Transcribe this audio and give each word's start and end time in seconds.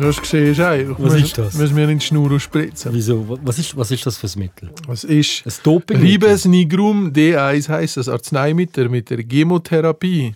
du 0.00 0.06
hast 0.06 0.20
gesehen, 0.20 0.52
ist 0.52 0.60
eigentlich. 0.60 0.96
Was 0.98 1.14
ist 1.14 1.38
das? 1.38 1.54
Müssen 1.54 1.76
wir 1.76 1.88
in 1.88 1.98
die 1.98 2.04
Schnur 2.04 2.38
spritzen. 2.40 2.90
Wieso? 2.94 3.28
Wa- 3.28 3.38
Was 3.42 3.58
ist, 3.58 3.76
was 3.76 3.90
ist 3.90 4.04
das 4.06 4.16
für 4.18 4.26
ein 4.26 4.38
Mittel? 4.38 4.70
Was 4.86 5.04
ist? 5.04 5.46
Ein 5.46 5.52
Doping? 5.62 5.98
Ribes 6.00 6.44
nigrum 6.44 7.12
D1 7.12 7.68
heisst 7.68 7.96
das 7.96 8.08
Arzneimittel 8.08 8.88
mit 8.88 9.10
der 9.10 9.18
Chemotherapie. 9.18 10.34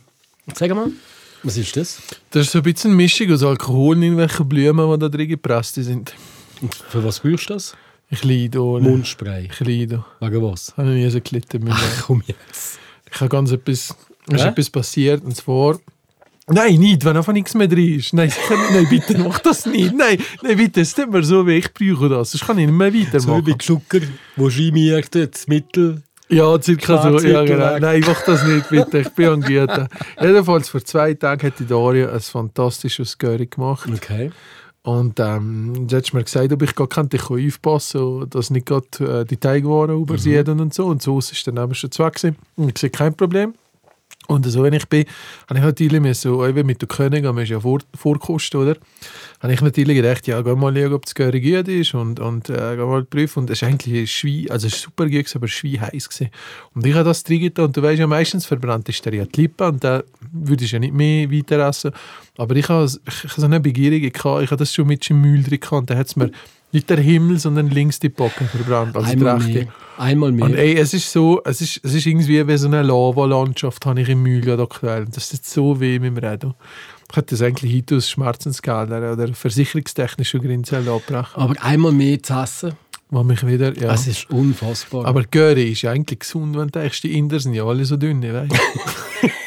Sag 0.54 0.70
mal, 0.74 0.90
was 1.42 1.56
ist 1.56 1.76
das? 1.76 2.00
Das 2.30 2.46
ist 2.46 2.52
so 2.52 2.58
ein 2.58 2.62
bisschen 2.64 2.90
eine 2.92 2.96
Mischung 2.96 3.32
aus 3.32 3.42
Alkohol 3.42 3.96
und 3.96 4.02
irgendwelchen 4.02 4.48
Blumen, 4.48 4.90
die 4.92 4.98
da 4.98 5.08
drin 5.08 5.28
gepresst 5.28 5.74
sind. 5.76 6.14
Und 6.60 6.74
für 6.74 7.02
was 7.04 7.20
brauchst 7.20 7.50
du 7.50 7.54
das? 7.54 7.74
Ich 8.10 8.24
leide 8.24 8.60
auch. 8.60 8.78
Mundspray. 8.78 9.48
Ich 9.50 9.60
leide. 9.60 10.04
Wegen 10.20 10.42
was? 10.42 10.68
Ich 10.68 10.76
habe 10.76 10.88
nie 10.90 11.08
so 11.10 11.20
gelitten. 11.20 11.64
mit 11.64 11.72
mir. 11.72 11.78
Ach 11.98 12.02
komm 12.06 12.22
jetzt. 12.26 12.78
Ich 13.12 13.20
habe 13.20 13.28
ganz 13.28 13.50
etwas, 13.52 13.94
es 14.28 14.34
ist 14.34 14.44
Hä? 14.44 14.48
etwas 14.48 14.70
passiert 14.70 15.24
und 15.24 15.34
zwar... 15.36 15.78
Nein, 16.48 16.80
nicht, 16.80 17.04
wenn 17.04 17.16
einfach 17.16 17.32
nichts 17.32 17.54
mehr 17.54 17.68
drin 17.68 17.98
ist. 17.98 18.12
Nein, 18.12 18.32
nein 18.72 18.86
bitte 18.90 19.16
mach 19.18 19.38
das 19.38 19.64
nicht. 19.64 19.94
Nein, 19.94 20.18
nein 20.42 20.56
bitte, 20.56 20.80
es 20.80 20.94
tut 20.94 21.10
mir 21.10 21.22
so 21.22 21.46
weh, 21.46 21.58
ich 21.58 21.72
brauche 21.72 22.08
das. 22.08 22.32
Das 22.32 22.40
kann 22.40 22.58
ich 22.58 22.66
nicht 22.66 22.76
mehr 22.76 22.90
So 22.90 22.94
wie 22.94 23.06
weitermachen. 23.06 23.44
bei 23.44 23.52
Zucker, 23.52 24.00
wo 24.36 24.48
chemiert 24.50 25.14
das 25.14 25.46
Mittel. 25.46 26.02
Ja, 26.28 26.60
circa 26.60 27.02
so. 27.02 27.26
Ja, 27.26 27.44
genau. 27.44 27.78
Nein, 27.78 28.02
mach 28.06 28.22
das 28.24 28.44
nicht, 28.44 28.68
bitte. 28.70 29.00
Ich 29.00 29.10
bin 29.10 29.28
an 29.28 29.40
Güte. 29.42 29.86
Jedenfalls, 30.20 30.68
vor 30.68 30.82
zwei 30.82 31.14
Tagen 31.14 31.46
hat 31.46 31.58
die 31.58 31.66
Daria 31.66 32.10
ein 32.10 32.20
fantastisches 32.20 33.18
Curry 33.18 33.46
gemacht. 33.46 33.88
Okay. 33.92 34.30
Und 34.82 35.20
ähm, 35.20 35.86
jetzt 35.88 36.08
hat 36.08 36.14
mir 36.14 36.24
gesagt, 36.24 36.52
ob 36.52 36.62
ich 36.62 36.74
gar 36.74 36.88
könnte 36.88 37.16
ich 37.16 37.30
aufpassen 37.30 38.00
und 38.00 38.34
dass 38.34 38.50
nicht 38.50 38.66
gerade 38.66 39.20
äh, 39.20 39.24
die 39.24 39.36
Teigwaren 39.36 40.00
übersehen 40.00 40.58
und 40.58 40.74
so. 40.74 40.86
Und 40.86 41.02
so 41.02 41.18
ist 41.18 41.46
dann 41.46 41.58
eben 41.58 41.74
schon 41.74 41.92
zwei 41.92 42.10
gewesen. 42.10 42.36
Und 42.56 42.70
ich 42.70 42.78
sehe 42.78 42.90
kein 42.90 43.14
Problem. 43.14 43.54
Und 44.28 44.46
so, 44.46 44.62
wenn 44.62 44.72
ich 44.72 44.88
bin, 44.88 45.04
habe 45.48 45.58
ich 45.58 45.64
natürlich 45.64 46.18
so, 46.18 46.46
eben 46.46 46.64
mit 46.64 46.80
der 46.80 46.88
Königin, 46.88 47.34
man 47.34 47.42
ist 47.42 47.50
ja 47.50 47.60
vor, 47.60 47.80
Vorkost, 47.94 48.54
oder? 48.54 48.76
Habe 49.40 49.52
ich 49.52 49.60
natürlich 49.60 49.96
gedacht, 49.96 50.26
ja, 50.28 50.40
geh 50.42 50.54
mal 50.54 50.74
schauen, 50.74 50.92
ob 50.92 51.04
das 51.04 51.14
Curry 51.14 51.40
gut 51.40 51.68
ist 51.68 51.94
und, 51.94 52.20
und 52.20 52.48
äh, 52.48 52.76
geh 52.76 52.84
mal 52.84 53.04
prüfen. 53.04 53.40
Und 53.40 53.50
es 53.50 53.60
ist 53.60 53.68
eigentlich 53.68 54.02
ein 54.02 54.06
Schwein, 54.06 54.50
also 54.50 54.68
super 54.68 55.08
gut, 55.08 55.34
aber 55.34 55.48
Schwein 55.48 55.80
heiß 55.80 56.08
gewesen. 56.08 56.30
Und 56.74 56.86
ich 56.86 56.94
habe 56.94 57.04
das 57.04 57.24
drin 57.24 57.40
getan 57.40 57.66
und 57.66 57.76
du 57.76 57.82
weißt 57.82 57.98
ja, 57.98 58.06
meistens 58.06 58.46
verbrannt 58.46 58.88
ist 58.88 59.04
der 59.04 59.14
ja 59.14 59.24
die 59.24 59.42
Lippe 59.42 59.66
und 59.66 59.82
da 59.82 60.02
würdest 60.30 60.70
du 60.70 60.76
ja 60.76 60.80
nicht 60.80 60.94
mehr 60.94 61.30
weiter 61.30 61.68
essen. 61.68 61.90
Aber 62.38 62.54
ich 62.54 62.68
habe, 62.68 62.86
ich 62.86 63.24
habe 63.24 63.40
so 63.40 63.44
eine 63.44 63.60
Begierige 63.60 64.10
gehabt, 64.10 64.44
ich 64.44 64.50
habe 64.50 64.58
das 64.58 64.72
schon 64.72 64.86
mit 64.86 65.08
dem 65.08 65.20
Müll 65.20 65.42
drin 65.42 65.60
gehabt 65.60 65.72
und 65.72 65.90
da 65.90 65.96
hat 65.96 66.06
es 66.06 66.16
mir 66.16 66.30
nicht 66.72 66.88
der 66.88 66.98
Himmel, 66.98 67.38
sondern 67.38 67.68
links 67.68 68.00
die 68.00 68.08
Backen 68.08 68.48
verbrannt, 68.48 68.96
die 68.96 69.00
Einmal 69.00 69.38
mehr. 69.38 69.66
Einmal 69.98 70.32
mehr. 70.32 70.44
Und 70.46 70.54
ey, 70.54 70.74
es 70.76 70.94
ist 70.94 71.12
so, 71.12 71.42
es 71.44 71.60
ist, 71.60 71.80
es 71.84 71.94
ist 71.94 72.06
irgendwie 72.06 72.46
wie 72.46 72.56
so 72.56 72.66
eine 72.66 72.82
Lava-Landschaft, 72.82 73.84
habe 73.84 74.00
ich 74.00 74.08
im 74.08 74.24
gerade 74.40 74.62
aktuell. 74.62 75.06
Das 75.06 75.28
tut 75.28 75.44
so 75.44 75.80
weh 75.80 75.98
mit 75.98 76.16
dem 76.16 76.18
Reden. 76.18 76.54
Ich 77.10 77.16
hätte 77.16 77.34
das 77.34 77.42
eigentlich 77.42 77.76
heute 77.76 77.96
aus 77.96 78.08
Schmerzensgelder 78.08 79.12
oder 79.12 79.34
versicherungstechnischen 79.34 80.40
Gründen 80.40 80.88
abbrechen 80.88 81.34
Aber 81.34 81.54
einmal 81.62 81.92
mehr 81.92 82.22
zu 82.22 82.32
essen, 82.32 82.72
wo 83.10 83.22
mich 83.22 83.46
wieder, 83.46 83.76
ja. 83.78 83.92
es 83.92 84.06
ist 84.06 84.30
unfassbar. 84.30 85.04
Aber 85.04 85.24
Curry 85.24 85.72
ist 85.72 85.82
ja 85.82 85.90
eigentlich 85.90 86.20
gesund, 86.20 86.56
wenn 86.56 86.68
du 86.68 86.80
denkst, 86.80 87.02
die 87.02 87.18
Inder 87.18 87.38
sind 87.38 87.52
ja 87.52 87.64
alle 87.64 87.84
so 87.84 87.98
dünn, 87.98 88.22
weißt 88.22 88.50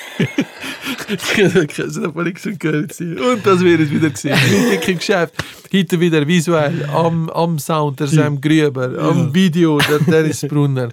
du? 1.08 1.14
Ich 1.14 1.68
kann 1.76 2.06
aber 2.06 2.24
nicht 2.24 2.40
so 2.40 2.50
Curry 2.58 2.88
sein. 2.92 3.18
Und 3.20 3.46
das 3.46 3.60
wird 3.62 3.82
es 3.82 3.92
wieder 3.92 4.10
gesehen. 4.10 4.38
Heute 4.72 4.92
im 4.92 4.98
Geschäft. 4.98 5.34
Heute 5.74 6.00
wieder 6.00 6.26
visuell 6.28 6.86
am, 6.94 7.30
am 7.32 7.60
Sound 7.60 8.00
der 8.00 8.08
Sam 8.08 8.40
Grüber, 8.40 8.98
am 9.00 9.34
Video 9.34 9.78
der 9.80 10.00
Dennis 10.00 10.42
Brunner. 10.42 10.90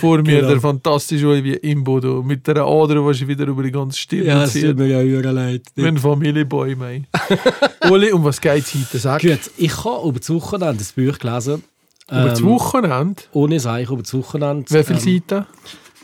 Vor 0.00 0.18
mir 0.22 0.36
Genau. 0.36 0.48
der 0.48 0.60
fantastische 0.60 1.26
Olivier 1.26 1.62
Imbodo 1.62 2.22
mit 2.22 2.46
der 2.46 2.64
Ader, 2.64 3.06
die 3.06 3.14
sie 3.18 3.28
wieder 3.28 3.46
über 3.46 3.62
die 3.62 3.70
ganze 3.72 3.98
Stirn 3.98 4.24
ja, 4.26 4.44
es 4.44 4.54
tut 4.54 4.76
mir 4.78 4.86
ja 4.86 5.00
höher 5.00 5.32
leid. 5.32 5.62
Mein 5.76 5.98
Familienboy, 5.98 6.74
mei. 6.76 7.02
Oli, 7.90 8.10
um 8.12 8.24
was 8.24 8.40
geht 8.40 8.64
es 8.64 8.74
heute? 8.74 8.98
Sag. 8.98 9.20
Gut, 9.22 9.40
ich 9.58 9.84
habe 9.84 10.08
über 10.08 10.18
das 10.18 10.30
Wochenende 10.30 10.76
das 10.78 10.92
Buch 10.92 11.18
gelesen. 11.18 11.62
Über 12.10 12.24
das 12.24 12.40
Ähm, 12.40 12.46
Wochenende? 12.46 13.22
Ohne 13.32 13.60
Seich 13.60 13.90
über 13.90 14.02
das 14.02 14.14
Wochenende. 14.14 14.64
Wie 14.70 14.82
viele 14.82 14.98
Ähm, 14.98 15.20
Seiten? 15.28 15.46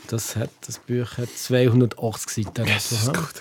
Das, 0.09 0.35
hat, 0.35 0.49
das 0.65 0.79
Buch 0.79 1.17
hat 1.19 1.29
280 1.29 2.45
Seiten. 2.45 2.65
Das 2.65 2.91
ist 2.91 3.13
gut. 3.13 3.35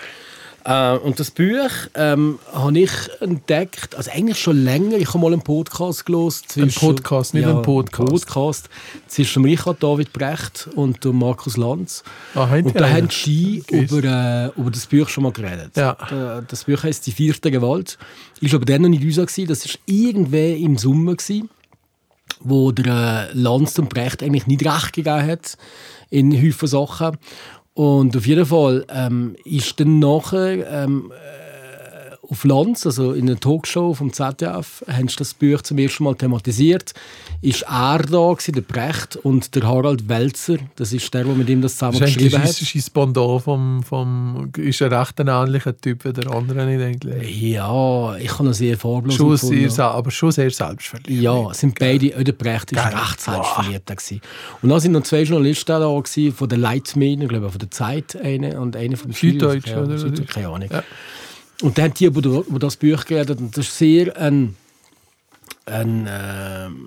Äh, 0.67 0.99
und 0.99 1.19
das 1.19 1.31
Buch 1.31 1.71
ähm, 1.95 2.39
habe 2.53 2.79
ich 2.79 2.91
entdeckt, 3.21 3.95
also 3.95 4.11
eigentlich 4.11 4.39
schon 4.39 4.65
länger. 4.65 4.99
Ich 4.99 5.09
habe 5.09 5.19
mal 5.19 5.33
einen 5.33 5.41
Podcast 5.41 6.05
gelesen. 6.05 6.45
Ein 6.57 6.71
Podcast, 6.71 7.33
nicht 7.33 7.47
ein 7.47 7.63
Podcast. 7.63 8.27
Podcast. 8.27 8.69
Zwischen 9.07 9.45
Richard 9.47 9.83
David 9.83 10.13
Brecht 10.13 10.69
und 10.75 11.03
Markus 11.07 11.57
Lanz. 11.57 12.05
Ah, 12.35 12.51
haben 12.51 12.67
Und 12.67 12.79
da 12.79 12.91
haben 12.91 13.09
sie 13.09 13.63
über, 13.71 14.05
äh, 14.05 14.61
über 14.61 14.71
das 14.71 14.87
Buch 14.87 15.09
schon 15.09 15.25
mal 15.25 15.33
geredet. 15.33 15.75
Ja. 15.75 16.43
Das 16.47 16.65
Buch 16.65 16.83
heißt 16.83 17.07
Die 17.07 17.13
vierte 17.13 17.51
Gewalt. 17.51 17.97
Ist 18.43 18.53
aber 18.53 18.67
dann 18.67 18.83
noch 18.83 18.91
nicht 18.91 19.19
raus. 19.19 19.27
Das 19.27 19.65
war 19.65 19.75
irgendwann 19.87 20.63
im 20.63 20.77
Sommer, 20.77 21.17
gewesen, 21.17 21.49
wo 22.41 22.73
der 22.73 23.31
äh, 23.31 23.33
Lanz 23.33 23.79
und 23.79 23.89
Brecht 23.89 24.23
eigentlich 24.23 24.47
nicht 24.47 24.67
recht 24.67 24.93
gegeben 24.93 25.27
hat 25.27 25.57
in 26.11 26.33
Haufen 26.33 26.69
Sachen. 26.69 27.17
Und 27.75 28.17
auf 28.17 28.27
jeden 28.27 28.47
Fall 28.47 28.85
ähm, 28.89 29.37
ist 29.45 29.79
dann 29.79 30.01
nachher 30.01 30.85
ähm, 30.85 31.13
äh, 31.13 31.48
auf 32.31 32.45
Lanz, 32.45 32.85
also 32.85 33.13
in 33.15 33.29
einer 33.29 33.41
Talkshow 33.41 33.95
vom 33.95 34.13
ZDF, 34.13 34.85
haben 34.87 35.09
sie 35.09 35.17
das 35.17 35.33
Buch 35.33 35.63
zum 35.63 35.79
ersten 35.79 36.05
Mal 36.05 36.15
thematisiert. 36.15 36.93
Ist 37.41 37.63
er 37.63 37.99
da 37.99 38.33
gewesen, 38.33 38.53
der 38.53 38.61
Brecht 38.61 39.17
und 39.17 39.55
der 39.55 39.63
Harald 39.63 40.09
Welzer, 40.09 40.59
das 40.77 40.93
ist 40.93 41.13
der, 41.15 41.25
der 41.25 41.35
mit 41.35 41.49
ihm 41.49 41.63
das 41.63 41.75
zusammen 41.75 41.99
Das 41.99 42.11
ist 42.11 42.17
geschrieben 42.17 42.37
ein 42.37 42.43
hat. 42.43 42.55
scheisses 42.55 42.91
Pendant 42.91 43.43
vom, 43.43 43.83
vom... 43.83 44.51
Ist 44.59 44.83
ein 44.83 44.93
recht 44.93 45.19
ein 45.21 45.29
ähnlicher 45.29 45.75
Typ 45.75 46.05
wie 46.05 46.13
der 46.13 46.31
andere 46.31 46.67
nicht 46.67 46.83
eigentlich. 46.83 47.41
Ja, 47.41 48.17
ich 48.17 48.39
habe 48.39 48.49
ihn 48.49 48.53
sehr 48.53 48.77
farblos 48.77 49.15
Schon 49.15 49.37
sehr, 49.37 49.71
se- 49.71 49.85
aber 49.85 50.11
schon 50.11 50.31
sehr 50.33 50.51
selbstverliebt. 50.51 51.09
Ja, 51.23 51.51
es 51.51 51.61
sind 51.61 51.79
beide, 51.79 52.15
auch 52.19 52.23
der 52.23 52.33
Brecht 52.33 52.77
war 52.77 52.91
Geil. 52.91 53.01
recht 53.01 53.21
selbstverliebt. 53.23 53.87
gewesen. 53.87 54.21
Und 54.61 54.69
dann 54.69 54.81
sind 54.81 54.93
noch 54.93 55.03
zwei 55.05 55.23
Journalisten 55.23 55.81
da 55.81 55.99
gewesen, 55.99 56.35
von 56.35 56.49
der 56.49 56.59
Leitmedien, 56.59 57.23
ich 57.23 57.29
glaube 57.29 57.49
von 57.49 57.59
der 57.59 57.71
Zeit 57.71 58.17
eine 58.21 58.61
und 58.61 58.77
eine 58.77 58.97
von 58.99 59.13
Süddeutsch, 59.13 59.69
ja, 59.69 59.83
oder? 59.83 59.97
Süddeutsch, 59.97 60.35
keine 60.35 60.49
Ahnung. 60.49 60.69
Ja. 60.71 60.83
Und 61.63 61.77
dann 61.77 61.87
haben 61.87 61.95
die 61.95 62.05
über 62.05 62.59
das 62.59 62.77
Buch 62.77 63.05
geredet 63.05 63.39
und 63.39 63.57
das 63.57 63.67
ist 63.67 63.79
sehr 63.79 64.17
ein, 64.17 64.55
ein 65.67 66.09
ähm, 66.09 66.87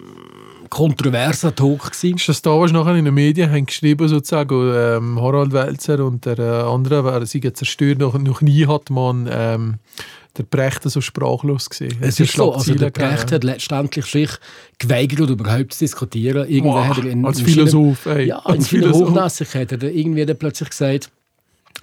kontroverser 0.70 1.54
Talk 1.54 1.92
gewesen. 1.92 2.16
Ist 2.16 2.30
das 2.30 2.42
da, 2.42 2.52
was 2.58 2.72
nachher 2.72 2.96
in 2.96 3.06
den 3.06 3.14
Medien 3.14 3.52
haben 3.52 3.66
geschrieben 3.66 4.08
sozusagen, 4.08 4.72
ähm, 4.74 5.22
Harald 5.22 5.52
Welzer 5.52 6.06
und 6.06 6.26
der 6.26 6.40
äh, 6.40 6.62
andere, 6.62 7.04
wer 7.04 7.26
sie 7.26 7.42
zerstört, 7.54 8.00
noch, 8.00 8.18
noch 8.18 8.42
nie 8.42 8.66
hat 8.66 8.90
man 8.90 9.28
ähm, 9.30 9.76
der 10.38 10.44
Brecht 10.44 10.84
so 10.84 11.02
sprachlos 11.02 11.70
gesehen. 11.70 11.98
Es 12.00 12.20
ist 12.22 12.34
so, 12.34 12.54
also 12.54 12.74
der 12.74 12.90
Brecht 12.90 13.34
hat 13.34 13.44
letztendlich 13.44 14.06
sich 14.06 14.30
geweigert, 14.80 15.30
überhaupt 15.30 15.74
zu 15.74 15.80
diskutieren. 15.80 16.48
Irgendwann 16.50 16.88
Wow, 16.90 16.98
hat 16.98 17.04
er 17.04 17.12
in, 17.12 17.26
als 17.26 17.40
in 17.40 17.46
Philosoph, 17.46 18.06
ey, 18.06 18.28
Ja, 18.28 18.38
in 18.40 18.46
als 18.46 18.68
vieler 18.70 18.94
Philosoph. 18.94 19.10
Hochnäsigkeit 19.10 19.72
hat 19.74 19.84
er 19.84 19.92
irgendwie 19.92 20.26
dann 20.26 20.38
plötzlich 20.38 20.70
gesagt, 20.70 21.10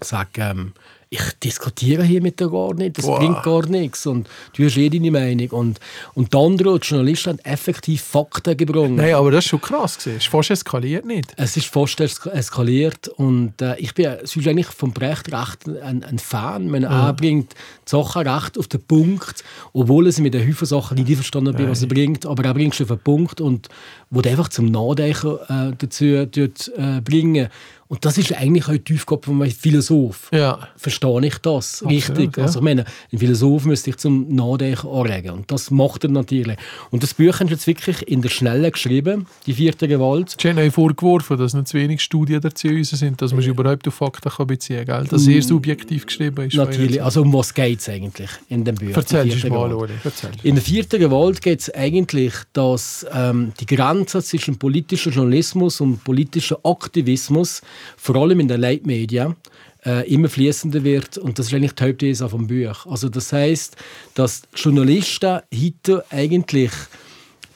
sag, 0.00 0.28
ähm, 0.38 0.72
ich 1.10 1.22
diskutiere 1.42 2.02
hier 2.02 2.20
mit 2.20 2.38
dir 2.38 2.50
gar 2.50 2.74
nicht, 2.74 2.98
das 2.98 3.06
Wow. 3.06 3.18
bringt 3.18 3.42
gar 3.42 3.66
nichts 3.66 4.06
und 4.06 4.28
du 4.54 4.64
hast 4.64 4.76
eh 4.76 4.90
deine 4.90 5.10
Meinung. 5.10 5.48
Und, 5.50 5.80
und 6.14 6.34
die 6.34 6.36
anderen, 6.36 6.78
die 6.78 6.86
Journalisten, 6.86 7.30
haben 7.30 7.38
effektiv 7.44 8.02
Fakten 8.02 8.56
gebracht. 8.56 8.90
Nein, 8.90 9.14
aber 9.14 9.30
das 9.30 9.44
ist 9.44 9.50
schon 9.50 9.60
krass 9.60 9.96
gewesen. 9.98 10.18
Ist 10.18 10.26
fast 10.28 10.50
eskaliert 10.50 11.06
nicht. 11.06 11.32
Es 11.36 11.56
ist 11.56 11.66
fast 11.66 11.98
es- 12.00 12.26
eskaliert 12.26 13.08
und 13.08 13.60
äh, 13.62 13.76
ich 13.78 13.94
bin 13.94 14.06
sonst 14.24 14.46
eigentlich 14.48 14.66
vom 14.66 14.92
Brecht 14.92 15.32
recht 15.32 15.66
ein, 15.82 16.04
ein 16.04 16.18
Fan. 16.18 16.68
Man 16.68 16.82
er 16.84 17.12
bringt 17.14 17.52
die 17.52 17.56
Sachen 17.90 18.28
recht 18.28 18.58
auf 18.58 18.68
den 18.68 18.82
Punkt, 18.82 19.42
obwohl 19.72 20.06
es 20.08 20.18
mit 20.20 20.34
den 20.34 20.46
Haufen 20.46 20.66
Sachen 20.66 20.96
nicht 20.96 21.08
einverstanden 21.08 21.54
bin, 21.54 21.70
was 21.70 21.80
er 21.82 21.88
bringt, 21.88 22.26
aber 22.26 22.44
er 22.44 22.52
bringt 22.54 22.74
es 22.74 22.82
auf 22.82 22.88
den 22.88 22.98
Punkt 22.98 23.40
und 23.40 23.68
wo 24.10 24.20
einfach 24.20 24.48
zum 24.48 24.66
Nachdenken 24.66 25.38
äh, 25.48 25.72
dazu 25.78 26.26
tut, 26.26 26.68
äh, 26.76 27.00
bringen. 27.00 27.48
Und 27.88 28.04
das 28.04 28.18
ist 28.18 28.34
eigentlich 28.34 28.68
auch 28.68 28.76
die 28.76 28.94
Aufgabe 28.94 29.22
von 29.24 29.42
einem 29.42 29.50
Philosoph. 29.50 30.28
Ja. 30.32 30.68
Verstehe 30.76 31.26
ich 31.26 31.38
das 31.38 31.82
richtig. 31.86 32.36
ja. 32.36 32.42
Also 32.42 32.58
ich 32.58 32.64
meine, 32.64 32.84
ein 33.10 33.18
Philosoph 33.18 33.64
müsste 33.64 33.86
sich 33.86 33.96
zum 33.96 34.34
Nachdenken 34.34 34.88
anregen 34.88 35.30
und 35.30 35.50
das 35.50 35.70
macht 35.70 36.04
er 36.04 36.10
natürlich. 36.10 36.58
Und 36.90 37.02
das 37.02 37.14
Buch 37.14 37.40
haben 37.40 37.48
sie 37.48 37.54
jetzt 37.54 37.66
wirklich 37.66 38.06
in 38.06 38.20
der 38.20 38.28
Schnelle 38.28 38.70
geschrieben, 38.70 39.26
die 39.46 39.54
vierte 39.54 39.88
Gewalt. 39.88 40.36
Sie 40.38 40.48
haben 40.48 40.58
euch 40.58 40.72
vorgeworfen, 40.72 41.38
dass 41.38 41.54
nicht 41.54 41.68
zu 41.68 41.78
wenig 41.78 42.02
Studien 42.02 42.42
dazu 42.42 42.68
sind, 42.82 43.22
dass 43.22 43.32
man 43.32 43.40
sich 43.40 43.50
überhaupt 43.50 43.88
auf 43.88 43.94
Fakten 43.94 44.30
kann 44.30 44.46
beziehen 44.46 44.84
kann. 44.86 45.06
Dass 45.08 45.22
sehr 45.22 45.42
subjektiv 45.42 46.04
geschrieben 46.06 46.46
ist. 46.46 46.56
Natürlich, 46.56 47.02
also 47.02 47.22
um 47.22 47.32
was 47.32 47.54
geht 47.54 47.80
es 47.80 47.88
eigentlich 47.88 48.30
in 48.50 48.64
dem 48.64 48.74
Buch? 48.74 48.94
Erzähl 48.94 49.30
vierte 49.30 49.50
mal. 49.50 49.88
Erzähl. 50.04 50.30
In 50.42 50.56
der 50.56 50.64
vierten 50.64 51.00
Gewalt 51.00 51.40
geht 51.40 51.60
es 51.60 51.74
eigentlich, 51.74 52.34
dass 52.52 53.06
ähm, 53.14 53.52
die 53.60 53.66
Grenze 53.66 54.22
zwischen 54.22 54.58
politischem 54.58 55.12
Journalismus 55.12 55.80
und 55.80 56.04
politischem 56.04 56.58
Aktivismus, 56.64 57.62
vor 57.96 58.16
allem 58.16 58.40
in 58.40 58.48
den 58.48 58.60
Leitmedien, 58.60 59.36
äh, 59.84 60.08
immer 60.12 60.28
fließender 60.28 60.84
wird. 60.84 61.18
Und 61.18 61.38
das 61.38 61.46
ist 61.46 61.54
eigentlich 61.54 61.74
die 61.74 61.84
Hauptthese 61.84 62.28
vom 62.28 62.46
Buch. 62.46 62.86
Also 62.86 63.08
das 63.08 63.32
heißt, 63.32 63.76
dass 64.14 64.42
Journalisten 64.54 65.40
heute 65.54 66.04
eigentlich 66.10 66.72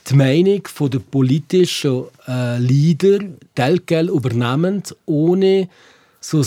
die 0.08 0.14
Meinung 0.14 0.62
der 0.80 0.98
politischen 0.98 2.04
äh, 2.26 2.58
Leader 2.58 3.20
telgel 3.54 4.08
übernehmen, 4.08 4.82
ohne 5.06 5.68
so 6.20 6.44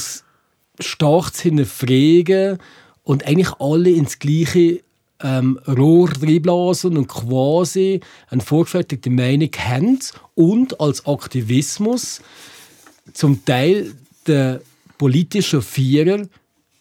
stark 0.80 1.34
zu 1.34 1.44
hinterfragen 1.44 2.58
und 3.04 3.26
eigentlich 3.26 3.54
alle 3.60 3.92
ins 3.92 4.20
gleiche 4.20 4.82
ähm, 5.22 5.60
Rohr 5.68 6.10
reinblasen 6.22 6.98
und 6.98 7.08
quasi 7.08 8.02
eine 8.30 8.42
vorgefertigte 8.42 9.10
Meinung 9.10 9.50
haben 9.58 10.00
und 10.36 10.80
als 10.82 11.06
Aktivismus 11.06 12.22
zum 13.14 13.44
Teil 13.46 13.94
der 14.28 14.62
politischen 14.98 15.62
Vierer 15.62 16.26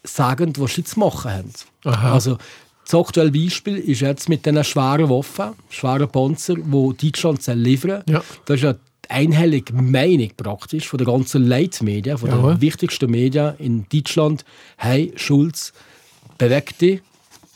sagen, 0.02 0.52
was 0.58 0.74
sie 0.74 0.84
zu 0.84 1.00
machen 1.00 1.30
haben. 1.30 1.50
Aha. 1.84 2.12
Also 2.14 2.38
das 2.84 2.94
aktuelle 2.94 3.30
Beispiel 3.30 3.76
ist 3.76 4.00
jetzt 4.00 4.28
mit 4.28 4.44
diesen 4.44 4.62
schweren 4.64 5.08
Waffen, 5.08 5.52
schweren 5.70 6.08
Panzer, 6.08 6.54
die 6.54 7.10
Deutschland 7.10 7.42
soll 7.42 7.56
liefern 7.56 8.02
Ja. 8.08 8.22
Das 8.44 8.56
ist 8.56 8.62
ja 8.62 8.74
die 8.74 9.10
einhellige 9.10 9.72
Meinung 9.72 10.30
praktisch 10.36 10.88
von 10.88 10.98
der 10.98 11.06
ganzen 11.06 11.46
Leitmedien, 11.46 12.18
von 12.18 12.28
Jawohl. 12.28 12.54
den 12.54 12.60
wichtigsten 12.60 13.10
Medien 13.10 13.54
in 13.58 13.86
Deutschland. 13.90 14.44
Hey, 14.76 15.12
Schulz, 15.16 15.72
beweg 16.38 16.78
dich 16.78 17.00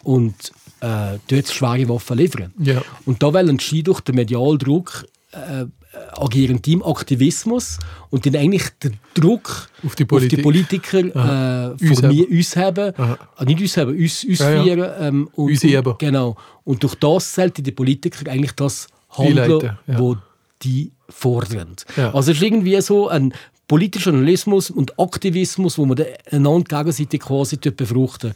und 0.02 0.34
äh, 0.80 1.18
dort 1.28 1.48
schwere 1.48 1.88
Waffen 1.88 2.16
liefern. 2.18 2.52
Ja. 2.58 2.82
Und 3.04 3.22
da 3.22 3.32
wollen 3.32 3.58
sie 3.58 3.82
durch 3.82 4.00
den 4.00 4.14
medialen 4.14 4.58
Druck 4.58 5.06
äh, 5.32 5.66
agieren 6.12 6.60
die 6.62 6.74
im 6.74 6.82
Aktivismus 6.82 7.78
und 8.10 8.26
dann 8.26 8.36
eigentlich 8.36 8.68
den 8.82 8.98
Druck 9.14 9.68
Auf 9.84 9.94
die 9.94 10.04
Politik. 10.04 10.42
Politiker 10.42 10.98
äh, 10.98 11.94
von 11.94 12.08
mir, 12.08 12.28
uns 12.30 12.56
haben, 12.56 12.94
äh, 12.94 13.44
nicht 13.44 13.60
uns 13.60 13.76
haben, 13.76 13.96
uns, 13.96 14.24
uns 14.24 14.38
Ja, 14.38 14.50
ja. 14.50 14.62
vieren. 14.62 14.90
Ähm, 15.00 15.30
und, 15.34 15.50
Uns 15.50 15.64
eben. 15.64 15.94
Genau. 15.98 16.36
Und 16.64 16.82
durch 16.82 16.94
das 16.96 17.34
sollten 17.34 17.62
die 17.62 17.72
Politiker 17.72 18.30
eigentlich 18.30 18.52
das 18.52 18.88
handeln, 19.10 19.76
ja. 19.86 19.98
wo 19.98 20.16
die 20.62 20.92
fordern. 21.08 21.76
Ja. 21.96 22.12
Also 22.12 22.32
es 22.32 22.38
ist 22.38 22.42
irgendwie 22.42 22.80
so 22.80 23.08
ein 23.08 23.32
politischer 23.66 24.10
Journalismus 24.10 24.70
und 24.70 24.98
Aktivismus, 24.98 25.78
wo 25.78 25.86
man 25.86 26.02
einander 26.30 26.78
gegenseitig 26.78 27.20
quasi 27.20 27.56
befruchten. 27.56 28.32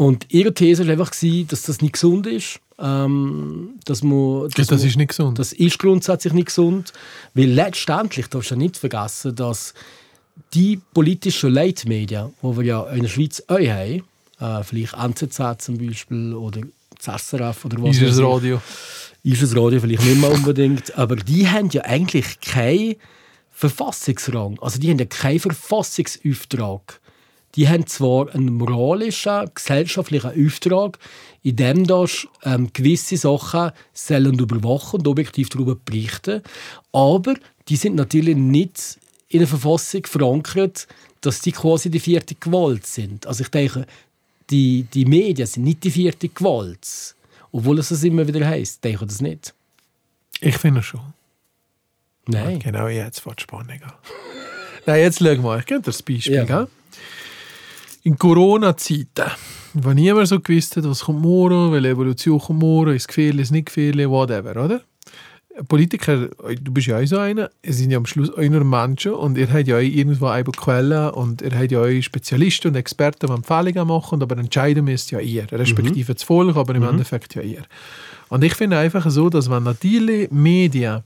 Und 0.00 0.24
ihre 0.30 0.54
These 0.54 0.86
war 0.86 0.92
einfach, 0.92 1.10
dass 1.10 1.62
das 1.64 1.82
nicht 1.82 1.92
gesund 1.92 2.26
ist. 2.26 2.58
Ähm, 2.78 3.74
dass 3.84 4.02
man, 4.02 4.48
Das, 4.48 4.68
dass 4.68 4.78
man, 4.78 4.88
ist 4.88 4.96
nicht 4.96 5.08
gesund. 5.08 5.38
das 5.38 5.52
ist 5.52 5.78
grundsätzlich 5.78 6.32
nicht 6.32 6.46
gesund, 6.46 6.94
weil 7.34 7.50
letztendlich 7.50 8.26
darfst 8.28 8.50
du 8.50 8.56
nicht 8.56 8.78
vergessen, 8.78 9.36
dass 9.36 9.74
die 10.54 10.80
politischen 10.94 11.52
Leitmedien, 11.52 12.32
die 12.42 12.56
wir 12.56 12.64
ja 12.64 12.84
in 12.84 13.02
der 13.02 13.10
Schweiz 13.10 13.42
auch 13.46 13.58
haben, 13.58 14.04
äh, 14.40 14.64
vielleicht 14.64 14.94
NZZ 14.94 15.62
zum 15.62 15.76
Beispiel 15.76 16.32
oder 16.32 16.62
das 17.04 17.28
SRF 17.28 17.66
oder 17.66 17.82
was 17.82 17.96
ist 17.96 18.00
weiß 18.00 18.08
das 18.08 18.18
ich, 18.18 18.24
Radio. 18.24 18.62
ist 19.22 19.42
das 19.42 19.54
Radio 19.54 19.80
vielleicht 19.80 20.02
nicht 20.02 20.18
mehr 20.18 20.32
unbedingt, 20.32 20.96
aber 20.96 21.16
die 21.16 21.46
haben 21.46 21.68
ja 21.68 21.82
eigentlich 21.82 22.40
keinen 22.40 22.94
Verfassungsrang. 23.50 24.58
Also 24.62 24.78
die 24.80 24.88
haben 24.90 24.98
ja 24.98 25.04
keinen 25.04 25.40
Verfassungsauftrag. 25.40 26.99
Die 27.56 27.68
haben 27.68 27.86
zwar 27.86 28.32
einen 28.34 28.54
moralischen, 28.54 29.50
gesellschaftlichen 29.54 30.46
Auftrag, 30.46 30.98
in 31.42 31.56
dem 31.56 31.86
das 31.86 32.26
ähm, 32.44 32.70
gewisse 32.72 33.16
Sachen 33.16 33.72
sollen 33.92 34.38
überwachen 34.38 35.00
und 35.00 35.08
objektiv 35.08 35.48
darüber 35.48 35.74
berichten, 35.74 36.42
aber 36.92 37.34
die 37.68 37.76
sind 37.76 37.96
natürlich 37.96 38.36
nicht 38.36 38.98
in 39.28 39.38
der 39.40 39.48
Verfassung 39.48 40.04
verankert, 40.06 40.86
dass 41.20 41.40
die 41.40 41.52
quasi 41.52 41.90
die 41.90 42.00
vierte 42.00 42.34
Gewalt 42.34 42.86
sind. 42.86 43.26
Also 43.26 43.42
ich 43.44 43.50
denke, 43.50 43.86
die, 44.50 44.86
die 44.92 45.04
Medien 45.04 45.46
sind 45.46 45.64
nicht 45.64 45.84
die 45.84 45.90
vierte 45.90 46.28
Gewalt. 46.28 47.14
Obwohl 47.52 47.78
es 47.78 47.88
das 47.88 48.02
immer 48.02 48.26
wieder 48.26 48.46
heisst. 48.46 48.82
Denke 48.82 49.04
ich 49.04 49.08
das 49.08 49.20
nicht. 49.20 49.54
Ich 50.40 50.56
finde 50.56 50.82
schon. 50.82 51.14
Nein. 52.26 52.58
Genau, 52.58 52.88
jetzt 52.88 53.24
die 53.24 53.42
Spannung 53.42 53.82
an. 53.82 53.92
Nein, 54.86 55.00
jetzt 55.00 55.18
schau 55.18 55.34
mal, 55.36 55.60
ich 55.60 55.66
gebe 55.66 55.80
dir 55.80 55.86
das 55.86 56.02
Beispiel. 56.02 56.46
Ja. 56.48 56.68
In 58.02 58.16
Corona-Zeiten, 58.16 59.30
wo 59.74 59.92
niemand 59.92 60.28
so 60.28 60.40
gewusst 60.40 60.76
hat, 60.76 60.84
was 60.84 61.00
kommt 61.00 61.20
morgen, 61.20 61.72
welche 61.72 61.88
Evolution 61.88 62.38
kommt 62.38 62.60
morgen, 62.60 62.94
ist 62.94 63.08
gefährlich, 63.08 63.42
ist 63.42 63.50
nicht 63.50 63.66
gefährlich, 63.66 64.08
whatever, 64.08 64.64
oder? 64.64 64.80
Politiker, 65.68 66.28
du 66.28 66.72
bist 66.72 66.86
ja 66.86 66.98
auch 66.98 67.06
so 67.06 67.18
einer, 67.18 67.50
es 67.60 67.76
sind 67.76 67.90
ja 67.90 67.98
am 67.98 68.06
Schluss 68.06 68.32
auch 68.32 68.38
nur 68.38 68.64
Menschen 68.64 69.12
und 69.12 69.36
ihr 69.36 69.52
habt 69.52 69.66
ja 69.66 69.76
auch 69.76 69.80
irgendwo 69.80 70.26
eine 70.26 70.44
Quelle 70.44 71.12
und 71.12 71.42
ihr 71.42 71.50
habt 71.50 71.72
ja 71.72 71.82
auch 71.82 72.00
Spezialisten 72.00 72.68
und 72.68 72.76
Experten, 72.76 73.26
die 73.26 73.32
Empfehlungen 73.32 73.86
machen, 73.86 74.22
aber 74.22 74.38
entscheiden 74.38 74.84
müsst 74.84 75.10
ja 75.10 75.20
ihr, 75.20 75.50
respektive 75.52 76.14
das 76.14 76.22
Volk, 76.22 76.56
aber 76.56 76.74
im 76.74 76.84
Endeffekt 76.84 77.34
ja 77.34 77.42
ihr. 77.42 77.64
Und 78.28 78.44
ich 78.44 78.54
finde 78.54 78.78
einfach 78.78 79.10
so, 79.10 79.28
dass 79.28 79.50
wenn 79.50 79.64
natürlich 79.64 80.30
Medien 80.30 81.02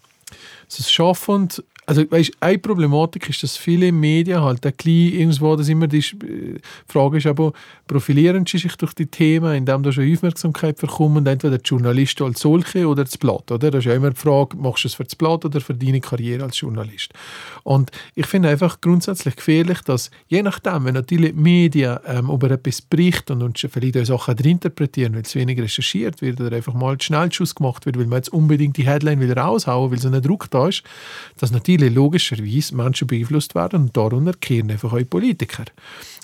es 0.68 0.90
schaffen, 0.90 1.48
also 1.86 2.10
weißt, 2.10 2.32
eine 2.40 2.58
Problematik 2.58 3.28
ist, 3.28 3.42
dass 3.42 3.56
viele 3.56 3.92
Medien 3.92 4.40
halt 4.40 4.64
ein 4.64 4.72
bisschen 4.72 5.20
irgendwo, 5.20 5.56
dass 5.56 5.68
immer 5.68 5.86
die 5.86 5.98
äh, 5.98 6.58
Frage 6.88 7.18
ist, 7.18 7.26
aber 7.26 7.52
profilieren 7.86 8.46
sie 8.46 8.58
sich 8.58 8.76
durch 8.76 8.94
die 8.94 9.06
Themen, 9.06 9.54
indem 9.54 9.82
da 9.82 9.92
schon 9.92 10.10
Aufmerksamkeit 10.10 10.80
bekommen, 10.80 11.26
entweder 11.26 11.58
die 11.58 11.68
Journalisten 11.68 12.24
als 12.24 12.40
solche 12.40 12.86
oder 12.86 13.04
das 13.04 13.18
Blatt, 13.18 13.50
oder? 13.50 13.70
Das 13.70 13.80
ist 13.80 13.84
ja 13.86 13.94
immer 13.94 14.10
die 14.10 14.20
Frage, 14.20 14.56
machst 14.56 14.84
du 14.84 14.88
es 14.88 14.94
für 14.94 15.04
das 15.04 15.14
Blatt 15.14 15.44
oder 15.44 15.60
für 15.60 15.74
deine 15.74 16.00
Karriere 16.00 16.44
als 16.44 16.58
Journalist? 16.58 17.12
Und 17.62 17.90
ich 18.14 18.26
finde 18.26 18.48
einfach 18.48 18.80
grundsätzlich 18.80 19.36
gefährlich, 19.36 19.80
dass 19.82 20.10
je 20.28 20.42
nachdem, 20.42 20.84
wenn 20.86 20.94
natürlich 20.94 21.34
Medien 21.34 21.98
ähm, 22.06 22.30
über 22.30 22.50
etwas 22.50 22.80
berichten 22.80 23.42
und 23.42 23.58
vielleicht 23.58 23.98
auch 23.98 24.04
Sachen 24.04 24.38
interpretieren, 24.38 25.14
weil 25.14 25.24
zu 25.24 25.38
wenig 25.38 25.60
recherchiert 25.60 26.22
wird 26.22 26.40
oder 26.40 26.56
einfach 26.56 26.74
mal 26.74 27.00
Schnellschuss 27.00 27.54
gemacht 27.54 27.86
wird, 27.86 27.98
weil 27.98 28.06
man 28.06 28.18
jetzt 28.18 28.32
unbedingt 28.32 28.76
die 28.76 28.86
Headline 28.86 29.20
will 29.20 29.32
raushauen, 29.32 29.90
weil 29.90 29.98
so 29.98 30.08
ein 30.08 30.22
Druck 30.22 30.50
da 30.50 30.68
ist, 30.68 30.82
dass 31.38 31.50
natürlich 31.50 31.73
logischerweise 31.78 32.74
Menschen 32.74 33.06
beeinflusst 33.06 33.54
werden 33.54 33.82
und 33.82 33.96
darunter 33.96 34.32
kehren 34.32 34.70
einfach 34.70 34.92
auch 34.92 35.08
Politiker. 35.08 35.64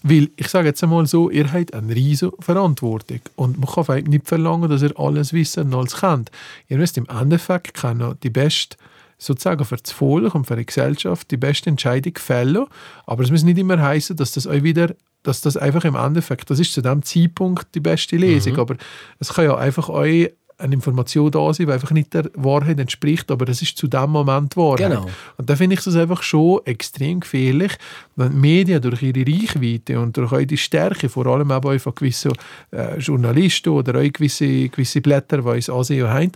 Weil, 0.03 0.31
ich 0.37 0.49
sage 0.49 0.69
jetzt 0.69 0.83
einmal 0.83 1.07
so, 1.07 1.31
ihr 1.31 1.53
habt 1.53 1.75
eine 1.75 1.95
riesige 1.95 2.33
Verantwortung 2.41 3.21
und 3.37 3.59
man 3.59 3.87
kann 3.87 4.05
nicht 4.05 4.27
verlangen, 4.27 4.71
dass 4.71 4.83
ihr 4.83 4.99
alles 4.99 5.33
wisst 5.33 5.59
und 5.59 5.75
alles 5.75 6.01
kennt. 6.01 6.31
Ihr 6.69 6.79
müsst 6.79 6.97
im 6.97 7.07
Endeffekt 7.07 7.75
können 7.75 8.15
die 8.23 8.31
beste 8.31 8.77
sozusagen 9.19 9.65
für 9.67 9.77
das 9.77 9.93
Volk 9.93 10.35
und 10.35 10.47
für 10.47 10.57
die 10.57 10.65
Gesellschaft 10.65 11.31
die 11.31 11.37
beste 11.37 11.69
Entscheidung 11.69 12.15
fällen. 12.17 12.67
Aber 13.07 13.23
es 13.23 13.31
muss 13.31 13.43
nicht 13.43 13.59
immer 13.59 13.79
heißen, 13.79 14.17
dass 14.17 14.33
das 14.33 14.47
euch 14.47 14.63
wieder 14.63 14.95
dass 15.23 15.41
das 15.41 15.57
einfach 15.57 15.85
im 15.85 15.97
Endeffekt, 15.97 16.51
das 16.51 16.59
ist 16.59 16.73
zu 16.73 16.81
dem 16.81 17.03
Zeitpunkt 17.03 17.75
die 17.75 17.81
beste 17.81 18.17
Lesung, 18.17 18.59
aber 18.59 18.77
es 19.19 19.35
kann 19.35 19.45
ja 19.45 19.57
einfach 19.57 19.89
euch 19.89 20.33
eine 20.61 20.75
Information 20.75 21.31
da 21.31 21.53
sein, 21.53 21.67
die 21.67 21.73
einfach 21.73 21.91
nicht 21.91 22.15
der 22.15 22.31
Wahrheit 22.35 22.79
entspricht, 22.79 23.31
aber 23.31 23.45
das 23.45 23.63
ist 23.63 23.77
zu 23.77 23.89
dem 23.89 24.11
Moment 24.11 24.57
Wahrheit. 24.57 24.91
Genau. 24.91 25.07
Und 25.37 25.49
da 25.49 25.57
finde 25.57 25.75
ich 25.75 25.83
das 25.83 25.97
einfach 25.97 26.23
schon 26.23 26.61
extrem 26.65 27.21
gefährlich, 27.21 27.73
wenn 28.17 28.33
die 28.33 28.37
Medien 28.37 28.83
durch 28.83 29.03
ihre 29.03 29.21
Reichweite 29.21 29.99
und 29.99 30.17
durch 30.17 30.47
die 30.47 30.57
Stärke, 30.57 31.09
vor 31.09 31.27
allem 31.27 31.51
auch 31.51 31.79
von 31.79 31.95
gewissen 31.95 32.33
äh, 32.73 32.99
Journalisten 32.99 33.71
oder 33.71 33.99
auch 34.01 34.13
gewisse, 34.13 34.69
gewisse 34.69 35.01
Blätter, 35.01 35.39
die 35.39 35.49
uns 35.49 35.71
ansehen 35.71 36.09
haben, 36.09 36.33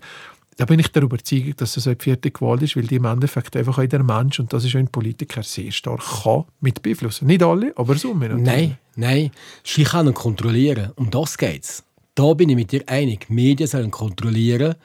da 0.57 0.65
bin 0.67 0.79
ich 0.79 0.89
der 0.89 1.03
Überzeugung, 1.03 1.55
dass 1.57 1.75
das 1.75 1.87
eine 1.87 1.97
vierte 1.99 2.31
Gewalt 2.31 2.63
ist, 2.63 2.77
weil 2.77 2.85
die 2.85 2.97
im 2.97 3.05
Endeffekt 3.05 3.57
einfach 3.57 3.79
auch 3.79 3.87
der 3.87 4.05
Mensch, 4.05 4.39
und 4.39 4.53
das 4.53 4.65
ist 4.65 4.75
auch 4.75 4.79
ein 4.79 4.89
Politiker, 4.89 5.43
sehr 5.43 5.73
stark 5.73 6.03
kann 6.23 6.45
mit 6.61 6.83
beeinflussen. 6.83 7.27
Nicht 7.27 7.43
alle, 7.43 7.73
aber 7.77 7.97
so. 7.97 8.15
Nein, 8.15 8.79
nein. 8.95 9.31
Sie 9.65 9.85
können 9.85 10.15
kontrollieren. 10.15 10.93
Um 10.97 11.11
das 11.11 11.37
geht 11.37 11.65
es. 11.65 11.85
Da 12.15 12.35
bin 12.35 12.49
ich 12.49 12.57
mit 12.57 12.73
dir 12.73 12.85
einig. 12.87 13.29
Medien 13.29 13.67
sollen 13.67 13.91
kontrollieren, 13.91 14.77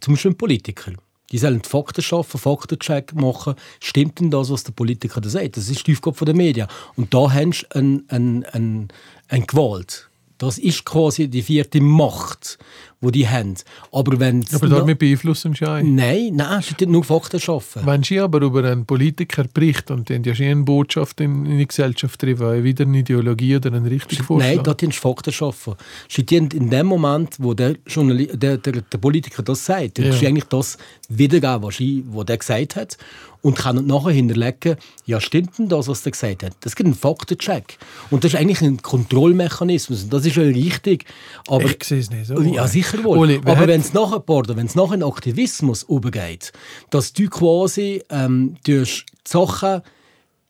zum 0.00 0.14
Beispiel 0.14 0.34
Politiker. 0.34 0.92
Die 1.32 1.38
sollen 1.38 1.60
die 1.60 1.68
Fakten 1.68 2.02
schaffen, 2.02 2.38
Faktencheck 2.38 3.14
machen. 3.14 3.56
Stimmt 3.80 4.20
denn 4.20 4.30
das, 4.30 4.50
was 4.50 4.62
der 4.62 4.72
Politiker 4.72 5.20
da 5.20 5.28
sagt? 5.28 5.56
Das 5.56 5.68
ist 5.68 5.86
die 5.86 5.92
Aufgabe 5.92 6.24
der 6.24 6.34
Medien. 6.34 6.68
Und 6.94 7.12
da 7.12 7.32
hast 7.32 7.66
du 7.70 7.78
eine 7.78 8.04
ein, 8.08 8.44
ein, 8.52 8.88
ein 9.28 9.46
Gewalt. 9.46 10.08
Das 10.38 10.58
ist 10.58 10.84
quasi 10.84 11.28
die 11.28 11.42
vierte 11.42 11.80
Macht, 11.80 12.58
die 13.00 13.12
die 13.12 13.28
haben. 13.28 13.54
Aber 13.92 14.18
wenn 14.18 14.44
Aber 14.52 14.68
damit 14.68 14.98
beeinflussen 14.98 15.54
sie. 15.54 15.64
Nein, 15.64 16.32
nein, 16.34 16.58
es 16.60 16.70
ist 16.70 16.80
nur 16.80 17.04
Fakten 17.04 17.38
schaffen. 17.38 17.82
Wenn 17.84 18.02
sie 18.02 18.18
aber 18.20 18.40
über 18.40 18.64
einen 18.64 18.84
Politiker 18.86 19.44
berichten 19.52 19.92
und 19.94 20.10
haben 20.10 20.24
ja 20.24 20.34
schon 20.34 20.46
eine 20.46 20.62
Botschaft 20.62 21.20
in, 21.20 21.46
in 21.46 21.58
die 21.58 21.66
Gesellschaft 21.66 22.20
drin, 22.22 22.38
weil 22.38 22.64
wieder 22.64 22.84
eine 22.84 22.98
Ideologie 22.98 23.56
oder 23.56 23.72
eine 23.72 23.90
Richtung 23.90 24.18
Nein, 24.18 24.26
vorschlagen. 24.26 24.62
da 24.64 24.74
tun 24.74 24.90
sie 24.90 24.98
Fakten 24.98 25.32
schaffen. 25.32 25.74
Sie 26.08 26.24
tun 26.24 26.48
in 26.52 26.70
dem 26.70 26.86
Moment, 26.86 27.36
wo 27.38 27.54
der, 27.54 27.74
der, 27.74 28.56
der, 28.58 28.72
der 28.72 28.98
Politiker 28.98 29.42
das 29.42 29.64
sagt, 29.64 29.98
Ja. 29.98 30.12
sie 30.12 30.26
eigentlich 30.26 30.44
das 30.44 30.78
wiedergeben, 31.08 31.62
was, 31.62 31.76
sie, 31.76 32.04
was 32.08 32.26
der 32.26 32.38
gesagt 32.38 32.76
hat 32.76 32.96
und 33.42 33.56
kann 33.56 33.86
nachher 33.86 34.10
hinterlegen, 34.10 34.76
ja, 35.04 35.20
stimmt 35.20 35.58
denn 35.58 35.68
das, 35.68 35.86
was 35.86 36.02
der 36.02 36.12
gesagt 36.12 36.42
hat? 36.42 36.56
Das 36.62 36.74
gibt 36.74 36.86
einen 36.86 36.96
Faktencheck. 36.96 37.78
Und 38.10 38.24
das 38.24 38.32
ist 38.34 38.40
eigentlich 38.40 38.60
ein 38.60 38.82
Kontrollmechanismus. 38.82 40.04
Und 40.04 40.12
das 40.12 40.26
ist 40.26 40.36
ja 40.36 40.42
richtig. 40.42 41.04
Aber 41.46 41.64
ich 41.66 41.82
sehe 41.84 42.00
es 42.00 42.10
nicht 42.10 42.26
so. 42.26 42.40
ja, 42.40 42.66
sicher 42.66 42.85
wohl. 43.04 43.18
Uli, 43.18 43.40
Aber 43.44 43.66
wenn 43.66 43.80
es 43.80 43.92
nachher, 43.92 44.20
pardon, 44.20 44.56
wenn 44.56 44.66
es 44.66 44.74
nachher 44.74 44.94
in 44.94 45.02
Aktivismus 45.02 45.84
übergeht, 45.84 46.52
dass 46.90 47.12
du 47.12 47.28
quasi 47.28 48.02
ähm, 48.10 48.56
durch 48.64 49.04
die 49.06 49.30
Sachen 49.30 49.82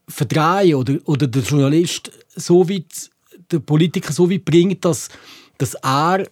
verdrehen 0.09 0.75
oder, 0.75 0.97
oder 1.05 1.27
der 1.27 1.43
Journalist 1.43 2.11
so 2.35 2.69
weit, 2.69 3.11
der 3.51 3.59
Politiker 3.59 4.13
so 4.13 4.31
weit 4.31 4.45
bringt, 4.45 4.85
dass, 4.85 5.09
dass 5.59 5.75
er 5.75 6.27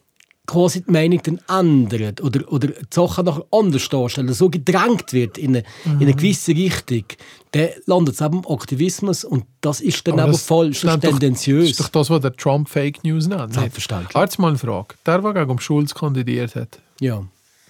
quasi 0.47 0.83
die 0.83 0.91
Meinung 0.91 1.21
dann 1.23 1.41
ändert 1.49 2.21
oder, 2.21 2.51
oder 2.53 2.69
die 2.69 2.75
Sachen 2.91 3.25
nachher 3.25 3.45
anders 3.51 3.89
darstellen, 3.89 4.33
so 4.33 4.51
gedrängt 4.51 5.13
wird 5.13 5.39
in 5.39 5.51
eine, 5.57 5.65
in 5.85 5.95
Mhm. 5.95 6.01
eine 6.03 6.15
gewisse 6.15 6.53
Richtung, 6.53 7.05
dann 7.53 7.69
landet 7.87 8.15
es 8.17 8.21
eben 8.21 8.43
im 8.45 8.51
Aktivismus 8.51 9.25
und 9.25 9.45
das 9.61 9.81
ist 9.81 10.07
dann 10.07 10.15
Aber 10.21 10.31
aber, 10.31 10.39
falsch, 10.39 10.81
das 10.83 10.95
ist 10.97 11.01
tendenziös. 11.01 11.63
Das 11.63 11.71
ist 11.71 11.81
doch 11.81 11.89
das, 11.89 12.11
was 12.11 12.21
der 12.21 12.35
Trump 12.37 12.69
Fake 12.69 13.03
News 13.05 13.27
nennt. 13.27 13.55
Selbstverständlich. 13.55 14.15
Jetzt 14.15 14.39
mal 14.39 14.49
eine 14.49 14.59
Frage. 14.59 14.95
Der, 15.07 15.19
der 15.21 15.33
gegen 15.35 15.59
Schulz 15.61 15.95
kandidiert 15.95 16.55
hat, 16.57 16.79
ja, 17.01 17.25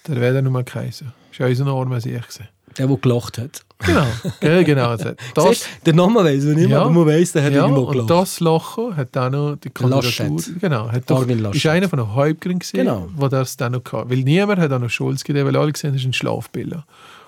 der 0.07 0.21
wäre 0.21 0.41
nur 0.41 0.63
Kaiser. 0.63 1.13
Das 1.31 1.39
war 1.39 1.47
unser 1.47 1.65
Name, 1.65 1.97
ich 1.97 2.03
gesehen. 2.27 2.47
der, 2.77 2.87
der 2.87 2.97
gelacht 2.97 3.37
hat. 3.37 3.64
Genau, 3.79 4.05
gell, 4.39 4.63
genau. 4.63 4.95
Das, 5.35 5.47
Siehst, 5.49 5.67
den 5.85 5.97
Namen 5.97 6.15
weiss 6.23 6.43
ich 6.45 6.55
nicht 6.55 6.69
mehr, 6.69 6.81
aber 6.81 6.89
man 6.91 7.05
weiss, 7.05 7.33
der 7.33 7.43
hat 7.43 7.53
ja, 7.53 7.63
irgendwo 7.63 7.81
und 7.81 7.91
gelacht. 7.91 8.09
das 8.09 8.39
Lachen 8.39 8.95
hat 8.95 9.17
auch 9.17 9.29
noch 9.29 9.55
die 9.57 9.69
Kandidatur. 9.69 10.39
Genau, 10.61 10.89
hat 10.91 11.09
doch, 11.09 11.27
ist 11.27 11.65
einer 11.65 11.89
von 11.89 11.99
den 11.99 12.15
gewesen, 12.59 12.77
Genau. 12.77 13.09
wo 13.15 13.27
das 13.27 13.57
dann 13.57 13.73
noch 13.73 13.83
hatte. 13.91 14.09
Weil 14.09 14.19
niemand 14.19 14.59
hat 14.61 14.71
auch 14.71 14.79
noch 14.79 14.89
Schulz 14.89 15.23
gegeben, 15.23 15.45
weil 15.47 15.57
alle 15.57 15.71
gesehen 15.73 15.89
haben, 15.89 15.95
das 15.95 16.03
ist 16.03 16.07
ein 16.07 16.13
Schlafbilder. 16.13 16.85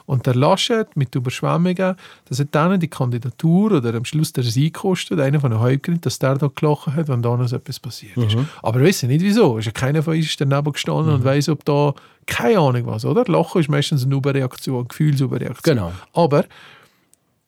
Und 0.07 0.25
der 0.25 0.35
Laschet 0.35 0.87
mit 0.95 1.13
Überschwemmungen, 1.13 1.95
das 2.25 2.39
hat 2.39 2.47
dann 2.51 2.79
die 2.79 2.87
Kandidatur 2.87 3.73
oder 3.73 3.93
am 3.93 4.05
Schluss 4.05 4.31
der 4.31 4.45
Sieg 4.45 4.73
gekostet, 4.73 5.19
einer 5.19 5.41
von 5.41 5.51
den 5.51 5.59
Hauptgründen, 5.59 5.99
dass 5.99 6.17
der 6.17 6.35
da 6.35 6.47
gelachen 6.47 6.95
hat, 6.95 7.09
wenn 7.09 7.21
da 7.21 7.35
noch 7.35 7.51
etwas 7.51 7.79
passiert 7.79 8.15
ist. 8.15 8.37
Mhm. 8.37 8.47
Aber 8.63 8.79
wir 8.79 8.87
wissen 8.87 9.09
nicht 9.09 9.21
wieso. 9.21 9.57
Ist 9.57 9.65
ja 9.65 9.73
keiner 9.73 10.01
von 10.01 10.15
uns 10.15 10.25
ist 10.25 10.39
daneben 10.39 10.71
gestanden 10.71 11.13
und 11.13 11.25
weiß, 11.25 11.49
ob 11.49 11.65
da 11.65 11.93
keine 12.25 12.57
Ahnung 12.57 12.85
was, 12.85 13.03
oder? 13.03 13.25
Lachen 13.25 13.59
ist 13.59 13.69
meistens 13.69 14.05
eine 14.05 14.15
Überreaktion, 14.15 14.77
eine 14.77 14.87
Gefühlsüberreaktion. 14.87 15.75
Genau. 15.75 15.91
Aber 16.13 16.45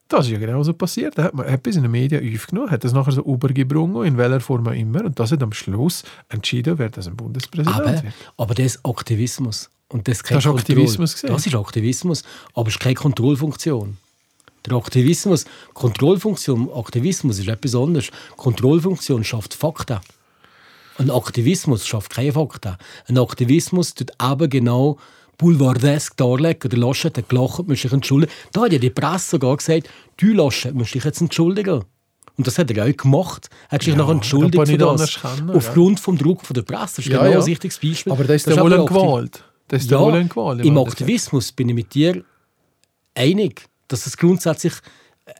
das 0.10 0.26
ist 0.26 0.32
ja 0.34 0.40
genau 0.40 0.62
so 0.62 0.74
passiert. 0.74 1.18
Da 1.18 1.24
hat 1.24 1.34
man 1.34 1.46
etwas 1.46 1.78
in 1.78 1.84
den 1.84 1.92
Medien 1.92 2.36
aufgenommen, 2.36 2.72
hat 2.72 2.84
das 2.84 2.92
nachher 2.92 3.14
so 3.14 3.22
übergebrungen, 3.22 4.06
in 4.06 4.18
welcher 4.18 4.42
Form 4.42 4.68
auch 4.68 4.74
immer. 4.74 5.06
Und 5.06 5.18
das 5.18 5.32
hat 5.32 5.42
am 5.42 5.54
Schluss 5.54 6.04
entschieden, 6.28 6.78
wer 6.78 6.90
das 6.90 7.08
ein 7.08 7.16
Bundespräsident 7.16 7.80
Aber, 7.80 7.94
wird. 7.94 8.14
aber 8.36 8.54
das 8.54 8.66
ist 8.66 8.86
Aktivismus. 8.86 9.70
Und 9.90 10.08
das, 10.08 10.20
Das 10.22 10.38
ist 10.46 10.48
Aktivismus 10.48 11.16
gewesen. 11.16 11.34
Das 11.34 11.46
ist 11.48 11.56
Aktivismus, 11.56 12.24
aber 12.54 12.68
es 12.70 12.76
ist 12.76 12.80
keine 12.80 12.96
Kontrollfunktion. 12.96 13.98
Der 14.66 14.74
Aktivismus, 14.78 15.46
Kontrollfunktion, 15.74 16.70
Aktivismus 16.74 17.40
ist 17.40 17.48
etwas 17.48 17.74
anderes. 17.76 18.10
Kontrollfunktion 18.38 19.24
schafft 19.24 19.54
Fakten. 19.56 20.00
Ein 20.98 21.10
Aktivismus 21.10 21.88
schafft 21.88 22.12
keine 22.12 22.34
Fakten. 22.34 22.76
Ein 23.08 23.18
Aktivismus 23.18 23.94
tut 23.96 24.12
eben 24.22 24.50
genau 24.50 24.98
boulevardesk 25.38 26.18
darlegen. 26.18 26.70
Der 26.70 26.78
Laschet 26.80 27.18
hat 27.18 27.30
gelacht, 27.30 27.68
muss 27.68 27.82
sich 27.82 27.92
entschuldigen. 27.92 28.32
Da 28.52 28.62
hat 28.64 28.74
ja 28.74 28.80
die 28.80 28.90
Presse 28.90 29.32
sogar 29.32 29.58
gesagt, 29.58 29.90
du 30.18 30.34
Laschet, 30.34 30.76
musst 30.76 30.94
dich 30.94 31.04
jetzt 31.06 31.22
entschuldigen. 31.22 31.86
Und 32.38 32.48
das 32.48 32.58
hat 32.58 32.70
er 32.72 32.86
auch 32.86 32.96
gemacht. 32.98 33.50
Er 33.70 33.76
hat 33.76 33.84
sich 33.84 33.94
Ja, 33.94 33.98
noch 33.98 34.10
entschuldigt 34.10 34.68
für 34.68 34.78
das. 34.78 35.20
können, 35.22 35.50
Aufgrund 35.52 36.00
vom 36.00 36.18
Druck 36.18 36.46
von 36.46 36.54
der 36.54 36.62
Presse. 36.62 36.98
Das 36.98 37.00
ist 37.00 37.08
Ja, 37.08 37.20
genau 37.20 37.32
ja. 37.32 37.38
ein 37.38 37.44
richtiges 37.44 37.80
Beispiel. 37.80 38.12
Aber 38.14 38.24
das 38.26 38.36
ist 38.38 38.48
Das 38.48 38.56
ja 38.56 38.62
wohl 38.64 38.74
aber 38.74 38.84
ein 38.84 38.88
Aktiv- 38.88 39.02
Gewalt. 39.02 39.44
Das 39.70 39.84
ist 39.84 39.92
ja 39.92 40.00
wohl 40.00 40.14
ein 40.16 40.28
Gewalt. 40.28 40.60
Im 40.66 40.76
Endeffekt. 40.76 41.02
Aktivismus 41.02 41.52
bin 41.54 41.70
ich 41.70 41.76
mit 41.76 41.94
dir 41.94 42.24
einig, 43.16 43.66
dass 43.88 44.06
es 44.06 44.18
grundsätzlich 44.18 44.74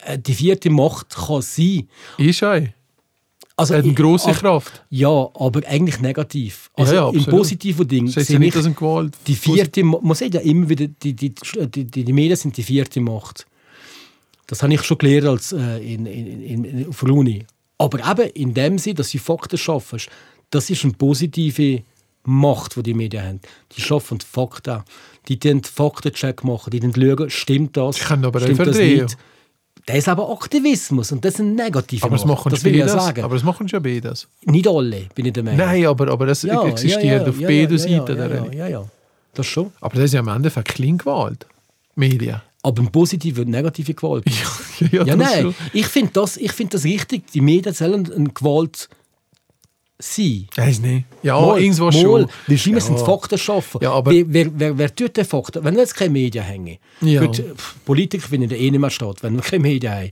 äh, 0.06 0.18
die 0.18 0.34
vierte 0.34 0.70
Macht 0.70 1.16
kann 1.16 1.42
sein. 1.42 1.90
Ist 2.18 2.42
auch. 2.44 2.62
Also, 3.58 3.76
Hat 3.76 3.84
eine 3.84 3.94
grosse 3.94 4.32
Kraft. 4.32 4.86
Ja, 4.90 5.10
aber 5.10 5.62
eigentlich 5.68 6.00
negativ. 6.00 6.72
Also 6.76 6.94
ja, 6.94 7.02
im 7.10 7.18
absolut. 7.18 7.30
positiven 7.30 7.86
Ding 7.86 8.06
Das 8.06 8.16
heißt 8.16 8.30
ja 8.30 8.40
nicht, 8.40 8.48
ich 8.50 8.54
dass 8.54 8.66
eine 8.66 8.74
Gewalt... 8.76 9.18
die 9.28 9.36
vierte, 9.36 9.84
Ma- 9.84 10.00
man 10.02 10.16
sagt 10.16 10.34
ja 10.34 10.40
immer 10.40 10.70
wieder, 10.70 10.88
die, 10.88 11.14
die, 11.14 11.34
die, 11.36 11.84
die, 11.84 12.06
die 12.06 12.14
Medien 12.14 12.38
sind 12.38 12.56
die 12.56 12.64
vierte 12.64 13.02
Macht. 13.02 13.46
Das 14.48 14.64
habe 14.64 14.74
ich 14.74 14.82
schon 14.84 14.98
gelernt 14.98 15.28
als, 15.28 15.52
äh, 15.52 15.78
in, 15.80 16.06
in, 16.06 16.42
in, 16.42 16.64
in, 16.64 16.88
auf 16.88 17.02
der 17.02 17.14
Uni. 17.14 17.46
Aber 17.78 18.00
eben 18.10 18.30
in 18.32 18.54
dem 18.54 18.78
Sinne, 18.78 18.96
dass 18.96 19.10
sie 19.10 19.20
Fakten 19.20 19.58
schaffen, 19.58 20.00
das 20.52 20.70
ist 20.70 20.86
eine 20.86 20.94
positive 20.94 21.84
Macht, 22.24 22.76
die 22.76 22.84
die 22.84 22.94
Medien 22.94 23.24
haben. 23.24 23.40
Die 23.76 23.82
schaffen 23.82 24.20
Fakten. 24.20 24.84
Die 25.28 25.40
den 25.40 25.64
Faktencheck 25.64 26.44
machen, 26.44 26.72
die 26.72 26.80
den 26.80 26.94
schauen, 26.94 27.30
stimmt 27.30 27.78
das, 27.78 27.98
Sie 27.98 28.04
können 28.04 28.26
aber 28.26 28.40
stimmt 28.40 28.60
das 28.60 28.78
nicht. 28.78 29.18
Das 29.86 29.98
ist 29.98 30.08
aber 30.08 30.30
Aktivismus 30.32 31.12
und 31.12 31.26
das 31.26 31.36
ist 31.36 31.40
ein 31.40 31.56
negativer 31.56 32.06
Aber 32.06 32.16
das 32.16 32.26
machen 32.26 32.50
das 32.52 32.64
will 32.64 32.74
ich 32.74 32.80
ja 32.80 32.88
sagen. 32.88 33.24
Aber 33.24 33.34
das 33.36 33.44
machen 33.44 33.68
schon 33.68 33.82
beides. 33.82 34.28
nicht 34.46 34.68
alle, 34.68 35.08
bin 35.16 35.26
ich 35.26 35.34
der 35.34 35.44
Meinung. 35.44 35.60
Nein, 35.60 35.86
aber, 35.86 36.10
aber 36.12 36.28
das 36.28 36.44
existiert 36.44 37.28
auf 37.28 37.40
beiden 37.40 37.78
Seiten. 37.78 38.18
Ja, 38.18 38.28
ja, 38.28 38.52
ja, 38.52 38.68
ja, 38.68 38.86
das 39.34 39.48
schon. 39.48 39.72
Aber 39.82 39.96
das 39.96 40.06
ist 40.06 40.14
ja 40.14 40.20
am 40.20 40.28
Ende 40.28 40.50
Kleingewalt. 40.50 41.48
Medien. 41.96 42.42
Aber 42.62 42.82
eine 42.82 42.90
positive 42.92 43.42
und 43.42 43.50
negative 43.50 43.94
Gewalt. 43.94 44.26
ja, 44.92 45.04
Ja, 45.06 45.16
nein. 45.16 45.42
schon. 45.42 45.56
Ich 45.74 45.88
finde 45.88 46.12
das, 46.14 46.38
ich 46.38 46.52
find 46.52 46.74
das 46.74 46.84
richtig. 46.84 47.32
Die 47.32 47.42
Medien 47.42 47.74
sollen 47.74 48.12
eine 48.12 48.30
Gewalt 48.30 48.90
sein. 50.02 50.48
Weiß 50.56 50.80
nicht. 50.80 51.06
Ja, 51.24 51.40
Mal, 51.40 51.60
irgendwo 51.62 51.86
mal. 51.86 51.92
schon. 51.92 52.28
Weil 52.48 52.58
müssen 52.72 52.96
Ja. 52.96 53.04
Fakten 53.04 53.38
schaffen. 53.38 53.80
Ja, 53.84 53.92
aber- 53.92 54.12
wer, 54.12 54.24
wer, 54.28 54.48
wer, 54.60 54.78
wer 54.78 54.96
tut 54.96 55.18
den 55.18 55.26
Fakten? 55.26 55.64
Wenn 55.64 55.76
jetzt 55.82 55.96
keine 55.96 56.12
Medien 56.12 56.44
hängen. 56.44 56.78
Ja. 57.02 57.26
Gut, 57.26 57.44
Politiker 57.86 58.28
finden 58.28 58.50
eh 58.58 58.72
nicht 58.72 58.80
mehr 58.80 58.90
statt, 58.90 59.18
wenn 59.22 59.36
wir 59.36 59.42
keine 59.42 59.62
Medien 59.64 59.92
haben. 59.94 60.12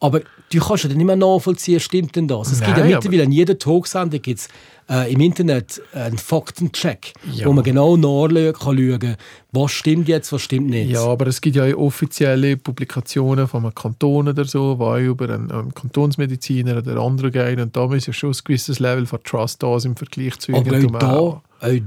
Aber 0.00 0.20
du 0.52 0.58
kannst 0.58 0.82
ja 0.84 0.88
dann 0.88 0.98
nicht 0.98 1.06
mehr 1.06 1.16
nachvollziehen, 1.16 1.78
stimmt 1.80 2.14
denn 2.16 2.26
das? 2.28 2.50
Es 2.52 2.58
gibt 2.58 2.76
ja 2.76 2.78
Nein, 2.84 2.92
mittlerweile 2.94 3.22
an 3.22 3.32
jeder 3.32 3.56
Talksendung 3.58 4.20
gibt's, 4.20 4.48
äh, 4.92 5.10
im 5.12 5.20
Internet 5.20 5.80
einen 5.94 6.18
Faktencheck, 6.18 7.14
Ja. 7.32 7.46
wo 7.46 7.52
man 7.52 7.64
genau 7.64 7.96
nachschauen 7.96 8.52
kann, 8.98 9.16
was 9.52 9.72
stimmt 9.72 10.08
jetzt, 10.08 10.32
was 10.32 10.42
stimmt 10.42 10.68
nicht. 10.70 10.90
Ja, 10.90 11.04
aber 11.04 11.26
es 11.26 11.40
gibt 11.40 11.56
ja 11.56 11.64
offizielle 11.74 12.56
Publikationen 12.56 13.48
von 13.48 13.64
einem 13.64 13.74
Kanton 13.74 14.28
oder 14.28 14.44
so, 14.44 14.76
auch 14.80 14.98
über 14.98 15.30
einen, 15.30 15.50
einen 15.50 15.74
Kantonsmediziner 15.74 16.78
oder 16.78 16.98
anderen 17.00 17.32
gehen. 17.32 17.60
Und 17.60 17.76
da 17.76 17.92
ist 17.94 18.06
ja 18.06 18.12
schon 18.12 18.30
ein 18.30 18.38
gewisses 18.44 18.80
Level 18.80 19.06
von 19.06 19.20
Trust 19.24 19.62
da 19.62 19.76
im 19.78 19.96
Vergleich 19.96 20.38
zu 20.38 20.52
irgendeinem 20.52 20.94
auch 20.96 20.98
da, 20.98 21.08
auch 21.10 21.40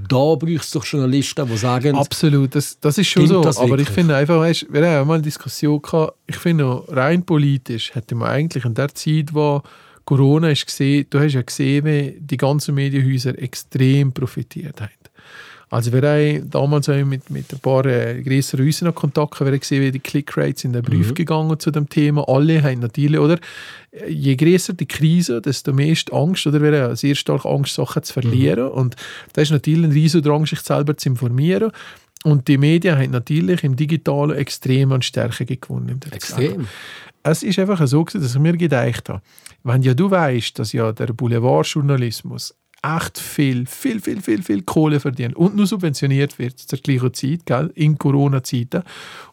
da 0.10 0.36
braucht 0.36 0.64
es 0.64 0.72
doch 0.72 0.86
Journalisten, 0.86 1.48
die 1.48 1.58
sagen, 1.58 1.96
Absolut, 1.96 2.56
das, 2.56 2.80
das 2.80 2.98
ist 2.98 3.08
schon 3.08 3.28
so. 3.28 3.44
aber 3.44 3.78
ich 3.78 3.90
finde 3.90 4.16
einfach, 4.16 4.40
weißt, 4.40 4.68
wir 4.72 4.88
haben 4.88 5.02
auch 5.04 5.06
mal 5.06 5.14
eine 5.16 5.24
Diskussion 5.24 5.82
gehabt, 5.82 6.14
ich 6.28 6.38
finde 6.38 6.66
auch 6.66 6.86
rein 6.88 7.24
politisch 7.26 7.94
hätte 7.94 8.16
man 8.16 8.30
eigentlich 8.30 8.64
in 8.66 8.74
der 8.74 8.94
Zeit, 8.96 9.34
wo 9.34 9.62
Corona 10.06 10.50
ist 10.52 10.66
gesehen, 10.66 11.06
du 11.10 11.20
hast 11.20 11.34
ja 11.34 11.42
gesehen, 11.42 11.86
wie 11.86 12.18
die 12.20 12.38
ganzen 12.38 12.76
Medienhäuser 12.76 13.38
extrem 13.42 14.12
profitiert 14.12 14.80
haben. 14.82 14.92
Also 15.72 15.92
wir 15.92 16.04
haben 16.04 16.48
damals 16.52 16.88
auch 16.90 17.04
mit, 17.04 17.30
mit 17.32 17.52
ein 17.52 17.60
paar 17.60 17.86
äh, 17.88 18.22
grösseren 18.22 18.66
Häusern 18.66 18.88
noch 18.88 18.96
Kontakt 18.96 19.40
wir 19.40 19.48
haben 19.48 19.60
gesehen, 19.60 19.82
wie 19.82 19.92
die 19.92 20.00
Click-Rates 20.00 20.64
in 20.64 20.74
den 20.74 20.84
Brief 20.84 21.10
Mhm. 21.10 21.16
gegangen 21.16 21.60
zu 21.60 21.72
dem 21.72 21.90
Thema. 21.90 22.30
Alle 22.30 22.62
haben 22.62 22.80
natürlich, 22.80 23.20
oder? 23.20 23.40
Je 24.08 24.36
größer 24.36 24.74
die 24.74 24.86
Krise, 24.86 25.42
desto 25.42 25.74
mehr 25.74 25.88
ist 25.90 26.10
die 26.10 26.14
Angst, 26.14 26.46
oder? 26.46 26.62
Wir 26.62 26.84
haben 26.84 26.96
sehr 26.96 27.16
stark 27.16 27.46
Angst, 27.46 27.74
Sachen 27.74 28.04
zu 28.04 28.14
verlieren. 28.14 28.68
Und 28.70 28.96
da 29.34 29.42
ist 29.42 29.52
natürlich 29.52 29.86
ein 29.86 29.92
riesiger 29.92 30.30
Drang, 30.30 30.46
sich 30.46 30.60
selber 30.60 30.96
zu 30.98 31.10
informieren. 31.10 31.72
Und 32.24 32.48
die 32.48 32.58
Medien 32.60 32.98
haben 32.98 33.12
natürlich 33.12 33.64
im 33.64 33.76
Digitalen 33.76 34.38
extrem 34.38 34.92
an 34.92 35.02
Stärke 35.02 35.46
gewonnen. 35.46 36.00
extrem. 36.12 36.68
Es 37.28 37.42
ist 37.42 37.58
einfach 37.58 37.86
so, 37.88 38.04
dass 38.04 38.36
ich 38.36 38.40
mir 38.40 38.56
gedacht 38.56 39.10
habe, 39.10 39.20
wenn 39.64 39.82
ja 39.82 39.96
du 39.96 40.12
weißt, 40.12 40.60
dass 40.60 40.74
ja 40.74 40.92
der 40.92 41.08
Boulevardjournalismus 41.08 42.54
echt 42.84 43.18
viel, 43.18 43.66
viel, 43.66 44.00
viel, 44.00 44.22
viel, 44.22 44.44
viel 44.44 44.62
Kohle 44.62 45.00
verdient 45.00 45.36
und 45.36 45.56
nur 45.56 45.66
subventioniert 45.66 46.38
wird 46.38 46.60
zur 46.60 46.78
gleichen 46.78 47.16
Zeit, 47.16 47.48
gell, 47.48 47.72
in 47.74 47.98
Corona-Zeiten 47.98 48.84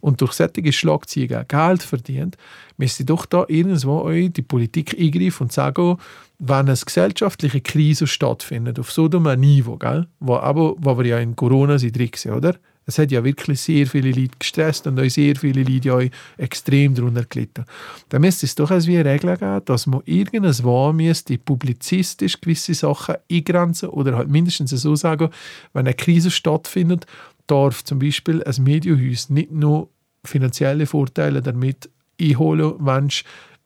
und 0.00 0.22
durch 0.22 0.32
solche 0.32 0.72
Schlagzeilen 0.72 1.44
Geld 1.46 1.82
verdient, 1.82 2.38
müsste 2.78 3.04
doch 3.04 3.26
da 3.26 3.44
irgendwo 3.46 4.08
die 4.08 4.40
Politik 4.40 4.98
eingreifen 4.98 5.42
und 5.42 5.52
sagen, 5.52 5.98
wenn 6.38 6.56
eine 6.56 6.74
gesellschaftliche 6.74 7.60
Krise 7.60 8.06
stattfindet, 8.06 8.78
auf 8.78 8.90
so 8.90 9.04
einem 9.04 9.38
Niveau, 9.38 9.76
gell, 9.76 10.06
wo, 10.18 10.36
aber, 10.36 10.76
wo 10.78 10.96
wir 10.96 11.04
ja 11.04 11.18
in 11.18 11.36
Corona 11.36 11.76
sind 11.78 11.94
drin 11.98 12.32
oder? 12.32 12.56
Es 12.86 12.98
hat 12.98 13.12
ja 13.12 13.22
wirklich 13.22 13.60
sehr 13.60 13.86
viele 13.86 14.10
Leute 14.10 14.36
gestresst 14.38 14.86
und 14.86 14.98
auch 14.98 15.08
sehr 15.08 15.36
viele 15.36 15.62
Leute 15.62 15.94
auch 15.94 16.02
extrem 16.36 16.94
darunter 16.94 17.24
gelitten. 17.24 17.64
Da 18.08 18.18
müsste 18.18 18.46
es 18.46 18.54
doch 18.54 18.70
als 18.70 18.86
wie 18.86 18.98
eine 18.98 19.10
Regel 19.10 19.36
geben, 19.36 19.64
dass 19.64 19.86
man 19.86 20.02
irgendein 20.04 20.64
Wahn 20.64 20.96
müsste 20.96 21.38
publizistisch 21.38 22.40
gewisse 22.40 22.74
Sachen 22.74 23.16
eingrenzen 23.30 23.90
oder 23.90 24.16
halt 24.16 24.28
mindestens 24.28 24.70
so 24.70 24.96
sagen, 24.96 25.30
wenn 25.72 25.86
eine 25.86 25.94
Krise 25.94 26.30
stattfindet, 26.30 27.06
darf 27.46 27.84
zum 27.84 27.98
Beispiel 27.98 28.42
ein 28.42 28.62
Medienhaus 28.62 29.30
nicht 29.30 29.52
nur 29.52 29.88
finanzielle 30.24 30.86
Vorteile 30.86 31.42
damit 31.42 31.90
einholen, 32.20 32.74
es 32.78 33.24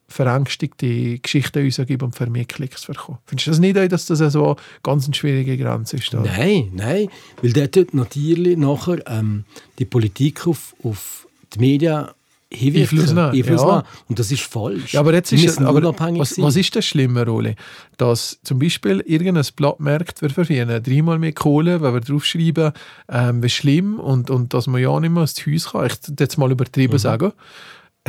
verängstigte 0.09 1.19
Geschichten 1.19 1.65
rausgeben 1.65 2.07
und 2.07 2.15
für 2.17 2.27
mehr 2.27 2.45
Klicks 2.45 2.87
bekommen. 2.87 3.19
Findest 3.27 3.47
du 3.47 3.51
das 3.51 3.61
nicht, 3.61 3.77
dass 3.93 4.07
das 4.07 4.19
so 4.33 4.47
eine 4.47 4.57
ganz 4.83 5.15
schwierige 5.17 5.57
Grenze 5.59 5.97
ist? 5.97 6.13
Da? 6.15 6.21
Nein, 6.21 6.71
nein, 6.75 7.09
weil 7.43 7.53
dort 7.53 7.73
tut 7.73 7.95
natürlich 7.95 8.57
nachher 8.57 8.99
ähm, 9.09 9.45
die 9.79 9.85
Politik 9.85 10.47
auf, 10.47 10.75
auf 10.83 11.27
die 11.55 11.59
Medien. 11.59 12.07
Einfluss 12.49 13.09
nehmen, 13.09 13.31
Einfluss 13.33 13.61
ja. 13.61 13.83
Und 14.09 14.21
das 14.21 14.31
ist 14.31 14.43
falsch. 14.45 14.95
Ja, 14.95 15.01
aber 15.01 15.13
jetzt 15.13 15.33
ist 15.33 15.61
aber 15.61 15.79
unabhängig 15.79 16.21
was, 16.21 16.31
sein. 16.31 16.45
was 16.45 16.55
ist 16.55 16.77
das 16.77 16.85
schlimme 16.87 17.27
Rolle? 17.27 17.57
Dass 17.97 18.39
zum 18.45 18.61
Beispiel 18.61 19.01
irgendein 19.01 19.45
Blatt 19.57 19.81
merkt, 19.81 20.23
wir 20.23 20.31
verdienen 20.31 20.81
dreimal 20.81 21.19
mehr 21.19 21.33
Kohle, 21.33 21.83
wenn 21.83 21.93
wir 21.93 22.01
draufschreiben, 22.01 22.71
ähm, 23.11 23.43
wie 23.43 23.49
schlimm 23.49 23.99
und, 23.99 24.31
und 24.31 24.55
dass 24.55 24.69
man 24.69 24.81
ja 24.81 24.99
nicht 25.01 25.11
mehr 25.11 25.23
ins 25.23 25.45
Haus 25.45 25.73
kann. 25.73 25.87
Ich 25.87 26.21
jetzt 26.21 26.39
mal 26.39 26.53
übertrieben 26.53 26.95
Mhm. 26.95 26.99
sagen. 26.99 27.33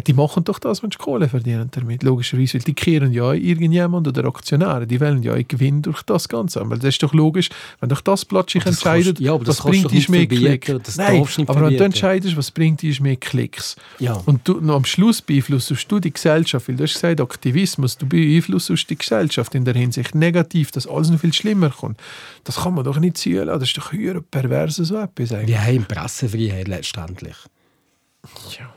Die 0.05 0.13
machen 0.13 0.43
doch 0.43 0.59
das, 0.59 0.83
wenn 0.83 0.91
sie 0.91 0.97
Kohle 0.97 1.27
verdienen 1.27 1.69
damit, 1.71 2.03
logischerweise. 2.03 2.55
Weil 2.55 2.61
die 2.61 2.73
kehren 2.73 3.13
ja 3.13 3.33
irgendjemand 3.33 4.07
oder 4.07 4.25
Aktionäre, 4.25 4.85
die 4.85 5.01
wollen 5.01 5.23
ja 5.23 5.33
einen 5.33 5.47
Gewinn 5.47 5.81
durch 5.81 6.03
das 6.03 6.29
Ganze. 6.29 6.61
Weil 6.69 6.77
das 6.77 6.89
ist 6.89 7.03
doch 7.03 7.13
logisch, 7.13 7.49
wenn 7.79 7.89
doch 7.89 8.01
das 8.01 8.25
Aber 8.29 8.43
das 8.43 8.55
entscheidet, 8.65 9.05
kannst- 9.15 9.21
ja, 9.21 9.33
aber 9.33 9.47
was 9.47 9.61
bringt 9.61 9.91
dich 9.91 10.07
mehr 10.09 10.27
Klicks. 10.27 10.97
Nein, 10.97 11.25
aber 11.47 11.61
wenn 11.67 11.77
du 11.77 11.83
entscheidest, 11.83 12.37
was 12.37 12.51
bringt 12.51 12.81
dich 12.81 12.99
mehr 13.01 13.15
Klicks. 13.15 13.75
Ja. 13.99 14.13
Und 14.25 14.47
du, 14.47 14.59
am 14.71 14.85
Schluss 14.85 15.21
beeinflusst 15.21 15.73
du 15.89 15.99
die 15.99 16.13
Gesellschaft, 16.13 16.67
weil 16.67 16.75
du 16.75 16.83
hast 16.83 16.93
gesagt, 16.93 17.19
Aktivismus, 17.19 17.97
du 17.97 18.05
beeinflusst 18.05 18.89
die 18.89 18.97
Gesellschaft 18.97 19.55
in 19.55 19.65
der 19.65 19.73
Hinsicht 19.73 20.13
negativ, 20.13 20.71
dass 20.71 20.85
alles 20.87 21.09
noch 21.09 21.19
viel 21.19 21.33
schlimmer 21.33 21.69
kommt. 21.69 21.99
Das 22.43 22.57
kann 22.57 22.73
man 22.75 22.83
doch 22.83 22.99
nicht 22.99 23.17
zulassen. 23.17 23.59
Das 23.59 23.69
ist 23.69 23.77
doch 23.77 23.91
höher 23.91 24.21
perverse 24.21 24.85
so 24.85 24.97
etwas 24.97 25.31
eigentlich. 25.31 25.47
Wir 25.47 25.61
haben 25.63 25.85
Pressefreiheit 25.85 26.67
letztendlich. 26.67 27.35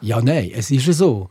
Ja, 0.01 0.21
nein, 0.23 0.51
es 0.55 0.71
ist 0.71 0.87
ja 0.87 0.93
so. 0.93 1.29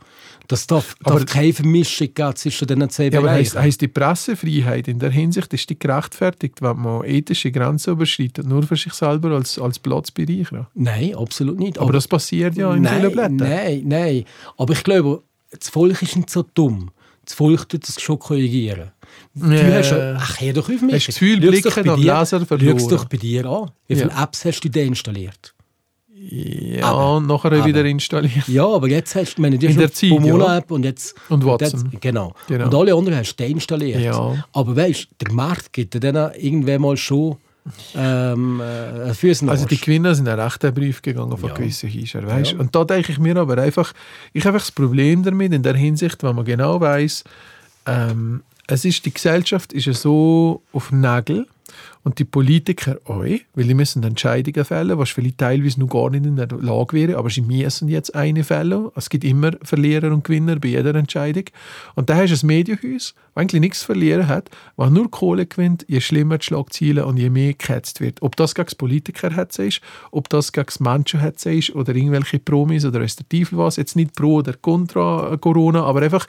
Das 0.48 0.66
darf, 0.66 0.96
Aber- 1.04 1.20
darf 1.20 1.26
keine 1.32 1.52
Vermischung 1.52 2.08
geben 2.12 2.34
zwischen 2.36 2.66
diesen 2.66 2.90
zwei 2.90 3.08
Ja, 3.08 3.20
aber 3.20 3.30
heisst, 3.30 3.54
Bereichen. 3.54 3.78
die 3.78 3.88
Pressefreiheit 3.88 4.88
in 4.88 4.98
der 4.98 5.10
Hinsicht 5.10 5.52
ist 5.54 5.70
die 5.70 5.78
gerechtfertigt, 5.78 6.60
wenn 6.60 6.76
man 6.78 7.04
ethische 7.04 7.52
Grenzen 7.52 7.92
überschreitet, 7.92 8.46
nur 8.46 8.64
für 8.64 8.76
sich 8.76 8.92
selber 8.92 9.30
als, 9.30 9.58
als 9.60 9.78
Platzbereicher? 9.78 10.68
Nein, 10.74 11.14
absolut 11.14 11.58
nicht. 11.58 11.78
Aber 11.78 11.92
das 11.92 12.08
passiert 12.08 12.56
ja 12.56 12.74
in 12.74 12.84
vielen 12.84 13.12
Blättern. 13.12 13.36
nein, 13.36 13.82
nein. 13.84 14.24
Aber 14.58 14.72
ich 14.72 14.82
glaube, 14.82 15.22
das 15.56 15.68
Volk 15.68 16.02
ist 16.02 16.16
nicht 16.16 16.30
so 16.30 16.42
dumm. 16.54 16.90
Das 17.24 17.34
Volk 17.34 17.68
tut 17.68 17.86
das 17.86 18.00
schon 18.00 18.18
korrigieren. 18.18 18.90
Du 19.34 19.46
hast 19.52 19.90
ja, 19.92 20.16
ach, 20.18 20.40
hör 20.40 20.52
doch 20.52 20.68
auf 20.68 20.82
mich. 20.82 20.94
Hast 20.94 21.06
du 21.06 21.12
das 21.12 21.14
Gefühl, 21.20 21.40
Blicken 21.40 21.84
bei 21.84 21.90
am 21.92 22.00
dir- 22.00 22.18
Leser 22.18 22.44
verloren? 22.44 22.88
doch 22.88 23.04
bei 23.04 23.16
dir 23.18 23.46
an. 23.46 23.70
Wie 23.86 23.94
viele 23.94 24.10
Ja. 24.10 24.22
Apps 24.24 24.44
hast 24.44 24.60
du 24.62 24.68
deinstalliert? 24.68 25.54
Ja, 26.32 26.84
Aber- 26.84 27.16
und 27.16 27.26
nachher 27.26 27.50
aber- 27.52 27.64
wieder 27.64 27.84
installieren. 27.84 28.44
Ja, 28.46 28.66
aber 28.66 28.88
jetzt 28.88 29.14
hast 29.16 29.36
du, 29.36 29.42
meine, 29.42 29.56
In 29.56 29.68
hast 29.68 29.78
der 29.78 29.92
Zeit, 29.92 30.10
Pomona-App 30.10 30.70
und 30.70 30.84
jetzt... 30.84 31.14
Und 31.28 31.42
und 31.44 31.50
Watson. 31.60 31.88
Jetzt, 31.90 32.00
genau. 32.00 32.34
Genau. 32.46 32.66
Und 32.66 32.74
alle 32.74 32.94
anderen 32.94 33.18
hast 33.18 33.34
du 33.36 33.44
deinstalliert. 33.44 34.00
Ja. 34.00 34.44
Aber 34.52 34.76
weißt 34.76 35.08
du, 35.10 35.24
der 35.26 35.34
Markt 35.34 35.72
gibt 35.72 35.94
dir 35.94 36.00
dann 36.00 36.32
irgendwann 36.34 36.82
mal 36.82 36.96
schon 36.96 37.36
ähm, 37.94 38.60
äh, 38.60 39.10
Also 39.48 39.66
die 39.66 39.80
Gewinner 39.80 40.14
sind 40.14 40.28
einen 40.28 40.40
rechten 40.40 40.72
Brief 40.72 41.02
gegangen 41.02 41.36
von 41.36 41.48
Ja. 41.50 41.54
gewissen 41.54 41.88
Hischer, 41.88 42.26
weißt? 42.26 42.54
Und 42.54 42.74
da 42.74 42.84
denke 42.84 43.12
ich 43.12 43.18
mir 43.18 43.36
aber 43.36 43.58
einfach, 43.58 43.92
ich 44.32 44.44
habe 44.44 44.54
einfach 44.54 44.66
das 44.66 44.72
Problem 44.72 45.22
damit 45.22 45.52
in 45.52 45.62
der 45.62 45.74
Hinsicht, 45.74 46.22
wenn 46.22 46.36
man 46.36 46.44
genau 46.44 46.80
weiß, 46.80 47.24
ähm, 47.86 48.42
es 48.66 48.84
ist 48.84 49.04
die 49.04 49.12
Gesellschaft 49.12 49.72
ist 49.72 49.86
ja 49.86 49.92
so 49.92 50.62
auf 50.72 50.92
Nägel 50.92 51.46
und 52.02 52.18
die 52.18 52.24
Politiker 52.24 52.98
auch, 53.04 53.24
weil 53.24 53.64
die 53.64 53.74
müssen 53.74 54.02
Entscheidungen 54.02 54.64
fällen, 54.64 54.98
was 54.98 55.10
vielleicht 55.10 55.38
teilweise 55.38 55.80
noch 55.80 55.88
gar 55.88 56.08
nicht 56.10 56.24
in 56.24 56.36
der 56.36 56.48
Lage 56.48 56.96
wäre, 56.96 57.18
aber 57.18 57.28
sie 57.28 57.42
müssen 57.42 57.88
jetzt 57.88 58.14
eine 58.14 58.42
fällen. 58.42 58.88
Es 58.94 59.10
gibt 59.10 59.24
immer 59.24 59.52
Verlierer 59.62 60.10
und 60.12 60.24
Gewinner 60.24 60.56
bei 60.56 60.68
jeder 60.68 60.94
Entscheidung. 60.94 61.44
Und 61.94 62.08
da 62.08 62.16
hast 62.16 62.30
du 62.30 62.46
ein 62.46 62.46
Medienhaus, 62.46 63.14
das 63.14 63.14
eigentlich 63.34 63.60
nichts 63.60 63.80
zu 63.80 63.86
verlieren 63.86 64.28
hat, 64.28 64.50
was 64.76 64.90
nur 64.90 65.10
Kohle 65.10 65.46
gewinnt, 65.46 65.84
je 65.88 66.00
schlimmer 66.00 66.38
die 66.38 66.46
Schlagzeilen 66.46 67.04
und 67.04 67.18
je 67.18 67.28
mehr 67.28 67.52
gehetzt 67.54 68.00
wird. 68.00 68.22
Ob 68.22 68.34
das 68.36 68.54
gegen 68.54 68.76
Politiker 68.78 69.36
hetze 69.36 69.66
ist, 69.66 69.80
ob 70.10 70.28
das 70.30 70.52
gegen 70.52 70.72
Menschen 70.80 71.20
hetze 71.20 71.52
ist 71.52 71.74
oder 71.74 71.94
irgendwelche 71.94 72.38
Promis 72.38 72.84
oder 72.84 73.00
weiss 73.00 73.18
was, 73.50 73.76
jetzt 73.76 73.96
nicht 73.96 74.14
pro 74.14 74.36
oder 74.36 74.54
contra 74.54 75.36
Corona, 75.38 75.84
aber 75.84 76.00
einfach 76.02 76.26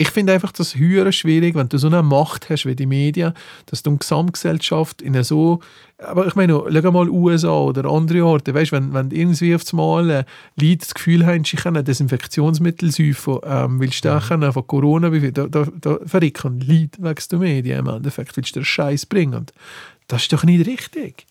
ich 0.00 0.08
finde 0.08 0.32
einfach 0.32 0.50
das 0.50 0.76
höher 0.76 1.12
schwierig, 1.12 1.54
wenn 1.54 1.68
du 1.68 1.76
so 1.76 1.88
eine 1.88 2.02
Macht 2.02 2.48
hast 2.48 2.64
wie 2.64 2.74
die 2.74 2.86
Medien, 2.86 3.34
dass 3.66 3.82
du 3.82 3.90
eine 3.90 3.98
Gesamtgesellschaft 3.98 5.02
in 5.02 5.14
eine 5.14 5.24
so, 5.24 5.60
aber 5.98 6.26
ich 6.26 6.34
meine, 6.34 6.54
schau 6.54 6.90
mal 6.90 7.10
USA 7.10 7.52
oder 7.52 7.84
andere 7.84 8.24
Orte, 8.24 8.54
weißt, 8.54 8.72
wenn, 8.72 8.94
wenn 8.94 9.10
irgendwie 9.10 9.54
auf 9.54 9.62
einmal 9.70 10.08
äh, 10.08 10.24
Leute 10.58 10.78
das 10.78 10.94
Gefühl 10.94 11.26
haben, 11.26 11.44
sie 11.44 11.58
können 11.58 11.84
Desinfektionsmittel 11.84 12.90
säufen, 12.90 13.40
ähm, 13.44 13.78
weil 13.78 13.92
sie 13.92 14.08
mhm. 14.08 14.52
von 14.54 14.66
Corona, 14.66 15.12
wie 15.12 15.20
viel- 15.20 15.32
da, 15.32 15.46
da, 15.46 15.66
da 15.78 15.98
verrecken 16.06 16.60
Leute 16.60 17.02
wegen 17.02 17.22
der 17.30 17.38
Medien 17.38 17.78
im 17.80 17.88
Endeffekt, 17.88 18.34
weil 18.38 18.46
sie 18.46 18.52
den 18.52 18.64
Scheiß 18.64 19.04
bringen. 19.04 19.34
Und 19.34 19.52
das 20.08 20.22
ist 20.22 20.32
doch 20.32 20.44
nicht 20.44 20.66
richtig. 20.66 21.26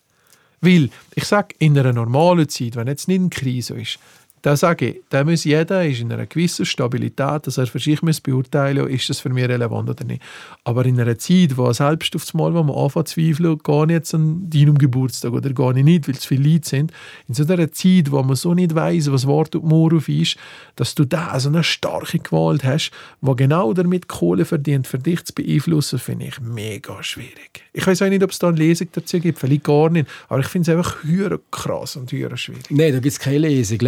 Weil, 0.60 0.90
ich 1.16 1.24
sage, 1.24 1.56
in 1.58 1.76
einer 1.76 1.92
normalen 1.92 2.48
Zeit, 2.48 2.76
wenn 2.76 2.86
jetzt 2.86 3.08
nicht 3.08 3.18
eine 3.18 3.30
Krise 3.30 3.80
ist, 3.80 3.98
da 4.42 4.56
sage 4.56 4.86
ich, 4.88 5.02
da 5.10 5.24
muss 5.24 5.44
jeder 5.44 5.86
ist 5.86 6.00
in 6.00 6.12
einer 6.12 6.26
gewissen 6.26 6.66
Stabilität, 6.66 7.46
dass 7.46 7.58
er 7.58 7.66
für 7.66 7.78
sich 7.78 8.02
muss 8.02 8.20
beurteilen 8.20 8.88
ist 8.88 9.08
das 9.08 9.20
für 9.20 9.28
mich 9.28 9.44
relevant 9.48 9.88
oder 9.88 10.04
nicht. 10.04 10.22
Aber 10.64 10.84
in 10.84 11.00
einer 11.00 11.18
Zeit, 11.18 11.56
wo 11.56 11.72
selbst 11.72 12.16
auf 12.16 12.24
das 12.24 12.34
Mal, 12.34 12.54
wo 12.54 12.62
man 12.62 12.76
anfängt 12.76 13.08
zu 13.08 13.14
zweifeln, 13.14 13.58
gar 13.58 13.86
nicht 13.86 14.00
jetzt 14.00 14.14
an 14.14 14.48
deinem 14.48 14.78
Geburtstag 14.78 15.32
oder 15.32 15.52
gar 15.52 15.72
nicht, 15.72 16.08
weil 16.08 16.14
es 16.14 16.24
viele 16.24 16.48
Leute 16.48 16.68
sind, 16.68 16.92
in 17.28 17.34
so 17.34 17.44
einer 17.44 17.70
Zeit, 17.72 18.10
wo 18.10 18.22
man 18.22 18.36
so 18.36 18.54
nicht 18.54 18.74
weiß, 18.74 19.12
was 19.12 19.26
Wort 19.26 19.54
und 19.54 19.64
Morgen 19.64 19.98
auf 19.98 20.08
ist, 20.08 20.36
dass 20.76 20.94
du 20.94 21.04
da 21.04 21.38
so 21.38 21.48
eine 21.48 21.62
starke 21.62 22.18
Gewalt 22.18 22.64
hast, 22.64 22.90
die 23.20 23.36
genau 23.36 23.72
damit 23.72 24.08
Kohle 24.08 24.44
verdient, 24.44 24.86
für 24.86 24.98
dich 24.98 25.24
zu 25.24 25.34
beeinflussen, 25.34 25.98
finde 25.98 26.26
ich 26.26 26.40
mega 26.40 27.02
schwierig. 27.02 27.64
Ich 27.72 27.86
weiß 27.86 28.02
auch 28.02 28.08
nicht, 28.08 28.22
ob 28.22 28.30
es 28.30 28.38
da 28.38 28.48
eine 28.48 28.56
Lesung 28.56 28.88
dazu 28.92 29.20
gibt, 29.20 29.38
vielleicht 29.38 29.64
gar 29.64 29.90
nicht, 29.90 30.08
aber 30.28 30.40
ich 30.40 30.46
finde 30.46 30.70
es 30.70 30.76
einfach 30.76 31.04
höher 31.04 31.38
krass 31.50 31.96
und 31.96 32.10
höher 32.10 32.36
schwierig. 32.36 32.64
Nein, 32.70 32.92
da 32.92 32.98
gibt 32.98 33.12
es 33.12 33.18
keine 33.18 33.38
Lesung. 33.38 33.78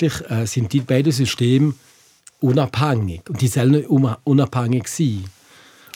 Letztendlich 0.00 0.30
äh, 0.30 0.46
sind 0.46 0.72
die 0.72 0.80
beiden 0.80 1.12
Systeme 1.12 1.74
unabhängig. 2.40 3.22
Und 3.28 3.40
die 3.40 3.48
sollen 3.48 3.84
unabhängig 4.24 4.88
sein. 4.88 5.24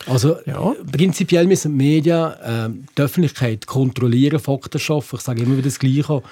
Also 0.07 0.37
Ja. 0.47 0.75
prinzipiell 0.91 1.47
müssen 1.47 1.77
die 1.77 1.85
Medien 1.85 2.33
äh, 2.43 2.69
die 2.97 3.03
Öffentlichkeit 3.03 3.67
kontrollieren, 3.67 4.39
Fakten 4.39 4.79
schaffen. 4.79 5.17
Ich 5.17 5.23
sage 5.23 5.43
immer 5.43 5.55
wieder 5.57 5.69
das 5.69 5.79
Gleiche. 5.79 6.23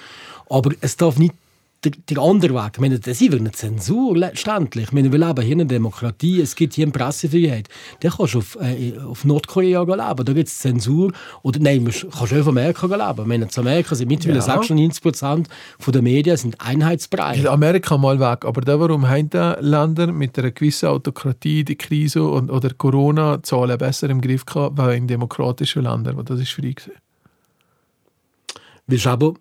Aber 0.49 0.71
es 0.81 0.97
darf 0.97 1.19
nicht 1.19 1.35
der, 1.87 1.93
der 2.09 2.23
andere 2.23 2.55
Weg. 2.55 2.73
Ich 2.75 2.81
meine, 2.81 2.99
das 2.99 3.21
ist 3.21 3.33
eine 3.33 3.53
Zensur 3.53 4.17
letztendlich. 4.17 4.87
Ich 4.87 4.93
meine, 4.93 5.13
wir 5.13 5.19
leben 5.19 5.43
hier 5.43 5.53
in 5.53 5.61
einer 5.61 5.69
Demokratie, 5.69 6.41
es 6.41 6.57
gibt 6.57 6.75
hier 6.75 6.85
eine 6.85 6.93
Pressefreiheit. 6.93 7.69
Da 8.01 8.11
kannst 8.11 8.35
du 8.35 8.39
auf, 8.39 8.59
äh, 8.61 8.99
auf 8.99 9.25
Nordkorea 9.25 9.83
leben, 9.83 10.25
da 10.25 10.33
gibt 10.33 10.49
es 10.49 10.59
Zensur. 10.59 11.13
Oder 11.43 11.61
nein, 11.61 11.85
du 11.85 11.91
kannst 11.91 12.33
auch 12.33 12.39
auf 12.39 12.49
Amerika 12.49 12.87
leben. 12.87 13.21
Ich 13.21 13.27
meine, 13.27 13.45
in 13.45 13.51
Amerika 13.59 13.95
sind 13.95 14.09
mittlerweile 14.09 14.41
Ja. 14.41 14.45
96 14.45 15.03
Prozent 15.03 15.49
der 15.87 16.03
Medien 16.03 16.37
sind 16.37 16.61
einheitsbreit. 16.61 17.39
In 17.39 17.47
Amerika 17.47 17.97
mal 17.97 18.19
weg, 18.19 18.45
aber 18.45 18.61
da 18.61 18.79
warum 18.79 19.09
haben 19.09 19.31
die 19.31 19.55
Länder 19.61 20.13
mit 20.13 20.39
einer 20.39 20.51
gewissen 20.51 20.89
Autokratie 20.89 21.65
die 21.65 21.77
Krise 21.77 22.23
und, 22.23 22.51
oder 22.51 22.71
Corona-Zahlen 22.75 23.79
besser 23.79 24.11
im 24.11 24.21
Griff 24.21 24.45
gehabt, 24.45 24.77
weil 24.77 24.97
in 24.97 25.07
demokratischen 25.07 25.83
Ländern, 25.85 26.23
das 26.25 26.41
ist 26.41 26.51
frei 26.51 26.73
gewesen. 26.73 26.93
Es 28.89 29.07
aber 29.07 29.35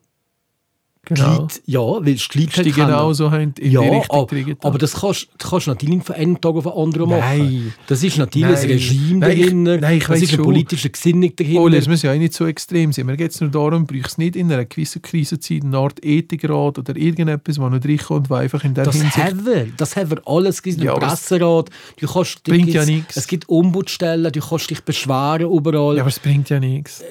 Genau. 1.05 1.41
Leute, 1.41 1.59
ja, 1.65 1.79
weil 1.79 2.13
es 2.15 2.27
die 2.27 2.39
Leute 2.39 2.63
Die 2.63 2.71
kennen. 2.71 2.87
genau 2.87 3.13
so 3.13 3.29
haben 3.31 3.53
in 3.59 3.71
ja, 3.71 3.81
die 3.81 3.87
Richtung 3.89 4.17
aber, 4.17 4.25
gekriegt 4.35 4.65
aber 4.65 4.77
das 4.77 4.93
kannst, 4.93 5.27
das 5.37 5.49
kannst 5.49 5.67
du 5.67 5.71
natürlich 5.71 5.95
nicht 5.95 6.05
von 6.07 6.15
einem 6.15 6.41
Tag 6.41 6.55
auf 6.55 6.63
den 6.63 6.71
anderen 6.73 7.09
machen. 7.09 7.37
Nein. 7.39 7.73
Das 7.87 8.03
ist 8.03 8.17
natürlich 8.17 8.47
Nein. 8.47 8.55
ein 8.63 8.69
Regime 8.71 9.19
Nein, 9.19 9.31
ich- 9.31 9.39
dahinter, 9.45 9.77
nein, 9.77 9.97
ich 9.97 10.03
das 10.05 10.21
ist 10.21 10.29
eine 10.29 10.35
schon. 10.37 10.45
politische 10.45 10.89
Gesinnung 10.89 11.35
dahinter. 11.35 11.61
Ole, 11.61 11.77
es 11.77 11.87
muss 11.87 12.01
ja 12.01 12.11
auch 12.11 12.17
nicht 12.17 12.33
so 12.33 12.45
extrem 12.47 12.91
sein. 12.91 13.05
Mir 13.05 13.17
geht 13.17 13.31
es 13.31 13.41
nur 13.41 13.49
darum, 13.51 13.85
brauchst 13.85 14.05
es 14.13 14.17
nicht 14.17 14.35
in 14.35 14.51
einer 14.51 14.65
gewissen 14.65 15.01
Krisenzeit 15.01 15.63
eine 15.63 15.77
Art 15.77 16.03
Ethikrat 16.03 16.79
oder 16.79 16.95
irgendetwas, 16.95 17.55
das 17.55 17.57
noch 17.57 17.71
reinkommt, 17.71 18.29
was 18.29 18.39
einfach 18.39 18.63
in 18.63 18.73
der 18.73 18.85
das 18.85 18.95
Hinsicht... 18.95 19.17
haben 19.17 19.45
wir. 19.45 19.67
Das 19.77 19.95
haben 19.95 20.09
wir 20.09 20.21
alles. 20.25 20.61
Es 20.65 20.77
Ja, 20.77 20.95
Presserat. 20.95 21.69
Du 21.99 22.07
kannst, 22.07 22.39
du 22.47 22.51
bringt 22.51 22.69
ja 22.69 22.83
gibt's- 22.83 22.87
nichts. 22.87 23.17
Es 23.17 23.27
gibt 23.27 23.47
Ombudsstellen, 23.49 24.31
du 24.31 24.39
kannst 24.39 24.69
dich 24.69 24.81
beschweren 24.81 25.51
überall. 25.51 25.95
Ja, 25.97 26.01
aber 26.01 26.09
es 26.09 26.19
bringt 26.19 26.49
ja 26.49 26.59
nichts. 26.59 27.03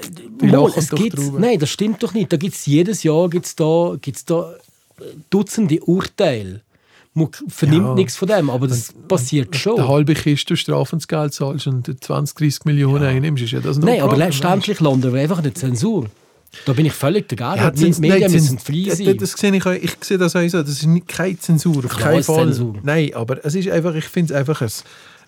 Die 0.47 0.53
Mal, 0.53 0.63
lachen 0.67 0.79
es 0.79 0.89
doch 0.89 0.99
gibt's-. 0.99 1.31
Nein, 1.39 1.59
das 1.59 1.71
stimmt 1.71 2.03
doch 2.03 2.15
nicht. 2.15 2.33
Da 2.33 2.37
gibt's 2.37 2.67
jedes 2.67 3.03
Jahr 3.03 3.29
gibt's 3.29 3.55
da, 3.57 3.97
gibt's 4.01 4.25
da 4.25 4.53
äh, 5.01 5.05
Dutzende 5.31 5.81
Urteile. 5.81 6.61
Man 7.17 7.29
vernimmt 7.49 7.87
Ja. 7.87 7.95
nichts 7.95 8.17
von 8.17 8.27
dem, 8.29 8.51
aber 8.51 8.67
das 8.67 8.93
passiert 9.07 9.49
Eine 9.53 9.59
schon. 9.59 9.87
halbe 9.89 10.15
Kiste 10.15 10.57
Strafensgeld 10.57 11.33
zahlst 11.33 11.67
und 11.69 12.05
20, 12.05 12.37
30 12.37 12.65
Millionen 12.65 13.05
einnimmst, 13.05 13.43
ist 13.45 13.53
ja 13.53 13.61
das 13.61 13.79
Nein, 13.79 14.01
aber 14.03 14.17
letztendlich 14.17 14.81
landen 14.81 15.13
wir 15.13 15.21
einfach 15.21 15.39
in 15.39 15.45
der 15.45 15.55
Zensur. 15.55 16.07
Da 16.67 16.73
bin 16.73 16.87
ich 16.87 16.93
völlig 16.93 17.29
dagegen. 17.29 17.57
Ja, 17.65 17.71
die 17.71 17.85
Medien 18.01 18.21
nein, 18.21 18.31
müssen 18.33 18.59
frei 18.61 18.85
das, 18.89 18.99
sein. 18.99 19.17
das 19.17 19.33
sehe 19.33 19.55
ich, 19.57 19.67
auch- 19.67 19.73
ich 19.73 19.93
sehe 20.01 20.19
das 20.19 20.35
auch 20.37 20.49
so. 20.49 20.61
Das 20.63 20.71
ist 20.71 20.87
nicht, 20.87 21.07
keine 21.09 21.37
Zensur, 21.39 21.85
auf 21.85 21.97
Klar 21.97 22.11
keinen 22.13 22.23
Fall. 22.25 22.45
Zensur. 22.47 22.75
Nein, 22.83 23.11
aber 23.15 23.45
es 23.45 23.55
ist 23.57 23.69
einfach, 23.69 23.95
ich 23.95 24.05
finde 24.05 24.33
es 24.35 24.39
einfach 24.39 24.61
ein, 24.61 24.71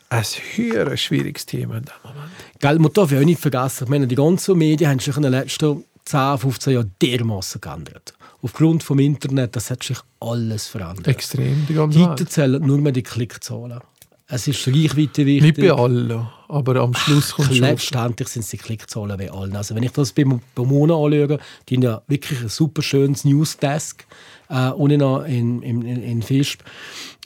ein 0.09 0.25
höher 0.55 0.97
schwieriges 0.97 1.47
Thema 1.47 1.77
in 1.79 1.85
dem 1.85 1.95
Moment. 2.03 2.33
Gell, 2.61 2.79
man 2.79 2.93
darf 2.93 3.11
ja 3.11 3.21
auch 3.21 3.25
nicht 3.25 3.41
vergessen, 3.41 3.85
ich 3.85 3.91
meine, 3.91 4.07
die 4.07 4.15
ganzen 4.15 4.57
Medien 4.57 4.91
haben 4.91 4.99
sich 4.99 5.17
in 5.17 5.23
den 5.23 5.33
letzten 5.33 5.85
10, 6.05 6.39
15 6.39 6.73
Jahren 6.73 6.93
dermaßen 7.03 7.61
geändert. 7.61 8.15
Aufgrund 8.43 8.85
vom 8.85 8.99
Internet, 9.01 9.57
das 9.57 9.71
hat 9.71 9.83
sich 9.83 9.99
alles 10.21 10.69
verändert. 10.69 11.09
Extrem, 11.09 11.67
die 11.69 11.75
ganze 11.75 11.99
Heute 11.99 12.21
Welt. 12.21 12.31
zählen 12.31 12.63
nur 12.65 12.79
mehr 12.79 12.93
die 12.93 13.03
Klickzahlen. 13.03 13.81
Es 14.29 14.49
ist 14.49 14.67
Reichweite 14.67 15.25
wichtig. 15.25 15.43
Nicht 15.43 15.61
bei 15.61 15.71
allen, 15.71 16.27
aber 16.49 16.77
am 16.77 16.95
Schluss 16.95 17.33
kommt 17.33 17.49
schon. 17.49 17.59
Letztendlich 17.59 18.29
sind 18.29 18.43
es 18.43 18.51
die 18.51 18.57
Klickzahlen 18.57 19.17
bei 19.17 19.31
allen. 19.31 19.55
Also 19.55 19.75
wenn 19.77 19.85
ich 19.85 19.93
das 19.93 20.13
bei, 20.13 20.25
Mona 20.25 20.95
anschaue, 20.95 21.39
die 21.69 21.77
haben 21.77 21.83
ja 21.83 22.03
wirklich 22.09 22.41
ein 22.41 22.49
super 22.49 22.83
schönes 22.83 23.25
Newsdesk 23.25 24.05
äh, 24.49 24.71
unten 24.71 24.99
noch 24.99 25.25
in, 25.25 25.63
in, 25.63 25.83
in, 25.83 26.23
in. 26.23 26.47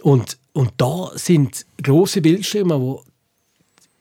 Und, 0.03 0.38
und 0.52 0.72
da 0.76 1.10
sind 1.14 1.64
große 1.82 2.20
Bildschirme, 2.20 2.80
wo 2.80 3.04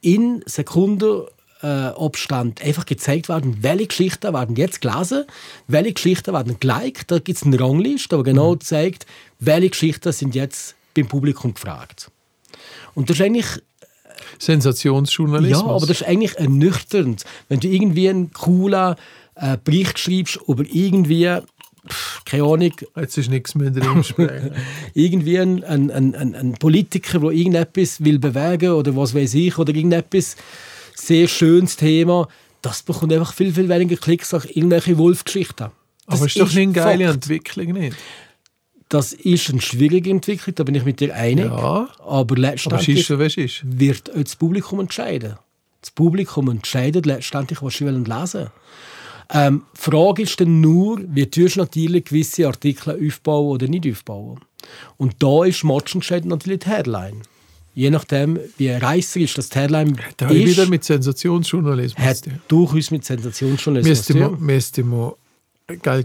in 0.01 0.41
Sekunden 0.45 1.23
äh, 1.61 1.67
Abstand 1.67 2.61
einfach 2.61 2.85
gezeigt 2.85 3.29
werden, 3.29 3.57
welche 3.61 3.87
Geschichten 3.87 4.33
werden 4.33 4.55
jetzt 4.55 4.81
gelesen, 4.81 5.25
welche 5.67 5.93
Geschichten 5.93 6.33
werden 6.33 6.57
geliked. 6.59 7.11
Da 7.11 7.19
gibt 7.19 7.37
es 7.37 7.43
eine 7.43 7.59
Rangliste, 7.59 8.17
die 8.17 8.23
genau 8.23 8.55
zeigt, 8.55 9.05
welche 9.39 9.69
Geschichten 9.69 10.11
sind 10.11 10.35
jetzt 10.35 10.75
beim 10.95 11.07
Publikum 11.07 11.53
gefragt. 11.53 12.11
Und 12.95 13.09
das 13.09 13.17
ist 13.17 13.25
eigentlich 13.25 13.61
Sensationsjournalismus. 14.39 15.61
ja, 15.61 15.67
aber 15.67 15.85
das 15.85 16.01
ist 16.01 16.07
eigentlich 16.07 16.37
ernüchternd, 16.37 17.23
wenn 17.49 17.59
du 17.59 17.67
irgendwie 17.67 18.09
einen 18.09 18.31
coolen 18.31 18.95
äh, 19.35 19.57
Bericht 19.63 19.99
schreibst 19.99 20.39
über 20.47 20.63
irgendwie, 20.65 21.39
keine 22.25 22.43
Ahnung, 22.43 22.73
Jetzt 22.95 23.17
ist 23.17 23.29
nichts 23.29 23.55
mehr 23.55 23.71
drin 23.71 24.03
irgendwie 24.93 25.39
ein, 25.39 25.63
ein, 25.63 25.91
ein, 25.91 26.35
ein, 26.35 26.53
Politiker, 26.53 27.19
der 27.19 27.31
irgendetwas 27.31 28.03
will 28.03 28.19
bewegen 28.19 28.71
oder 28.71 28.95
was 28.95 29.13
weiß 29.13 29.33
ich, 29.35 29.57
oder 29.57 29.73
irgendetwas 29.73 30.35
sehr 30.95 31.27
schönes 31.27 31.77
Thema, 31.77 32.27
das 32.61 32.83
bekommt 32.83 33.13
einfach 33.13 33.33
viel, 33.33 33.53
viel 33.53 33.69
weniger 33.69 33.95
Klicks 33.95 34.33
als 34.33 34.45
irgendwelche 34.45 34.97
Wolfgeschichten. 34.97 35.67
Aber 36.07 36.25
ist 36.25 36.39
doch 36.39 36.47
nicht 36.47 36.57
eine 36.57 36.71
geile 36.73 37.05
Fakt. 37.05 37.15
Entwicklung, 37.15 37.73
nicht? 37.73 37.97
Das 38.89 39.13
ist 39.13 39.49
eine 39.49 39.61
schwierige 39.61 40.09
Entwicklung, 40.09 40.55
da 40.55 40.63
bin 40.63 40.75
ich 40.75 40.83
mit 40.83 40.99
dir 40.99 41.15
einig. 41.15 41.45
Ja, 41.45 41.51
Aber 41.51 41.89
aber 41.99 42.35
letztendlich 42.35 43.09
es 43.09 43.37
ist. 43.37 43.61
wird 43.63 44.11
auch 44.11 44.23
das 44.23 44.35
Publikum 44.35 44.79
entscheiden. 44.79 45.35
Das 45.81 45.91
Publikum 45.91 46.49
entscheidet 46.49 47.05
letztendlich, 47.05 47.61
was 47.61 47.75
sie 47.75 47.85
wollen 47.85 48.05
lesen 48.05 48.49
ähm, 49.31 49.63
Die 49.75 49.81
Frage 49.81 50.23
ist 50.23 50.39
dann 50.39 50.61
nur, 50.61 50.99
wie 51.07 51.25
tust 51.25 51.55
du 51.55 51.59
natürlich 51.59 52.05
gewisse 52.05 52.47
Artikel 52.47 52.99
aufbauen 53.07 53.49
oder 53.49 53.67
nicht 53.67 53.87
aufbauen. 53.87 54.39
Und 54.97 55.15
da 55.19 55.45
ist 55.45 55.63
matchentscheidend 55.63 56.29
natürlich 56.29 56.59
die 56.59 56.69
Headline. 56.69 57.21
Je 57.75 57.89
nachdem, 57.89 58.39
wie 58.57 58.69
reisserisch 58.69 59.35
das 59.35 59.49
die 59.49 59.59
Headline 59.59 59.97
Da 60.17 60.27
ist, 60.29 60.57
wieder 60.57 60.65
mit 60.67 60.83
Sensationsjournalismus 60.83 62.05
hat 62.05 62.23
tun. 62.23 62.33
durchaus 62.47 62.91
mit 62.91 63.05
Sensationsjournalismus 63.05 64.09
Müsste 64.09 64.15
man, 64.15 64.39
müsste 64.39 64.83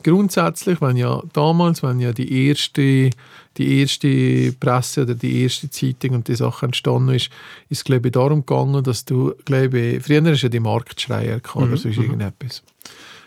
grundsätzlich, 0.03 0.81
wenn 0.81 0.97
ja 0.97 1.23
damals, 1.33 1.83
wenn 1.83 1.99
ja 1.99 2.13
die 2.13 2.47
erste, 2.49 3.11
die 3.57 3.81
erste 3.81 4.53
Presse 4.53 5.03
oder 5.03 5.15
die 5.15 5.43
erste 5.43 5.71
Zeitung 5.71 6.17
und 6.17 6.29
die 6.29 6.35
Sache 6.35 6.67
entstanden 6.67 7.15
ist, 7.15 7.31
ist 7.71 7.79
es 7.79 7.85
glaube 7.85 8.09
ich 8.09 8.13
darum 8.13 8.45
gegangen, 8.45 8.85
dass 8.85 9.05
du, 9.05 9.35
glaube 9.45 9.79
ich, 9.81 10.03
früher 10.03 10.23
hast 10.25 10.43
du 10.43 10.47
ja 10.47 10.51
die 10.51 10.61
Marktschreier 10.61 11.41
gehabt 11.41 11.57
oder 11.57 11.77
sonst 11.77 11.97
irgendetwas. 11.97 12.63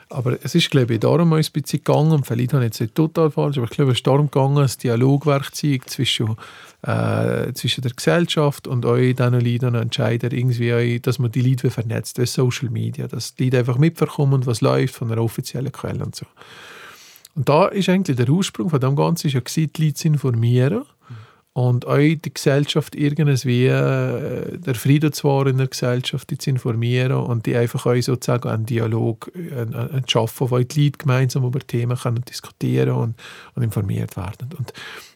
Aber 0.10 0.38
es 0.42 0.56
ist, 0.56 0.70
glaube 0.70 0.94
ich, 0.94 1.00
darum 1.02 1.34
ein 1.34 1.40
bisschen 1.40 1.84
gegangen, 1.84 2.24
vielleicht 2.24 2.54
habe 2.54 2.64
ich 2.64 2.70
jetzt 2.70 2.80
nicht 2.80 2.96
total 2.96 3.30
falsch, 3.30 3.58
aber 3.58 3.66
ich 3.66 3.72
glaube, 3.72 3.92
es 3.92 3.98
ist 3.98 4.08
darum 4.08 4.32
gegangen, 4.32 4.58
ein 4.58 4.72
Dialogwerkzeug 4.82 5.90
zwischen, 5.90 6.38
äh, 6.84 7.52
zwischen 7.54 7.82
der 7.82 7.92
Gesellschaft 7.92 8.68
und 8.68 8.86
euch, 8.86 9.16
diesen 9.16 9.40
Leuten 9.40 9.66
und 9.66 9.76
Entscheidern, 9.76 10.32
irgendwie, 10.32 10.72
euch, 10.72 11.02
dass 11.02 11.20
man 11.20 11.32
die 11.32 11.42
Leute 11.42 11.72
vernetzt, 11.72 12.20
wie 12.20 12.26
Social 12.26 12.70
Media, 12.70 13.08
dass 13.08 13.36
die 13.36 13.46
Leute 13.46 13.60
einfach 13.60 13.78
mitbekommen, 13.78 14.46
was 14.46 14.62
läuft 14.62 14.96
von 14.96 15.12
einer 15.12 15.22
offiziellen 15.22 15.74
Quelle 15.74 16.06
und 16.06 16.16
so. 16.16 16.26
Und 17.36 17.50
da 17.50 17.68
ist 17.68 17.90
eigentlich 17.90 18.16
der 18.16 18.30
Ursprung 18.30 18.70
von 18.70 18.80
dem 18.80 18.96
Ganzen, 18.96 19.28
ist 19.28 19.34
ja 19.34 19.42
die 19.42 19.70
Leute 19.78 19.94
zu 19.94 20.08
informieren 20.08 20.86
und 21.58 21.86
euch 21.86 22.22
die 22.22 22.32
Gesellschaft 22.32 22.94
irgendwie, 22.94 23.66
äh, 23.66 24.60
der 24.60 24.76
Frieden 24.76 25.12
zu 25.12 25.28
wahren 25.28 25.48
in 25.48 25.58
der 25.58 25.66
Gesellschaft, 25.66 26.30
die 26.30 26.38
zu 26.38 26.52
informieren 26.52 27.14
und 27.14 27.48
die 27.48 27.56
einfach 27.56 27.88
euch 27.88 28.06
sozusagen 28.06 28.48
einen 28.48 28.68
Dialog 28.68 29.32
zu 29.34 30.04
schaffen, 30.06 30.52
wo 30.52 30.60
die 30.60 30.86
Leute 30.86 30.98
gemeinsam 31.00 31.44
über 31.46 31.60
Themen 31.60 31.98
können 31.98 32.24
diskutieren 32.24 32.92
und, 32.92 33.16
und 33.56 33.64
informiert 33.64 34.16
werden. 34.18 34.50
Und 34.56 34.72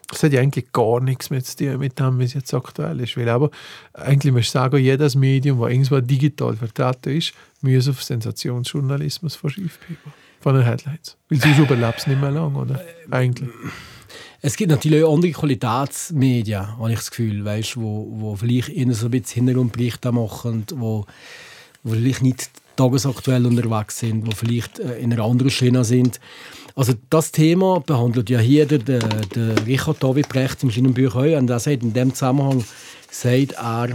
das 0.08 0.24
hat 0.24 0.32
ja 0.32 0.40
eigentlich 0.40 0.72
gar 0.72 0.98
nichts 0.98 1.30
mit, 1.30 1.56
tun 1.56 1.78
mit 1.78 2.00
dem, 2.00 2.20
es 2.20 2.34
jetzt 2.34 2.52
aktuell 2.52 2.98
ist. 2.98 3.16
Weil 3.16 3.28
aber 3.28 3.48
eigentlich 3.94 4.32
muss 4.32 4.42
ich 4.42 4.50
sagen, 4.50 4.78
jedes 4.78 5.14
Medium, 5.14 5.60
das 5.60 5.70
irgendwo 5.70 6.00
digital 6.00 6.56
vertreten 6.56 7.18
ist, 7.18 7.34
muss 7.60 7.88
auf 7.88 8.02
Sensationsjournalismus 8.02 9.36
verschieben 9.36 9.70
von 10.40 10.56
den 10.56 10.64
Headlines. 10.64 11.16
Weil 11.28 11.40
sonst 11.40 11.58
überlebt 11.60 11.98
es 12.00 12.08
nicht 12.08 12.20
mehr 12.20 12.32
lang, 12.32 12.56
oder? 12.56 12.80
Eigentlich. 13.12 13.48
Es 14.44 14.56
gibt 14.56 14.72
natürlich 14.72 15.04
auch 15.04 15.14
andere 15.14 15.30
Qualitätsmedien, 15.30 16.76
habe 16.76 16.90
ich 16.90 16.98
das 16.98 17.10
Gefühl, 17.10 17.44
weißt, 17.44 17.76
wo, 17.76 18.08
wo 18.10 18.34
vielleicht 18.34 18.70
eher 18.70 18.92
so 18.92 19.06
ein 19.06 19.12
bisschen 19.12 19.46
Hintergrundberichte 19.46 20.10
machen, 20.10 20.66
wo, 20.74 21.06
wo 21.84 21.92
vielleicht 21.92 22.22
nicht 22.22 22.50
tagesaktuell 22.74 23.46
unterwegs 23.46 24.00
sind, 24.00 24.26
wo 24.26 24.32
vielleicht 24.32 24.80
äh, 24.80 24.98
in 24.98 25.12
einer 25.12 25.22
anderen 25.22 25.50
Schiene 25.50 25.84
sind. 25.84 26.18
Also 26.74 26.94
das 27.08 27.30
Thema 27.30 27.78
behandelt 27.78 28.30
ja 28.30 28.40
hier 28.40 28.66
der, 28.66 28.78
der, 28.78 29.00
der 29.00 29.64
Richard 29.64 30.02
David 30.02 30.28
Brecht 30.28 30.64
in 30.64 30.70
seinem 30.70 30.94
Buch 30.94 31.14
auch. 31.14 31.38
Und 31.38 31.48
er 31.48 31.60
sagt 31.60 31.84
in 31.84 31.92
dem 31.92 32.12
Zusammenhang, 32.12 32.64
sagt 33.10 33.52
er, 33.52 33.90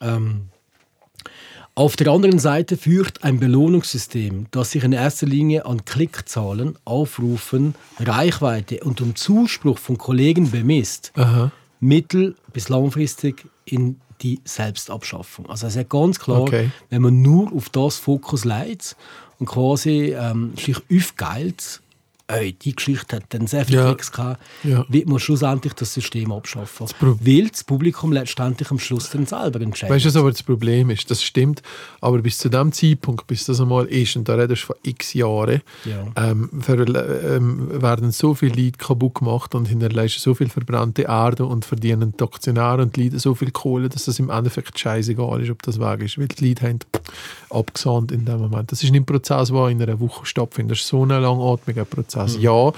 ähm, 0.00 0.48
auf 1.74 1.96
der 1.96 2.08
anderen 2.12 2.38
Seite 2.38 2.76
führt 2.76 3.24
ein 3.24 3.38
Belohnungssystem, 3.40 4.46
das 4.50 4.72
sich 4.72 4.84
in 4.84 4.92
erster 4.92 5.26
Linie 5.26 5.64
an 5.66 5.84
Klickzahlen, 5.84 6.76
Aufrufen, 6.84 7.74
Reichweite 7.98 8.80
und 8.80 9.00
dem 9.00 9.16
Zuspruch 9.16 9.78
von 9.78 9.96
Kollegen 9.98 10.50
bemisst, 10.50 11.12
Aha. 11.16 11.50
mittel- 11.80 12.36
bis 12.52 12.68
langfristig 12.68 13.46
in 13.64 14.00
die 14.20 14.40
Selbstabschaffung. 14.44 15.48
Also 15.50 15.66
es 15.66 15.74
ist 15.76 15.88
ganz 15.88 16.18
klar, 16.18 16.42
Okay. 16.42 16.70
wenn 16.90 17.02
man 17.02 17.22
nur 17.22 17.52
auf 17.52 17.68
das 17.70 17.96
Fokus 17.96 18.44
legt 18.44 18.96
und 19.38 19.46
quasi 19.46 20.14
ähm, 20.16 20.52
sich 20.56 20.76
aufgeilt, 20.92 21.80
ey, 22.32 22.52
die 22.52 22.74
Geschichte 22.74 23.16
hat 23.16 23.24
dann 23.30 23.46
sehr 23.46 23.64
viele 23.64 23.78
Ja. 23.78 23.86
Klicks 23.88 24.10
gehabt, 24.12 24.42
Ja. 24.64 24.84
wird 24.88 25.08
man 25.08 25.18
schlussendlich 25.18 25.72
das 25.74 25.94
System 25.94 26.32
abschaffen. 26.32 26.86
Pro- 26.98 27.16
weil 27.20 27.48
das 27.48 27.64
Publikum 27.64 28.12
letztendlich 28.12 28.70
am 28.70 28.78
Schluss 28.78 29.10
dann 29.10 29.26
selber 29.26 29.60
entscheidet. 29.60 29.94
Weißt 29.94 30.04
du, 30.04 30.08
was 30.08 30.16
aber 30.16 30.30
das 30.30 30.42
Problem 30.42 30.90
ist? 30.90 31.10
Das 31.10 31.22
stimmt, 31.22 31.62
aber 32.00 32.18
bis 32.18 32.38
zu 32.38 32.48
dem 32.48 32.72
Zeitpunkt, 32.72 33.26
bis 33.26 33.44
das 33.44 33.60
einmal 33.60 33.86
ist, 33.86 34.16
und 34.16 34.28
da 34.28 34.34
redest 34.34 34.62
du 34.62 34.66
von 34.68 34.76
x 34.82 35.14
Jahren, 35.14 35.60
Ja. 35.84 36.06
ähm, 36.16 36.50
ähm, 36.62 37.82
werden 37.82 38.10
so 38.12 38.34
viele 38.34 38.54
Leute 38.54 38.78
kaputt 38.78 39.14
gemacht 39.16 39.54
und 39.54 39.66
hinterlassen 39.68 40.18
so 40.20 40.34
viel 40.34 40.48
verbrannte 40.48 41.02
Erde 41.02 41.44
und 41.46 41.64
verdienen 41.64 42.14
die 42.18 42.24
Aktionäre 42.24 42.82
und 42.82 42.96
die 42.96 43.04
Leute 43.04 43.18
so 43.18 43.34
viel 43.34 43.50
Kohle, 43.50 43.88
dass 43.88 44.04
das 44.06 44.18
im 44.18 44.30
Endeffekt 44.30 44.78
scheißegal 44.78 45.42
ist, 45.42 45.50
ob 45.50 45.62
das 45.62 45.78
weg 45.78 46.00
ist, 46.02 46.18
weil 46.18 46.28
die 46.28 46.48
Leute 46.48 46.68
haben 46.68 46.78
abgesahnt 47.52 48.12
in 48.12 48.24
dem 48.24 48.38
Moment. 48.38 48.72
Das 48.72 48.82
ist 48.82 48.90
nicht 48.90 49.02
ein 49.02 49.06
Prozess, 49.06 49.48
der 49.48 49.68
in 49.68 49.82
einer 49.82 50.00
Woche 50.00 50.26
stattfindet. 50.26 50.76
Das 50.76 50.80
ist 50.80 50.88
so 50.88 51.04
ein 51.04 51.08
langatmiger 51.08 51.84
Prozess. 51.84 52.36
Ja, 52.40 52.72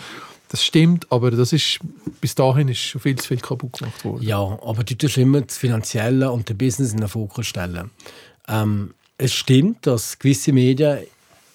das 0.49 0.65
stimmt, 0.65 1.11
aber 1.11 1.31
das 1.31 1.53
ist, 1.53 1.81
bis 2.21 2.35
dahin 2.35 2.69
ist 2.69 2.79
schon 2.79 3.01
viel 3.01 3.17
zu 3.17 3.29
viel 3.29 3.39
kaputt 3.41 3.73
gemacht 3.73 4.05
worden. 4.05 4.23
Ja, 4.23 4.39
aber 4.39 4.85
du 4.85 4.95
tust 4.95 5.17
immer 5.17 5.41
das 5.41 5.57
Finanzielle 5.57 6.31
und 6.31 6.49
den 6.49 6.59
Business 6.59 6.93
in 6.93 6.99
den 6.99 7.09
Fokus 7.09 7.47
stellen. 7.47 7.91
Ähm, 8.49 8.95
es 9.19 9.33
stimmt, 9.33 9.87
dass 9.87 10.19
gewisse 10.19 10.53
Medien 10.53 10.99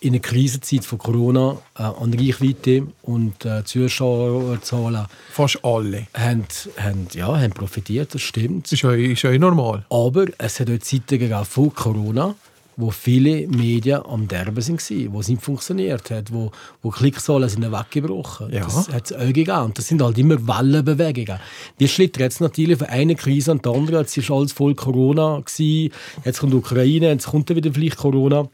in 0.01 0.13
der 0.13 0.21
Krisenzeit 0.21 0.85
von 0.85 0.97
Corona 0.97 1.57
äh, 1.77 1.83
an 1.83 2.13
Reichweite 2.13 2.87
und 3.03 3.43
äh, 3.45 3.63
Zuschauerzahlen 3.65 5.05
Fast 5.31 5.63
alle. 5.63 6.07
haben, 6.13 6.45
haben, 6.77 7.07
ja, 7.13 7.27
haben 7.37 7.51
profitiert, 7.51 8.13
das 8.13 8.21
stimmt. 8.21 8.65
Das 8.65 8.73
ist 8.73 8.81
ja, 8.83 8.91
ist 8.93 9.21
ja 9.23 9.37
normal. 9.37 9.85
Aber 9.89 10.25
es 10.37 10.59
hat 10.59 10.69
auch 10.69 10.79
Zeiten 10.79 11.19
gegeben 11.19 11.45
vor 11.45 11.73
Corona, 11.73 12.35
wo 12.79 12.91
viele 12.91 13.45
Medien 13.47 14.01
am 14.05 14.29
Derben 14.29 14.55
waren, 14.55 15.13
wo 15.13 15.19
es 15.19 15.27
nicht 15.27 15.41
funktioniert 15.41 16.11
hat, 16.11 16.31
wo, 16.31 16.51
wo 16.81 16.89
Klickzahlen 16.89 17.49
sind 17.49 17.69
weggebrochen. 17.69 18.53
Ja. 18.53 18.61
Das 18.61 18.87
hat 18.87 19.11
es 19.11 19.17
auch 19.17 19.25
gegeben. 19.25 19.63
Und 19.65 19.77
das 19.77 19.87
sind 19.87 20.01
halt 20.01 20.17
immer 20.17 20.47
Wellenbewegungen. 20.47 21.39
Die 21.79 21.89
schlittern 21.89 22.23
jetzt 22.23 22.39
natürlich 22.39 22.77
von 22.77 22.87
einer 22.87 23.15
Krise 23.15 23.51
an 23.51 23.61
die 23.61 23.69
andere. 23.69 23.99
Jetzt 23.99 24.29
war 24.29 24.37
alles 24.37 24.53
voll 24.53 24.75
Corona. 24.75 25.41
Gewesen. 25.41 25.93
Jetzt 26.23 26.39
kommt 26.39 26.53
die 26.53 26.57
Ukraine, 26.57 27.09
jetzt 27.09 27.27
kommt 27.27 27.49
wieder 27.49 27.73
vielleicht 27.73 27.97
Corona. 27.97 28.47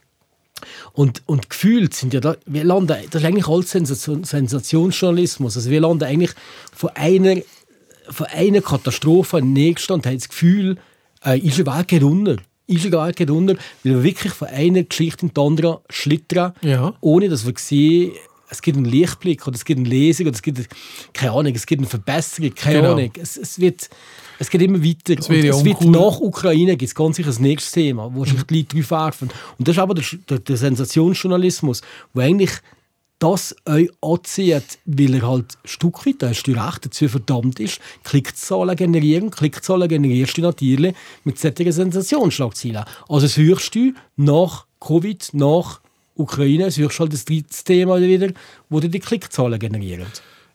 Und, 0.94 1.22
und 1.28 1.52
gefühlt 1.52 1.94
sind 1.94 2.14
ja 2.16 2.20
da, 2.20 2.36
wir 2.48 2.64
landen, 2.64 2.98
das 3.12 3.22
ist 3.22 3.28
eigentlich 3.28 3.48
alles 3.48 3.70
Sensation, 3.70 4.24
Sensationsjournalismus. 4.24 5.56
Also 5.56 5.70
wir 5.70 5.82
landen 5.82 6.06
eigentlich 6.06 6.32
von 6.74 6.90
einer, 6.96 7.42
von 8.10 8.26
einer 8.28 8.62
Katastrophe 8.62 9.38
in 9.38 9.54
die 9.54 9.68
nächste 9.68 9.94
und 9.94 10.08
haben 10.08 10.18
das 10.18 10.30
Gefühl, 10.30 10.78
äh, 11.24 11.38
ist 11.38 11.60
eine 11.60 11.78
Welt 11.78 11.88
gerundet. 11.90 12.40
Ist 12.68 12.90
gar 12.92 13.08
nicht 13.08 13.30
unter, 13.30 13.54
weil 13.84 13.94
wir 13.96 14.04
wirklich 14.04 14.34
von 14.34 14.48
einer 14.48 14.84
Geschichte 14.84 15.26
in 15.26 15.34
die 15.34 15.42
andere 15.42 15.82
schlittern, 15.90 16.54
Ja. 16.62 16.94
ohne 17.02 17.30
dass 17.30 17.46
wir 17.46 17.54
sehen, 17.58 18.12
es 18.50 18.62
gibt 18.62 18.78
einen 18.78 18.86
Lichtblick 18.86 19.46
oder 19.48 19.56
es 19.56 19.66
gibt 19.66 19.80
eine 19.80 19.90
Lesung 19.90 20.28
oder 20.28 20.36
es 20.36 20.42
gibt, 20.42 20.68
keine 21.14 21.32
Ahnung, 21.32 21.54
es 21.56 21.66
gibt 21.66 21.80
eine 21.82 21.90
Verbesserung, 21.90 22.54
keine 22.54 22.82
Genau. 22.82 22.92
Ahnung. 22.94 23.12
Es, 23.20 23.38
es, 23.38 23.60
wird, 23.60 23.90
es 24.38 24.50
geht 24.50 24.62
immer 24.62 24.84
weiter. 24.84 25.16
Das 25.16 25.28
ja 25.28 25.36
es 25.36 25.66
wird 25.66 25.82
nach 25.86 26.20
Ukraine 26.20 26.78
gibt 26.78 26.90
es 26.90 26.96
ganz 26.96 27.16
sicher 27.16 27.32
ein 27.36 27.42
nächstes 27.42 27.72
Thema, 27.72 28.10
wo 28.14 28.24
sich 28.24 28.42
die 28.44 28.58
Leute 28.60 28.76
drauf 28.78 28.92
werfen. 28.92 29.30
Und 29.58 29.68
das 29.68 29.76
ist 29.76 29.80
aber 29.82 29.96
der, 29.96 30.04
der, 30.30 30.40
der 30.40 30.58
Sensationsjournalismus, 30.58 31.82
wo 32.14 32.22
eigentlich 32.22 32.52
das 33.20 33.56
euch 33.66 33.90
anzieht, 34.02 34.78
weil 34.86 35.16
er 35.16 35.28
halt 35.28 35.58
ein 35.64 35.68
Stück 35.68 36.06
weit, 36.06 36.16
da 36.20 36.30
hast 36.30 36.44
du 36.44 36.52
recht, 36.52 36.86
dazu 36.86 37.08
verdammt 37.08 37.60
ist, 37.60 37.80
Klickzahlen 38.04 38.76
generieren. 38.76 39.32
Klickzahlen 39.32 39.88
generierst 39.88 40.38
du 40.38 40.42
natürlich 40.42 40.94
mit 41.24 41.40
solchen 41.40 41.72
Sensationsschlagzeilen. 41.72 42.84
Also 43.08 43.28
suchst 43.28 43.74
du 43.76 43.94
nach 44.18 44.66
Covid, 44.80 45.30
nach 45.34 45.80
Ukraine, 46.16 46.72
suchst 46.72 47.00
halt 47.00 47.14
das 47.14 47.26
dritte 47.26 47.64
Thema 47.64 48.00
wieder, 48.02 48.30
wo 48.70 48.80
dir 48.80 48.90
die 48.90 49.00
Klickzahlen 49.00 49.60
generieren. 49.60 50.08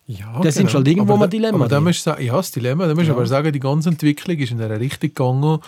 Ja, 0.06 0.40
Das 0.42 0.56
sind 0.56 0.70
schon 0.70 0.84
irgendwo 0.86 1.12
Aber 1.12 1.20
mal 1.20 1.26
da- 1.26 1.30
Dilemma 1.30 1.56
Aber 1.58 1.68
da 1.68 1.80
musst 1.80 2.00
du 2.00 2.10
sagen, 2.10 2.24
ja, 2.24 2.36
das 2.36 2.50
Dilemma. 2.50 2.86
Da 2.88 2.94
musst 2.94 3.08
du 3.08 3.12
aber 3.12 3.26
sagen, 3.26 3.52
die 3.52 3.60
ganze 3.60 3.90
Entwicklung 3.90 4.36
ist 4.38 4.50
in 4.50 4.60
einer 4.60 4.80
Richtung 4.80 5.08
gegangen, 5.10 5.60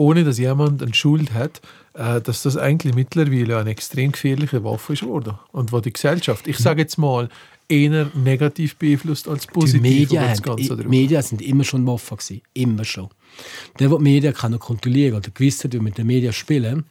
ohne 0.00 0.24
dass 0.24 0.38
jemand 0.38 0.82
eine 0.82 0.94
Schuld 0.94 1.34
hat, 1.34 1.60
äh, 1.92 2.22
dass 2.22 2.42
das 2.42 2.56
eigentlich 2.56 2.94
mittlerweile 2.94 3.58
eine 3.58 3.68
extrem 3.68 4.12
gefährliche 4.12 4.64
Waffe 4.64 4.94
ist 4.94 5.02
worden. 5.02 5.34
Und 5.52 5.72
wo 5.72 5.80
die 5.80 5.92
Gesellschaft, 5.92 6.48
ich 6.48 6.56
sage 6.56 6.80
jetzt 6.80 6.96
mal, 6.96 7.28
eher 7.68 8.10
negativ 8.14 8.76
beeinflusst 8.76 9.28
als 9.28 9.46
Die 9.46 9.52
positiv 9.52 9.82
Medien, 9.82 10.06
über 10.06 10.20
das 10.22 10.38
haben, 10.38 10.42
Ganze 10.42 10.62
die 10.62 10.68
drauf. 10.82 10.90
Medien 10.90 11.22
sind 11.22 11.42
immer 11.42 11.64
schon 11.64 11.86
Waffen 11.86 12.16
gewesen. 12.16 12.40
Immer 12.54 12.84
schon. 12.84 13.10
Der, 13.78 13.88
der 13.90 13.98
die 13.98 14.02
Medien 14.02 14.32
kann 14.32 14.58
kontrollieren 14.58 15.16
oder 15.16 15.30
gewusst 15.30 15.64
hat, 15.64 15.74
wie 15.74 15.80
mit 15.80 15.98
den 15.98 16.06
Medien 16.06 16.32
spielen, 16.32 16.84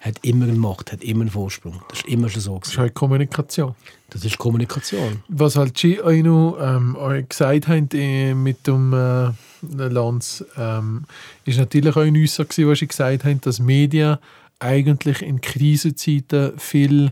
hat 0.00 0.18
immer 0.22 0.46
eine 0.46 0.54
Macht, 0.54 0.90
hat 0.90 1.04
immer 1.04 1.20
einen 1.20 1.30
Vorsprung. 1.30 1.82
Das 1.90 1.98
ist 1.98 2.08
immer 2.08 2.30
schon 2.30 2.40
so. 2.40 2.58
Das 2.58 2.68
ist 2.68 2.72
Gewesen. 2.72 2.80
halt 2.80 2.94
Kommunikation. 2.94 3.74
Das 4.08 4.24
ist 4.24 4.38
Kommunikation. 4.38 5.22
Was 5.28 5.56
halt 5.56 5.76
Sie 5.76 6.00
euch 6.02 6.22
noch 6.22 6.56
ähm, 6.58 6.96
gesagt 7.28 7.68
haben 7.68 7.88
äh, 7.92 8.34
mit 8.34 8.66
dem 8.66 8.94
äh, 8.94 9.30
Lanz, 9.76 10.44
ähm, 10.56 11.04
ist 11.44 11.58
natürlich 11.58 11.94
auch 11.96 12.02
Aussage, 12.06 12.48
gewesen, 12.48 12.68
was 12.70 12.78
Sie 12.78 12.86
gesagt 12.86 13.24
haben, 13.24 13.40
dass 13.40 13.58
Medien 13.60 14.16
eigentlich 14.60 15.22
in 15.22 15.40
Krisenzeiten 15.40 16.58
viel, 16.58 17.10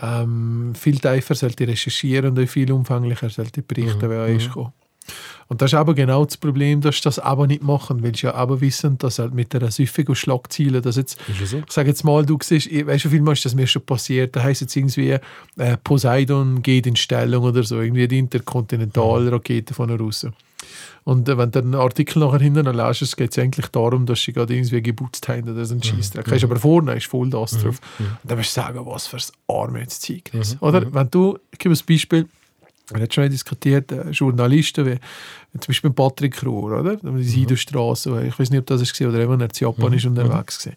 ähm, 0.00 0.72
viel 0.78 0.98
tiefer 0.98 1.34
sollte 1.34 1.66
recherchieren 1.68 2.36
und 2.38 2.46
viel 2.48 2.70
umfänglicher 2.72 3.30
sollte 3.30 3.62
berichten, 3.62 4.10
wie 4.10 4.14
euch 4.14 4.36
ist 4.36 4.46
gekommen. 4.48 4.72
Und 5.48 5.60
das 5.60 5.72
ist 5.72 5.78
aber 5.78 5.92
genau 5.94 6.24
das 6.24 6.38
Problem, 6.38 6.80
dass 6.80 6.96
sie 6.96 7.02
das 7.02 7.18
aber 7.18 7.46
nicht 7.46 7.62
machen, 7.62 8.02
weil 8.02 8.14
sie 8.16 8.22
ja 8.26 8.34
aber 8.34 8.62
wissen, 8.62 8.96
dass 8.96 9.18
halt 9.18 9.34
mit 9.34 9.52
der 9.52 9.70
süffigen 9.70 10.14
Schlagziele, 10.14 10.80
dass 10.80 10.96
jetzt 10.96 11.18
so. 11.44 11.58
ich 11.58 11.70
sage 11.72 11.90
jetzt 11.90 12.02
mal, 12.04 12.24
du 12.24 12.38
siehst, 12.42 12.68
ich- 12.68 12.86
weißt 12.86 13.04
du, 13.04 13.08
wie 13.10 13.16
viel 13.16 13.22
Mal 13.22 13.32
ist 13.32 13.44
das 13.44 13.54
mir 13.54 13.66
schon 13.66 13.82
passiert? 13.84 14.34
Da 14.34 14.42
heißt 14.42 14.62
jetzt 14.62 14.74
irgendwie, 14.74 15.18
äh, 15.58 15.76
Poseidon 15.84 16.62
geht 16.62 16.86
in 16.86 16.96
Stellung 16.96 17.44
oder 17.44 17.62
so, 17.64 17.78
irgendwie 17.82 18.08
die 18.08 18.18
Interkontinentalrakete 18.20 19.74
von 19.74 19.88
der 19.88 19.98
Russen. 19.98 20.32
Und 21.04 21.28
äh, 21.28 21.36
wenn 21.36 21.50
du 21.50 21.62
den 21.62 21.74
Artikel 21.74 22.20
nachher 22.20 22.40
hinten 22.40 22.66
lässt, 22.66 23.16
geht 23.16 23.30
es 23.30 23.38
eigentlich 23.38 23.68
darum, 23.68 24.06
dass 24.06 24.22
sie 24.22 24.32
gerade 24.32 24.54
irgendwie 24.54 24.82
geputzt 24.82 25.28
haben 25.28 25.48
oder 25.48 25.64
so 25.64 25.74
ein 25.74 25.82
Scheissdreck. 25.82 26.30
Weißt 26.30 26.42
du, 26.42 26.46
aber 26.46 26.58
vorne 26.58 26.94
ist 26.94 27.06
voll 27.06 27.30
das 27.30 27.58
drauf. 27.58 27.80
Und 27.98 28.18
dann 28.24 28.38
musst 28.38 28.56
du 28.56 28.60
sagen, 28.60 28.80
was 28.86 29.06
für 29.06 29.16
ein 29.16 29.22
Armutszeugnis. 29.48 30.56
Oder? 30.60 30.92
Wenn 30.92 31.10
du, 31.10 31.38
ich 31.50 31.58
gebe 31.58 31.74
ein 31.74 31.80
Beispiel, 31.86 32.28
wir 32.90 33.00
haben 33.00 33.10
schon 33.10 33.30
diskutiert, 33.30 33.92
äh, 33.92 34.10
Journalisten 34.10 34.86
wie, 34.86 34.98
wie 35.52 35.60
zum 35.60 35.68
Beispiel 35.68 35.90
Patrick 35.90 36.44
Rohr, 36.44 36.80
oder? 36.80 36.96
Die 36.96 37.24
Sidostraße, 37.24 38.26
ich 38.26 38.38
weiß 38.38 38.50
nicht, 38.50 38.60
ob 38.60 38.66
das 38.66 39.00
war 39.00 39.08
oder 39.08 39.20
eben 39.20 39.40
in 39.40 39.48
Japan 39.54 39.92
ist 39.92 40.04
unterwegs 40.04 40.66
war. 40.66 40.74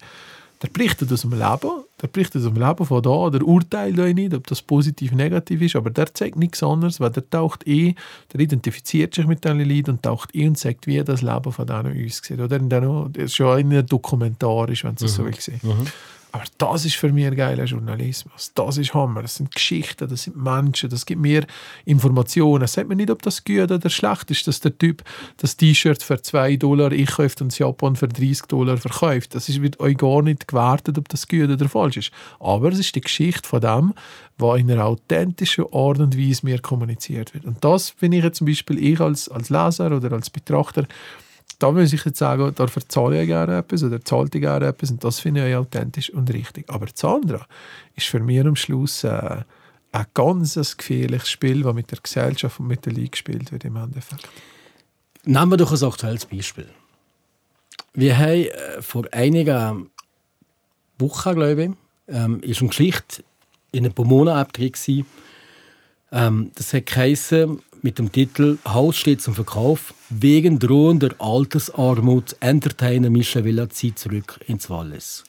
Der 0.62 0.70
berichtet 0.70 1.12
aus 1.12 1.22
dem 1.22 1.32
Leben, 1.32 1.84
der 2.02 2.08
berichtet 2.08 2.46
dem 2.46 2.56
Leben 2.56 2.86
von 2.86 3.02
da, 3.02 3.30
der 3.30 3.42
urteilt 3.42 4.00
euch 4.00 4.14
nicht, 4.14 4.34
ob 4.34 4.46
das 4.46 4.62
positiv 4.62 5.12
negativ 5.14 5.62
ist, 5.62 5.76
aber 5.76 5.90
der 5.90 6.14
zeigt 6.14 6.38
nichts 6.38 6.62
anderes, 6.62 7.00
weil 7.00 7.10
der 7.10 7.28
taucht 7.30 7.66
eh, 7.68 7.96
der 8.32 8.40
identifiziert 8.40 9.16
sich 9.16 9.26
mit 9.26 9.44
diesen 9.44 9.60
Leuten 9.62 9.92
und 9.92 10.04
taucht 10.04 10.36
eh 10.36 10.48
und 10.48 10.58
sagt, 10.58 10.86
wie 10.86 11.04
das 11.04 11.24
Leben 11.24 11.52
von 11.52 11.66
denen 11.66 11.98
uns 11.98 12.22
sieht. 12.24 12.40
Oder 12.40 12.58
in 12.58 12.70
denen, 12.70 13.12
das 13.14 13.24
ist 13.26 13.36
schon 13.36 13.72
eher 13.72 13.84
dokumentarisch, 13.84 14.84
wenn 14.84 14.94
es 14.94 15.16
so 15.16 15.26
will 15.26 15.40
sehen. 15.40 15.60
Aber 16.32 16.44
das 16.58 16.86
ist 16.86 16.96
für 16.98 17.12
mich 17.12 17.36
geiler 17.36 17.64
Journalismus. 17.64 18.52
Das 18.54 18.78
ist 18.78 18.94
Hammer. 18.94 19.22
Das 19.22 19.36
sind 19.36 19.54
Geschichten, 19.54 20.10
das 20.10 20.24
sind 20.24 20.36
Menschen, 20.36 20.90
das 20.90 21.06
gibt 21.06 21.22
mir 21.22 21.46
Informationen. 21.86 22.68
Sagt 22.68 22.90
mir 22.90 22.96
nicht, 22.96 23.10
ob 23.10 23.22
das 23.22 23.44
gut 23.44 23.72
oder 23.72 23.90
schlecht 23.90 24.30
ist, 24.30 24.48
dass 24.48 24.60
der 24.60 24.78
Typ 24.78 25.04
das 25.38 25.56
T-Shirt 25.56 26.04
für 26.04 26.22
2 26.22 26.58
Dollar 26.58 26.92
einkauft 26.92 27.42
und 27.42 27.52
das 27.52 27.60
Japan 27.60 27.96
für 27.96 28.08
30 28.08 28.48
Dollar 28.48 28.78
verkauft. 28.78 29.36
Das 29.36 29.48
wird 29.62 29.80
euch 29.80 29.98
gar 29.98 30.22
nicht 30.22 30.48
gewertet, 30.48 30.98
ob 30.98 31.08
das 31.10 31.28
gut 31.28 31.50
oder 31.50 31.70
falsch 31.70 31.98
ist. 31.98 32.12
Aber 32.40 32.72
es 32.72 32.80
ist 32.80 32.96
die 32.96 33.02
Geschichte 33.02 33.48
von 33.48 33.62
dem, 33.62 33.94
was 34.38 34.60
in 34.60 34.70
einer 34.70 34.86
authentischen 34.86 35.66
Art 35.72 36.00
und 36.00 36.18
Weise 36.18 36.46
mir 36.46 36.60
kommuniziert 36.60 37.34
wird. 37.34 37.46
Und 37.46 37.64
das 37.64 37.92
finde 37.92 38.18
ich 38.18 38.24
jetzt 38.24 38.38
zum 38.38 38.48
Beispiel, 38.48 38.78
ich 38.78 39.00
als, 39.00 39.30
als 39.30 39.50
Leser 39.50 39.96
oder 39.96 40.12
als 40.12 40.30
Betrachter, 40.30 40.88
da 41.60 41.72
muss 41.72 41.94
ich 41.94 42.06
jetzt 42.06 42.20
sagen, 42.20 42.52
da 42.56 42.68
verzahle 42.68 43.22
ich 43.22 43.28
gerne 43.28 43.58
etwas 43.58 43.84
oder 43.84 44.04
zahlt 44.04 44.36
ich 44.36 44.42
gerne 44.42 44.68
etwas 44.68 44.92
und 44.92 45.04
das 45.04 45.20
finde 45.20 45.48
ich 45.50 45.56
authentisch 45.56 46.10
und 46.12 46.32
richtig. 46.32 46.70
Aber 46.70 46.86
das 46.86 47.04
andere 47.04 47.46
ist 47.96 48.08
für 48.08 48.20
mich 48.20 48.40
am 48.42 48.56
Schluss 48.56 49.04
äh, 49.04 49.44
ein 49.92 50.06
ganz 50.14 50.78
gefährliches 50.78 51.30
Spiel, 51.30 51.64
das 51.64 51.74
mit 51.74 51.92
der 51.92 52.00
Gesellschaft 52.00 52.60
und 52.60 52.68
mit 52.68 52.86
den 52.86 52.96
Leuten 52.96 53.12
gespielt 53.12 53.52
wird 53.52 53.66
im 53.66 53.76
Endeffekt. 53.76 54.28
Nehmen 55.24 55.52
wir 55.52 55.58
doch 55.58 55.72
ein 55.72 55.84
aktuelles 55.84 56.26
Beispiel. 56.26 56.68
Wir 57.94 58.18
haben 58.18 58.46
äh, 58.46 58.82
vor 58.82 59.06
einigen 59.12 59.90
Wochen, 61.00 61.36
glaube 61.36 61.64
ich, 61.64 61.72
ähm, 62.08 62.40
ist 62.42 62.62
eine 62.62 62.70
Geschichte 62.70 63.24
in 63.72 63.86
einer 63.86 63.94
Pomona-App 63.94 64.54
drin. 64.54 65.06
Ähm, 66.12 66.52
das 66.56 66.74
hat 66.74 66.86
geheißen, 66.86 67.60
mit 67.84 68.00
dem 68.00 68.12
Titel 68.12 68.58
«Haus 68.68 68.98
steht 68.98 69.22
zum 69.22 69.34
Verkauf. 69.36 69.94
Wegen 70.10 70.60
drohender 70.60 71.10
Altersarmut 71.20 72.36
Entertainer 72.40 73.10
Michel 73.10 73.44
Villa 73.46 73.70
zieht 73.70 74.00
zurück 74.00 74.40
ins 74.48 74.70
Wallis». 74.70 75.24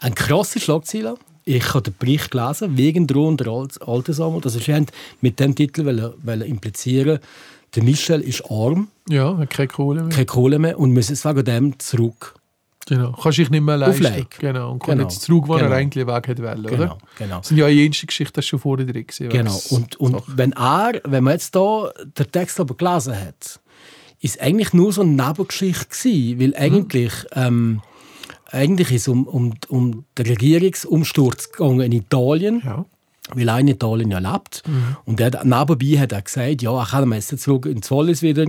Eine 0.00 0.14
krasse 0.14 0.60
Schlagzeile. 0.60 1.16
Ich 1.44 1.74
habe 1.74 1.82
den 1.82 1.94
Bericht 1.98 2.30
gelesen, 2.30 2.76
wegen 2.76 3.06
drohender 3.06 3.48
Al- 3.50 3.68
Altersarmut. 3.86 4.44
Also 4.44 4.58
sie 4.58 4.84
mit 5.20 5.40
dem 5.40 5.54
Titel 5.54 5.84
wollen, 5.84 6.12
wollen 6.22 6.42
implizieren, 6.42 7.18
der 7.74 7.82
Michel 7.82 8.20
ist 8.20 8.44
arm, 8.50 8.88
Ja, 9.08 9.36
hat 9.36 9.50
keine 9.50 9.68
Kohle 9.68 10.02
mehr. 10.02 10.10
keine 10.10 10.26
Kohle 10.26 10.58
mehr 10.58 10.78
und 10.78 10.94
muss 10.94 11.08
jetzt 11.08 11.24
wegen 11.24 11.44
dem 11.44 11.78
zurück. 11.78 12.34
Genau. 12.88 13.12
Kannst 13.12 13.38
dich 13.38 13.50
nicht 13.50 13.60
mehr 13.62 13.76
leisten. 13.76 14.02
Like. 14.02 14.38
Genau. 14.38 14.72
Und 14.72 14.78
kommt 14.80 14.96
Genau. 14.98 15.08
jetzt 15.08 15.22
zurück, 15.22 15.44
wo 15.46 15.54
Genau. 15.54 15.66
er 15.70 15.72
eigentlich 15.76 16.06
weg 16.06 16.26
hätte 16.28 16.42
wollen, 16.42 16.64
oder? 16.66 16.76
Genau, 16.76 16.98
genau. 17.18 17.38
Das 17.38 17.48
sind 17.48 17.58
ja 17.58 17.68
jene 17.68 17.90
Geschichte, 17.90 18.32
das 18.32 18.44
ist 18.44 18.48
schon 18.48 18.58
vorher 18.58 18.86
drin 18.86 19.06
gewesen. 19.06 19.28
Genau. 19.28 19.60
Und, 19.70 19.96
und 19.96 20.22
wenn 20.28 20.52
er, 20.52 21.00
wenn 21.04 21.24
man 21.24 21.34
jetzt 21.34 21.54
da 21.54 21.90
den 22.18 22.32
Text 22.32 22.58
aber 22.60 22.74
gelesen 22.76 23.14
hat, 23.18 23.60
ist 24.20 24.40
eigentlich 24.40 24.72
nur 24.72 24.92
so 24.92 25.02
eine 25.02 25.10
Nebengeschichte 25.12 25.86
gewesen, 25.86 26.40
weil 26.40 26.56
eigentlich, 26.56 27.12
ähm, 27.32 27.82
eigentlich 28.50 28.90
ist 28.92 29.02
es 29.02 29.08
um, 29.08 29.26
um, 29.26 29.52
um 29.68 30.04
den 30.16 30.26
Regierungsumsturz 30.26 31.52
gegangen 31.52 31.80
in 31.80 31.92
Italien. 31.92 32.62
Ja. 32.64 32.84
weil 33.34 33.46
er 33.48 33.58
in 33.60 33.68
Italien 33.68 34.10
ja 34.10 34.18
lebt. 34.20 34.62
Und 35.04 35.20
er, 35.20 35.44
nebenbei 35.44 35.98
hat 36.00 36.12
er 36.12 36.22
gesagt, 36.22 36.62
ja, 36.62 36.72
er 36.80 36.86
kann 36.86 37.12
jetzt 37.12 37.38
zurück 37.40 37.66
ins 37.66 37.90
Wallis 37.90 38.22
wieder, 38.22 38.46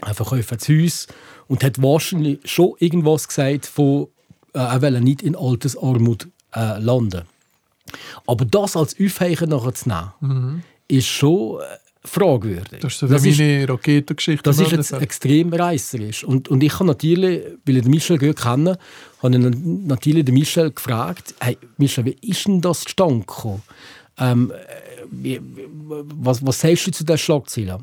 er 0.00 0.14
verkauft 0.14 0.52
das 0.52 0.68
Haus 0.68 1.06
und 1.48 1.62
hat 1.62 1.80
wahrscheinlich 1.80 2.40
schon 2.44 2.74
irgendwas 2.78 3.28
gesagt 3.28 3.66
von, 3.66 4.08
äh, 4.52 4.58
er 4.58 4.82
will 4.82 5.00
nicht 5.00 5.22
in 5.22 5.36
Altersarmut 5.36 6.28
äh, 6.54 6.78
landen. 6.78 7.22
Aber 8.26 8.44
das 8.44 8.76
als 8.76 8.96
Aufheichen 9.00 9.50
nachher 9.50 9.74
zu 9.74 9.88
nehmen, 9.88 10.64
ist 10.88 11.06
schon 11.06 11.60
äh, 11.60 11.64
fragwürdig. 12.04 12.80
Das 12.80 12.94
ist 12.94 13.00
so 13.00 13.24
wie 13.24 13.42
eine 13.42 13.68
Raketengeschichte. 13.68 14.42
Das 14.42 14.58
ist 14.58 14.72
jetzt 14.72 14.92
extrem 14.92 15.52
reisserisch. 15.52 16.24
Und, 16.24 16.48
und 16.48 16.62
ich 16.62 16.74
habe 16.74 16.86
natürlich, 16.86 17.42
weil 17.64 17.76
ich 17.76 17.82
den 17.82 17.90
Michel 17.90 18.18
gut 18.18 18.36
kenne, 18.36 18.78
habe 19.22 19.36
ich 19.36 19.56
natürlich 19.64 20.24
den 20.24 20.34
Michel 20.34 20.70
gefragt, 20.70 21.34
hey, 21.40 21.56
Michel, 21.78 22.04
wie 22.04 22.16
ist 22.20 22.46
denn 22.46 22.60
das 22.60 22.80
zustande 22.80 23.20
gekommen? 23.20 23.62
Ähm, 24.18 24.52
äh, 24.52 25.40
was, 25.40 26.44
was 26.44 26.60
sagst 26.60 26.86
du 26.86 26.90
zu 26.90 27.04
dieser 27.04 27.18
Schlagzeile? 27.18 27.78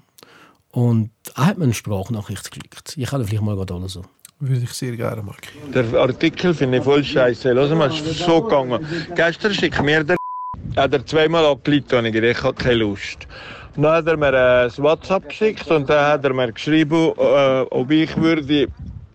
Und 0.72 1.12
er 1.36 1.48
hat 1.48 1.58
mir 1.58 1.66
eine 1.66 1.74
Sprachnachricht 1.74 2.50
geschickt. 2.50 2.94
Ich 2.98 3.10
kann 3.10 3.26
vielleicht 3.26 3.44
mal 3.44 3.56
gerade 3.56 3.74
alles 3.74 3.94
so. 3.94 4.04
Würde 4.40 4.64
ich 4.64 4.72
sehr 4.72 4.96
gerne 4.96 5.22
machen. 5.22 5.42
Der 5.74 5.94
Artikel 6.00 6.54
finde 6.54 6.80
ich 6.80 6.84
voll 6.84 7.04
scheiße. 7.04 7.52
Lass 7.52 7.70
mal, 7.72 7.90
es 7.90 8.02
ist 8.02 8.20
so 8.20 8.42
gegangen. 8.42 8.86
Gestern 9.16 9.54
schickt 9.54 9.82
mir 9.84 10.04
der 10.04 10.18
hat 10.76 10.94
er 10.94 11.06
zweimal 11.06 11.46
abgelegt 11.46 11.94
und 11.94 12.06
ich 12.06 12.14
gedacht, 12.14 12.38
ich 12.38 12.44
habe 12.44 12.56
keine 12.56 12.76
Lust. 12.76 13.28
Und 13.76 13.84
dann 13.84 13.94
hat 13.94 14.08
er 14.08 14.18
mir 14.18 14.34
äh, 14.34 14.66
ein 14.66 14.84
WhatsApp 14.84 15.30
geschickt 15.30 15.70
und 15.70 15.90
dann 15.90 16.06
hat 16.06 16.24
er 16.24 16.34
mir 16.34 16.52
geschrieben, 16.52 17.12
äh, 17.18 17.62
ob 17.70 17.92
ich 17.92 18.16
würde 18.18 18.68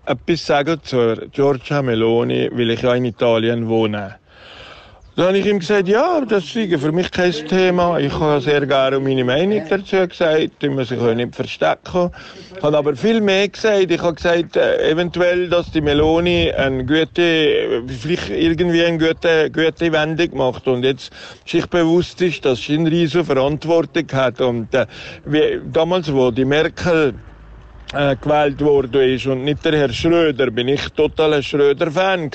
etwas 0.07 0.47
sagen 0.47 0.81
zur 0.83 1.17
Giorgia 1.33 1.83
Meloni, 1.83 2.51
weil 2.53 2.71
ich 2.71 2.83
ja 2.83 2.95
in 2.95 3.07
Italien 3.07 3.69
wohne. 3.69 4.17
Dann 5.17 5.29
habe 5.29 5.39
ich 5.39 5.47
ihm 5.47 5.61
gesagt, 5.61 5.89
ja, 5.89 6.21
das 6.21 6.53
sei 6.53 6.77
für 6.77 6.93
mich 6.93 7.11
kein 7.11 7.33
Thema. 7.33 7.99
Ich 7.99 8.13
habe 8.21 8.39
sehr 8.43 8.67
gerne 8.67 9.01
meine 9.01 9.25
Meinung 9.25 9.63
dazu 9.67 10.07
gesagt. 10.07 10.63
Ich 10.63 10.69
muss 10.69 10.91
sich 10.91 11.01
nicht 11.01 11.35
verstecken. 11.35 12.11
Ich 12.55 12.63
habe 12.63 12.77
aber 12.77 12.95
viel 12.95 13.23
mehr 13.23 13.49
gesagt. 13.49 13.91
Ich 13.91 14.03
habe 14.03 14.13
gesagt, 14.13 14.57
äh, 14.57 14.91
eventuell, 14.91 15.49
dass 15.49 15.71
die 15.71 15.81
Meloni 15.81 16.53
eine 16.53 16.85
gute, 16.85 17.83
vielleicht 17.87 18.29
irgendwie 18.29 18.85
eine 18.85 18.99
gute, 18.99 19.51
gute 19.51 19.91
Wendung 19.91 20.37
macht 20.37 20.69
und 20.69 20.85
jetzt 20.85 21.11
sich 21.47 21.65
bewusst 21.67 22.21
ist, 22.21 22.45
dass 22.45 22.61
sie 22.61 22.75
eine 22.75 22.91
riesige 22.91 23.25
Verantwortung 23.25 24.05
hat. 24.13 24.43
Und 24.43 24.75
äh, 24.75 24.85
wie, 25.25 25.63
damals, 25.65 26.13
wo 26.13 26.31
die 26.31 26.45
Merkel 26.45 27.15
äh, 27.93 28.17
gewählt 28.17 28.61
worden 28.61 29.01
ist 29.03 29.27
und 29.27 29.45
nicht 29.45 29.65
der 29.65 29.79
Herr 29.79 29.93
Schröder, 29.93 30.51
bin 30.51 30.69
ich 30.69 30.89
total 30.91 31.35
ein 31.35 31.43
Schröder-Fan 31.43 32.31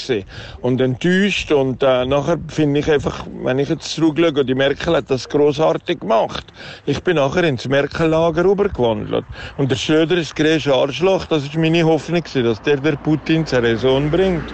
und 0.61 0.81
enttäuscht 0.81 1.51
und 1.51 1.83
äh, 1.83 2.05
nachher 2.05 2.37
finde 2.47 2.79
ich 2.79 2.91
einfach, 2.91 3.25
wenn 3.43 3.59
ich 3.59 3.69
jetzt 3.69 3.93
zurückschaue, 3.93 4.45
die 4.45 4.55
Merkel 4.55 4.95
hat 4.95 5.09
das 5.09 5.27
großartig 5.27 5.99
gemacht. 5.99 6.45
Ich 6.85 7.01
bin 7.03 7.15
nachher 7.15 7.43
ins 7.43 7.67
Merkel-Lager 7.67 8.45
rübergewandelt 8.45 9.25
und 9.57 9.71
der 9.71 9.75
Schröder 9.75 10.17
ist 10.17 10.35
größte 10.35 10.73
Arschloch, 10.73 11.25
das 11.25 11.43
ist 11.43 11.55
meine 11.55 11.83
Hoffnung 11.83 12.21
gewesen, 12.21 12.43
dass 12.43 12.61
der 12.61 12.77
der 12.77 12.95
Putin 12.95 13.45
zur 13.45 13.63
Raison 13.63 14.09
bringt. 14.09 14.53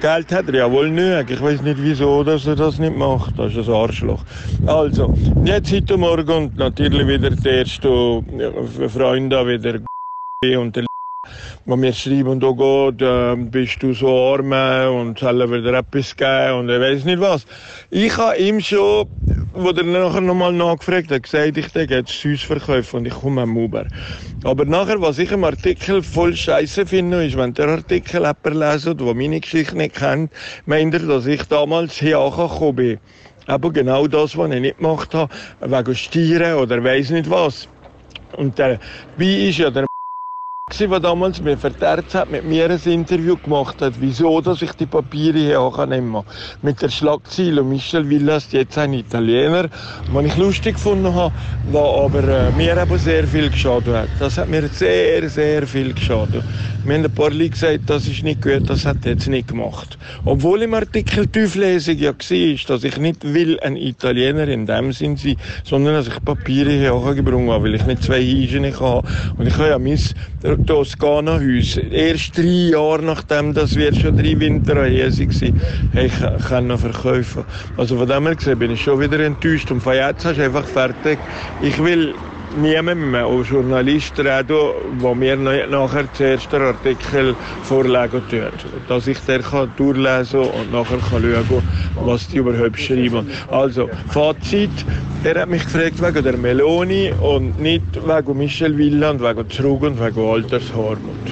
Geld 0.00 0.30
hat 0.30 0.48
er 0.48 0.54
ja 0.54 0.70
wohl 0.70 0.90
nicht. 0.90 1.30
Ich 1.30 1.42
weiß 1.42 1.62
nicht 1.62 1.82
wieso, 1.82 2.22
dass 2.22 2.46
er 2.46 2.54
das 2.54 2.78
nicht 2.78 2.94
macht. 2.94 3.38
Das 3.38 3.54
ist 3.54 3.66
ein 3.66 3.74
Arschloch. 3.74 4.22
Also, 4.66 5.14
jetzt 5.44 5.72
heute 5.72 5.96
Morgen 5.96 6.30
und 6.30 6.56
natürlich 6.56 7.06
wieder 7.06 7.30
die 7.30 7.48
ersten 7.48 8.38
äh, 8.38 8.88
Freunde 8.90 9.46
wieder 9.46 9.80
und 10.44 10.76
der 10.76 10.84
wo 11.64 11.74
mir 11.76 11.92
schreiben 11.92 12.28
und 12.28 12.44
oh 12.44 12.54
Gott, 12.54 13.00
äh, 13.00 13.34
bist 13.36 13.82
du 13.82 13.92
so 13.94 14.34
arm 14.34 14.52
und 14.94 15.18
soll 15.18 15.50
wieder 15.50 15.72
etwas 15.78 16.14
geben 16.14 16.60
und 16.60 16.68
ich 16.68 16.78
weiß 16.78 17.04
nicht 17.04 17.20
was. 17.20 17.46
Ich 17.90 18.16
habe 18.16 18.36
ihm 18.36 18.60
schon, 18.60 19.08
wo 19.54 19.70
er 19.70 19.82
nachher 19.82 20.20
nochmal 20.20 20.52
nachgefragt 20.52 21.10
hat, 21.10 21.24
gesagt, 21.24 21.56
ich 21.56 21.68
denke 21.72 21.94
jetzt 21.94 22.12
Süß 22.20 22.48
und 22.92 23.06
ich 23.06 23.14
komme 23.14 23.42
am 23.42 23.56
Uber. 23.56 23.86
Aber 24.44 24.64
nachher, 24.66 25.00
was 25.00 25.18
ich 25.18 25.32
im 25.32 25.42
Artikel 25.42 26.02
voll 26.02 26.36
scheiße 26.36 26.86
finde, 26.86 27.26
ist, 27.26 27.36
wenn 27.36 27.54
der 27.54 27.68
Artikel 27.68 28.20
jemand 28.20 28.44
lesen, 28.44 28.96
der 28.96 29.14
meine 29.14 29.40
Geschichte 29.40 29.76
nicht 29.76 29.96
kennt, 29.96 30.30
meint 30.66 30.94
er, 30.94 31.00
dass 31.00 31.26
ich 31.26 31.42
damals 31.44 31.94
hier 31.94 32.18
angekommen 32.18 32.76
bin. 32.76 32.98
Aber 33.46 33.72
genau 33.72 34.06
das, 34.06 34.36
was 34.36 34.52
ich 34.52 34.60
nicht 34.60 34.76
gemacht 34.76 35.14
habe, 35.14 35.34
wegen 35.60 35.94
Stieren 35.96 36.54
oder 36.54 36.84
weiss 36.84 37.10
nicht 37.10 37.28
was. 37.28 37.66
Und 38.36 38.58
der, 38.58 38.78
wie 39.16 39.48
ist 39.48 39.58
ja 39.58 39.70
der 39.70 39.85
der 40.68 40.98
damals 40.98 41.40
mir 41.40 41.56
verterzt 41.56 42.12
hat, 42.16 42.28
mit 42.28 42.44
mir 42.44 42.68
ein 42.68 42.80
Interview 42.86 43.36
gemacht 43.36 43.80
hat, 43.80 43.94
wieso, 44.00 44.40
dass 44.40 44.62
ich 44.62 44.72
die 44.72 44.86
Papiere 44.86 45.38
hier 45.38 45.86
nehmen 45.86 46.12
kann. 46.14 46.24
Mit 46.60 46.82
der 46.82 46.88
Schlagzeile 46.88 47.62
Michel 47.62 48.10
Villas, 48.10 48.50
jetzt 48.50 48.76
ein 48.76 48.92
Italiener, 48.92 49.68
was 50.10 50.24
ich 50.24 50.36
lustig 50.36 50.74
gefunden 50.74 51.14
habe, 51.14 51.32
was 51.70 52.04
aber 52.04 52.24
äh, 52.24 52.50
mir 52.50 52.76
aber 52.82 52.98
sehr 52.98 53.28
viel 53.28 53.48
geschadet 53.48 53.94
hat. 53.94 54.08
Das 54.18 54.38
hat 54.38 54.48
mir 54.48 54.66
sehr, 54.66 55.30
sehr 55.30 55.64
viel 55.68 55.94
geschadet. 55.94 56.42
Mir 56.84 56.94
haben 56.94 57.04
ein 57.04 57.14
paar 57.14 57.30
Leute 57.30 57.50
gesagt, 57.50 57.80
das 57.86 58.08
ist 58.08 58.24
nicht 58.24 58.42
gut, 58.42 58.68
das 58.68 58.86
hat 58.86 58.98
er 59.04 59.12
jetzt 59.12 59.28
nicht 59.28 59.48
gemacht. 59.48 59.96
Obwohl 60.24 60.62
im 60.62 60.74
Artikel 60.74 61.28
die 61.28 61.44
Auflesung 61.44 61.96
ja 61.96 62.10
war, 62.12 62.56
dass 62.68 62.84
ich 62.84 62.98
nicht 62.98 63.22
will 63.22 63.58
ein 63.60 63.76
Italiener 63.76 64.48
in 64.48 64.66
dem 64.66 64.92
Sinn 64.92 65.16
sein, 65.16 65.36
sondern 65.64 65.94
dass 65.94 66.08
ich 66.08 66.24
Papiere 66.24 66.70
hier 66.70 67.14
gebrungen 67.14 67.50
habe, 67.50 67.64
weil 67.64 67.74
ich 67.76 67.86
nicht 67.86 68.02
zwei 68.02 68.20
Hygiene 68.20 68.72
habe. 68.78 69.06
Und 69.36 69.46
ich 69.46 69.54
habe 69.54 69.68
ja 69.68 69.78
mein 69.78 69.98
Toskana-Haus, 70.64 71.76
erst 71.76 72.36
drei 72.36 72.70
Jahre 72.70 73.02
nachdem 73.02 73.54
dass 73.54 73.76
wir 73.76 73.92
schon 73.92 74.16
drei 74.16 74.38
Winter 74.38 74.86
hier 74.86 75.10
waren, 75.10 75.54
ich 75.94 76.12
kann 76.48 76.66
noch 76.66 76.80
verkaufen. 76.80 77.44
Also 77.76 77.96
von 77.96 78.08
dem 78.08 78.26
her 78.26 78.36
gesehen 78.36 78.58
bin 78.58 78.70
ich 78.70 78.82
schon 78.82 79.00
wieder 79.00 79.20
enttäuscht. 79.20 79.70
Und 79.70 79.80
von 79.80 79.94
jetzt 79.94 80.24
hast 80.24 80.38
du 80.38 80.42
einfach 80.44 80.66
fertig. 80.66 81.18
Ich 81.62 81.82
will 81.82 82.14
niemandem 82.56 83.14
auch 83.14 83.44
Journalist 83.44 84.18
reden, 84.18 84.70
der 85.02 85.14
mir 85.14 85.36
nachher 85.36 86.04
den 86.18 86.62
Artikel 86.62 87.34
vorlegen 87.62 88.22
tut. 88.30 88.88
Dass 88.88 89.06
ich 89.06 89.18
den 89.20 89.42
kann 89.42 89.70
durchlesen 89.76 90.40
und 90.40 90.72
nachher 90.72 90.98
kann 90.98 91.22
schauen 91.22 91.62
was 92.04 92.28
die 92.28 92.38
überhaupt 92.38 92.78
schreiben. 92.78 93.30
Also, 93.50 93.88
Fazit, 94.08 94.70
er 95.24 95.42
hat 95.42 95.48
mich 95.48 95.64
gefragt 95.64 96.02
wegen 96.02 96.24
der 96.24 96.36
Meloni 96.36 97.12
und 97.20 97.60
nicht 97.60 97.84
wegen 97.94 98.38
Michel 98.38 98.76
Wieland, 98.78 99.22
wegen 99.22 99.48
Zurück 99.50 99.82
und 99.82 100.00
wegen 100.00 100.20
Altersarmut. 100.20 101.26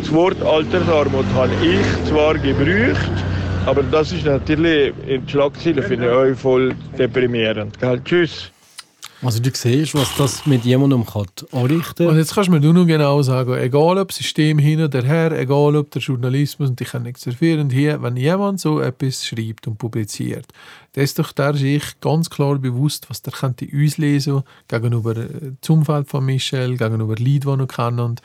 Das 0.00 0.12
Wort 0.12 0.42
Altersarmut 0.42 1.26
habe 1.34 1.52
ich 1.62 2.08
zwar 2.08 2.34
gebraucht, 2.34 3.24
aber 3.66 3.82
das 3.82 4.12
ist 4.12 4.24
natürlich 4.24 4.92
in 5.06 5.28
Schlagzeilen 5.28 5.82
finde 5.82 6.30
ich 6.30 6.38
voll 6.38 6.74
deprimierend. 6.98 7.78
Gell? 7.78 8.00
Tschüss. 8.04 8.50
Also 9.22 9.38
du 9.38 9.50
siehst, 9.52 9.94
was 9.94 10.16
das 10.16 10.46
mit 10.46 10.64
jemandem 10.64 11.04
kann 11.04 11.26
anrichten 11.52 12.06
Und 12.06 12.16
jetzt 12.16 12.34
kannst 12.34 12.48
du 12.48 12.52
mir 12.52 12.60
nur 12.60 12.72
noch 12.72 12.86
genau 12.86 13.20
sagen, 13.20 13.52
egal 13.54 13.98
ob 13.98 14.12
System 14.12 14.58
hin 14.58 14.82
oder 14.82 15.02
her, 15.02 15.32
egal 15.32 15.76
ob 15.76 15.90
der 15.90 16.00
Journalismus, 16.00 16.70
und 16.70 16.80
ich 16.80 16.88
kann 16.88 17.02
nichts 17.02 17.24
dafür, 17.24 17.60
und 17.60 17.70
hier, 17.70 18.00
wenn 18.02 18.16
jemand 18.16 18.60
so 18.60 18.80
etwas 18.80 19.26
schreibt 19.26 19.66
und 19.66 19.76
publiziert, 19.76 20.46
dann 20.92 21.04
ist 21.04 21.18
doch 21.18 21.32
der 21.32 21.54
sich 21.54 22.00
ganz 22.00 22.30
klar 22.30 22.58
bewusst, 22.58 23.10
was 23.10 23.20
der 23.20 23.34
könnte 23.34 23.66
uns 23.66 23.98
lesen, 23.98 24.42
gegenüber 24.68 25.16
äh, 25.16 25.52
zum 25.60 25.80
Umfeld 25.80 26.08
von 26.08 26.24
Michel, 26.24 26.78
gegenüber 26.78 27.16
Leuten, 27.16 27.58
die 27.58 27.62
er 27.62 27.66
kennt. 27.66 28.00
Und, 28.00 28.22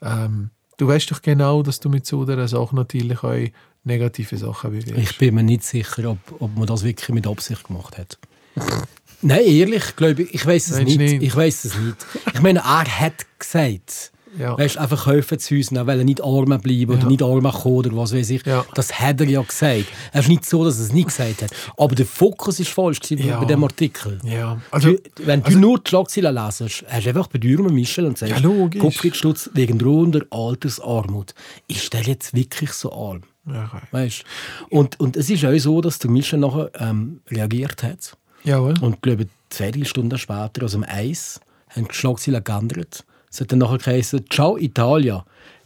ähm, 0.00 0.50
du 0.76 0.86
weißt 0.86 1.10
doch 1.10 1.22
genau, 1.22 1.64
dass 1.64 1.80
du 1.80 1.88
mit 1.88 2.06
so 2.06 2.24
einer 2.24 2.46
Sache 2.46 2.76
natürlich 2.76 3.22
auch 3.24 3.34
negative 3.82 4.36
Sachen 4.36 4.70
bewirkst. 4.70 5.10
Ich 5.10 5.18
bin 5.18 5.34
mir 5.34 5.42
nicht 5.42 5.64
sicher, 5.64 6.10
ob, 6.10 6.18
ob 6.40 6.56
man 6.56 6.66
das 6.66 6.84
wirklich 6.84 7.08
mit 7.08 7.26
Absicht 7.26 7.64
gemacht 7.64 7.98
hat. 7.98 8.18
Nein, 9.22 9.40
ehrlich, 9.44 9.96
glaube 9.96 10.22
ich, 10.22 10.34
ich 10.34 10.46
weiß 10.46 10.68
es 10.70 10.78
nicht. 10.80 10.98
nicht? 10.98 11.22
Ich 11.22 11.34
weiß 11.34 11.64
es 11.64 11.76
nicht. 11.78 11.96
Ich 12.34 12.40
meine, 12.42 12.60
er 12.60 13.00
hat 13.00 13.14
gesagt, 13.38 14.12
Ja. 14.38 14.58
weißt, 14.58 14.76
einfach 14.76 15.04
kaufen 15.06 15.38
zu 15.38 15.54
uns, 15.54 15.70
weil 15.72 15.98
er 16.00 16.04
nicht 16.04 16.22
arm 16.22 16.44
bleiben 16.60 16.90
oder 16.90 17.00
Ja. 17.02 17.08
nicht 17.08 17.22
arm 17.22 17.42
kommen 17.50 17.74
oder 17.76 17.96
was 17.96 18.14
weiß 18.14 18.28
ich. 18.30 18.44
Ja. 18.44 18.66
Das 18.74 19.00
hat 19.00 19.20
er 19.22 19.26
ja 19.28 19.40
gesagt. 19.40 19.86
Es 20.12 20.20
ist 20.24 20.28
nicht 20.28 20.44
so, 20.44 20.62
dass 20.64 20.78
er 20.78 20.84
es 20.84 20.92
nicht 20.92 21.08
gesagt 21.08 21.40
hat. 21.42 21.50
Aber 21.78 21.94
der 21.94 22.04
Fokus 22.04 22.60
ist 22.60 22.68
falsch 22.68 22.98
Ja. 23.08 23.38
bei 23.40 23.46
dem 23.46 23.64
Artikel. 23.64 24.18
Ja, 24.24 24.60
also, 24.70 24.90
du, 24.92 24.98
wenn 25.24 25.42
du 25.42 25.58
nur 25.58 25.78
die 25.78 25.88
Schlagzeilen 25.88 26.34
lesest, 26.34 26.84
hast 26.86 27.06
du 27.06 27.08
einfach 27.08 27.28
bei 27.28 27.38
Dürren 27.38 27.72
Michel 27.74 28.04
und 28.04 28.18
sagst, 28.18 28.40
Ja. 28.42 28.78
Kopfgeldstutz 28.78 29.50
wegen 29.54 29.78
drohender 29.78 30.26
Altersarmut. 30.30 31.34
Ist 31.68 31.92
der 31.94 32.02
jetzt 32.02 32.34
wirklich 32.34 32.72
so 32.72 32.92
arm? 32.92 33.22
okay. 33.48 33.80
Weißt? 33.92 34.24
Und, 34.68 35.00
und 35.00 35.16
es 35.16 35.30
ist 35.30 35.44
auch 35.46 35.56
so, 35.58 35.80
dass 35.80 35.98
der 35.98 36.10
Michel 36.10 36.38
nachher 36.40 36.70
ähm, 36.78 37.20
reagiert 37.30 37.82
hat. 37.82 38.16
Jawohl. 38.46 38.74
Und 38.80 38.94
ich 38.94 39.00
glaube, 39.02 39.26
zwei, 39.50 39.70
drei 39.70 39.84
Stunden 39.84 40.16
später, 40.18 40.64
aus 40.64 40.72
dem 40.72 40.84
Eis, 40.84 41.40
haben 41.68 41.86
die 41.88 41.94
Schlagzeilen 41.94 42.42
geändert. 42.42 43.04
Es 43.30 43.40
hat 43.40 43.52
dann 43.52 43.58
nachher 43.58 43.78
geheißen, 43.78 44.24
Ciao 44.30 44.56
Italia, 44.56 45.24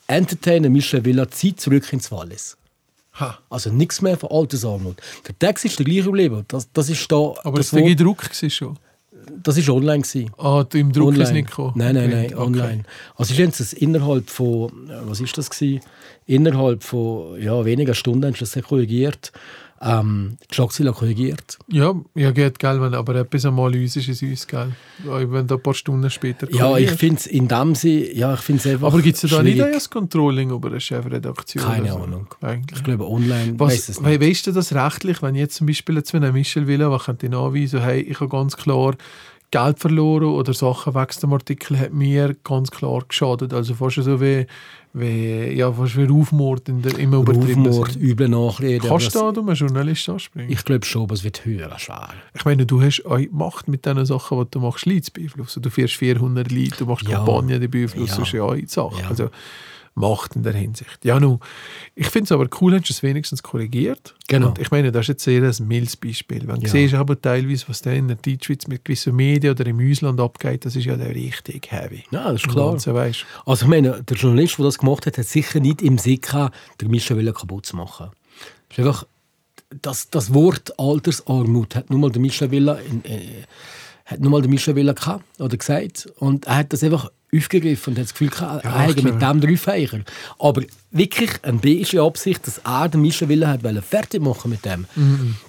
Entertainer 0.08 0.68
Michel 0.70 1.04
Villa 1.04 1.28
zieht 1.30 1.60
zurück 1.60 1.92
ins 1.92 2.10
Wallis. 2.10 2.56
Ha. 3.14 3.38
Also 3.48 3.70
nichts 3.70 4.02
mehr 4.02 4.16
von 4.16 4.30
Altersarmut. 4.30 4.96
Der 5.28 5.38
Text 5.38 5.64
ist 5.64 5.78
der 5.78 5.84
gleiche 5.86 6.04
geblieben. 6.04 6.44
Das, 6.48 6.68
das 6.72 6.88
ist 6.88 7.10
da, 7.12 7.34
Aber 7.44 7.58
das, 7.58 7.72
war 7.72 7.94
Druck 7.94 8.24
schon. 8.48 8.76
das 9.42 9.56
ist 9.56 9.68
online. 9.68 10.02
Ah, 10.38 10.64
du- 10.68 10.78
im 10.78 10.90
Druck 10.92 11.08
online. 11.08 11.22
ist 11.24 11.32
nicht 11.32 11.48
gekommen. 11.48 11.72
Nein, 11.76 11.94
nein, 11.94 12.10
nein, 12.10 12.24
Okay. 12.26 12.34
online. 12.42 12.82
Also 13.16 13.32
ist 13.34 13.38
jetzt 13.38 13.60
das 13.60 13.72
innerhalb 13.72 14.30
von, 14.30 14.88
äh, 14.88 14.94
was 15.02 15.20
ist 15.20 15.36
das 15.38 15.50
gewesen? 15.50 15.80
Innerhalb 16.26 16.82
von 16.82 17.40
ja, 17.40 17.64
weniger 17.64 17.94
Stunden 17.94 18.24
haben 18.24 18.34
sie 18.34 18.40
das 18.40 18.64
korrigiert. 18.64 19.32
Ähm, 19.82 20.36
die 20.50 20.54
Schlagzeilen 20.54 20.92
korrigiert. 20.92 21.58
Ja, 21.68 21.94
ja 22.14 22.32
geht, 22.32 22.58
gell, 22.58 22.82
wenn 22.82 22.92
aber 22.92 23.14
etwas 23.14 23.46
einmal 23.46 23.74
uns 23.74 23.96
ist, 23.96 24.08
ist 24.08 24.22
uns, 24.22 24.46
gell. 24.46 24.72
Wenn 25.04 25.46
da 25.46 25.54
ein 25.54 25.62
paar 25.62 25.72
Stunden 25.72 26.10
später 26.10 26.46
Ja, 26.52 26.76
ich 26.76 26.90
finde 26.90 27.16
es 27.16 27.26
in 27.26 27.48
dem 27.48 27.74
Sinne, 27.74 28.12
ja, 28.12 28.34
ich 28.34 28.40
finde 28.40 28.60
es 28.60 28.66
einfach 28.66 28.88
Aber 28.88 29.00
gibt 29.00 29.22
es 29.22 29.30
da 29.30 29.42
nicht 29.42 29.62
ein 29.62 29.72
Controlling 29.88 30.50
über 30.50 30.68
eine 30.68 30.80
Chefredaktion? 30.80 31.64
Keine 31.64 31.84
oder 31.84 31.92
so? 31.92 31.98
Ahnung. 32.02 32.26
Eigentlich. 32.42 32.78
Ich 32.78 32.84
glaube, 32.84 33.08
online 33.08 33.54
es 33.54 33.58
Was, 33.88 34.04
we 34.04 34.10
nicht. 34.10 34.20
weißt 34.20 34.46
du 34.48 34.52
das 34.52 34.74
rechtlich, 34.74 35.22
wenn 35.22 35.34
jetzt 35.34 35.54
zum 35.54 35.66
Beispiel 35.66 35.96
jetzt, 35.96 36.12
wenn 36.12 36.24
ein 36.24 36.34
Michel 36.34 36.66
Villa, 36.66 36.90
was 36.90 37.04
könnte 37.04 37.24
ich 37.26 37.32
nachweisen, 37.32 37.80
hey, 37.80 38.02
ich 38.02 38.20
habe 38.20 38.28
ganz 38.28 38.58
klar 38.58 38.94
Geld 39.50 39.80
verloren 39.80 40.24
oder 40.24 40.54
Sachen 40.54 40.94
wegen 40.94 41.20
dem 41.20 41.32
Artikel 41.32 41.78
hat 41.78 41.92
mir 41.92 42.36
ganz 42.44 42.70
klar 42.70 43.02
geschadet. 43.08 43.52
Also 43.52 43.74
fast 43.74 43.96
so 43.96 44.20
wie, 44.20 44.46
wie, 44.92 45.52
ja, 45.52 45.72
fast 45.72 45.96
wie 45.96 46.04
Rufmord 46.04 46.68
in 46.68 46.82
der, 46.82 46.96
im 46.98 47.12
übertriebenen 47.12 47.66
Rufmord, 47.72 47.96
üble 47.96 48.28
Nachrede. 48.28 48.86
Kannst 48.86 49.14
du 49.14 49.18
da 49.32 49.40
um 49.40 49.48
einen 49.48 49.56
Journalist 49.56 50.08
anspringen? 50.08 50.50
Ich 50.52 50.64
glaube 50.64 50.84
schon, 50.84 51.02
aber 51.02 51.14
es 51.14 51.24
wird 51.24 51.44
höher 51.44 51.76
schwer. 51.78 52.10
Ich 52.34 52.44
meine, 52.44 52.64
du 52.64 52.80
hast 52.80 53.04
auch 53.06 53.18
Macht 53.32 53.66
mit 53.66 53.84
den 53.86 54.04
Sachen, 54.04 54.38
die 54.38 54.50
du 54.52 54.60
machst, 54.60 54.86
Leute 54.86 55.02
zu 55.02 55.12
beeinflussen. 55.12 55.62
Du 55.62 55.70
führst 55.70 55.94
400 55.94 56.50
Leute, 56.52 56.76
du 56.78 56.86
machst 56.86 57.08
Ja. 57.08 57.16
Kampagnen, 57.16 57.60
die 57.60 57.68
beeinflussen 57.68 58.08
Ja. 58.08 58.16
das 58.18 58.28
ist 58.28 58.32
ja 58.32 58.42
auch 58.44 58.52
eine 58.52 58.66
Sache. 58.68 59.00
Ja. 59.02 59.08
Also 59.08 59.30
Macht 59.94 60.36
in 60.36 60.44
der 60.44 60.52
Hinsicht. 60.54 61.04
Ja, 61.04 61.18
nun, 61.18 61.40
ich 61.96 62.06
finde 62.06 62.24
es 62.24 62.32
aber 62.32 62.48
cool, 62.60 62.74
hast 62.74 62.88
du 62.88 62.92
es 62.92 63.02
wenigstens 63.02 63.42
korrigiert. 63.42 64.14
Genau. 64.28 64.48
Und 64.48 64.58
ich 64.60 64.70
meine, 64.70 64.92
das 64.92 65.02
ist 65.02 65.08
jetzt 65.08 65.24
sehr 65.24 65.42
ein 65.42 65.68
mildes 65.68 65.96
Beispiel. 65.96 66.46
Wenn 66.46 66.60
du 66.60 66.66
Ja. 66.66 66.68
siehst, 66.72 66.94
aber 66.94 67.20
teilweise, 67.20 67.64
was 67.68 67.82
da 67.82 67.90
in 67.90 68.06
der 68.08 68.16
Deutschschweiz 68.16 68.66
mit 68.68 68.84
gewissen 68.84 69.16
Medien 69.16 69.52
oder 69.52 69.66
im 69.66 69.80
Ausland 69.90 70.20
abgeht, 70.20 70.64
das 70.64 70.76
ist 70.76 70.84
ja 70.84 70.96
dann 70.96 71.08
richtig 71.08 71.70
heavy. 71.72 72.04
Ja, 72.12 72.32
das 72.32 72.42
ist 72.42 72.48
klar. 72.48 72.78
So, 72.78 72.94
weißt. 72.94 73.26
Also 73.44 73.64
ich 73.64 73.68
meine, 73.70 74.02
der 74.02 74.16
Journalist, 74.16 74.58
der 74.58 74.64
das 74.66 74.78
gemacht 74.78 75.06
hat, 75.06 75.18
hat 75.18 75.26
sicher 75.26 75.58
nicht 75.60 75.82
im 75.82 75.98
Sinn 75.98 76.20
gehabt, 76.20 76.56
den 76.80 76.88
Michel 76.90 77.32
kaputt 77.32 77.66
zu 77.66 77.76
machen. 77.76 78.10
Es 78.70 78.78
ist 78.78 78.86
einfach, 78.86 79.04
das, 79.82 80.08
das 80.10 80.32
Wort 80.32 80.78
Altersarmut 80.78 81.74
hat 81.74 81.90
nur 81.90 81.98
mal 81.98 82.10
der 82.10 82.20
Michel 82.22 82.50
Villa 82.50 82.74
in, 82.74 83.04
äh, 83.04 83.42
hat 84.04 84.20
nur 84.20 84.30
mal 84.30 84.40
der 84.40 84.50
Michel 84.50 84.76
Villa 84.76 84.92
gehabt, 84.92 85.24
oder 85.40 85.56
gesagt 85.56 86.08
und 86.18 86.46
er 86.46 86.56
hat 86.58 86.72
das 86.72 86.82
einfach 86.84 87.10
aufgegriffen 87.36 87.92
und 87.92 87.98
hat 87.98 88.06
das 88.06 88.12
Gefühl 88.12 88.30
gehabt, 88.30 88.64
er 88.64 88.78
hätte 88.80 89.02
mit 89.02 89.20
dem 89.22 89.40
drei 89.40 89.56
Feicher. 89.56 90.00
Aber 90.38 90.62
wirklich 90.90 91.30
eine 91.42 91.58
böse 91.58 92.02
Absicht, 92.02 92.46
dass 92.46 92.58
er 92.58 92.88
den 92.88 93.02
Michel 93.02 93.28
Villa 93.28 93.48
hat 93.48 93.62
wollen 93.62 93.82
fertig 93.82 94.20
machen 94.20 94.50
mit 94.50 94.64
dem. 94.64 94.86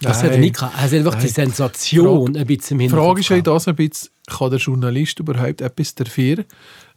Das 0.02 0.18
hat 0.18 0.26
er 0.26 0.32
Nein. 0.32 0.40
nicht 0.42 0.56
gehabt. 0.56 0.76
Er 0.76 0.82
hat 0.84 0.94
einfach 0.94 1.16
die 1.16 1.28
Sensation 1.28 2.36
ein 2.36 2.46
bisschen 2.46 2.74
im 2.74 2.78
Die 2.80 2.84
Hinterkopf 2.86 3.08
Frage 3.08 3.20
ist 3.22 3.30
ja 3.30 3.36
gehabt. 3.38 3.48
das 3.48 3.68
ein 3.68 3.76
bisschen, 3.76 4.10
kann 4.28 4.50
der 4.50 4.60
Journalist 4.60 5.20
überhaupt 5.20 5.62
etwas 5.62 5.96
dafür, 5.96 6.46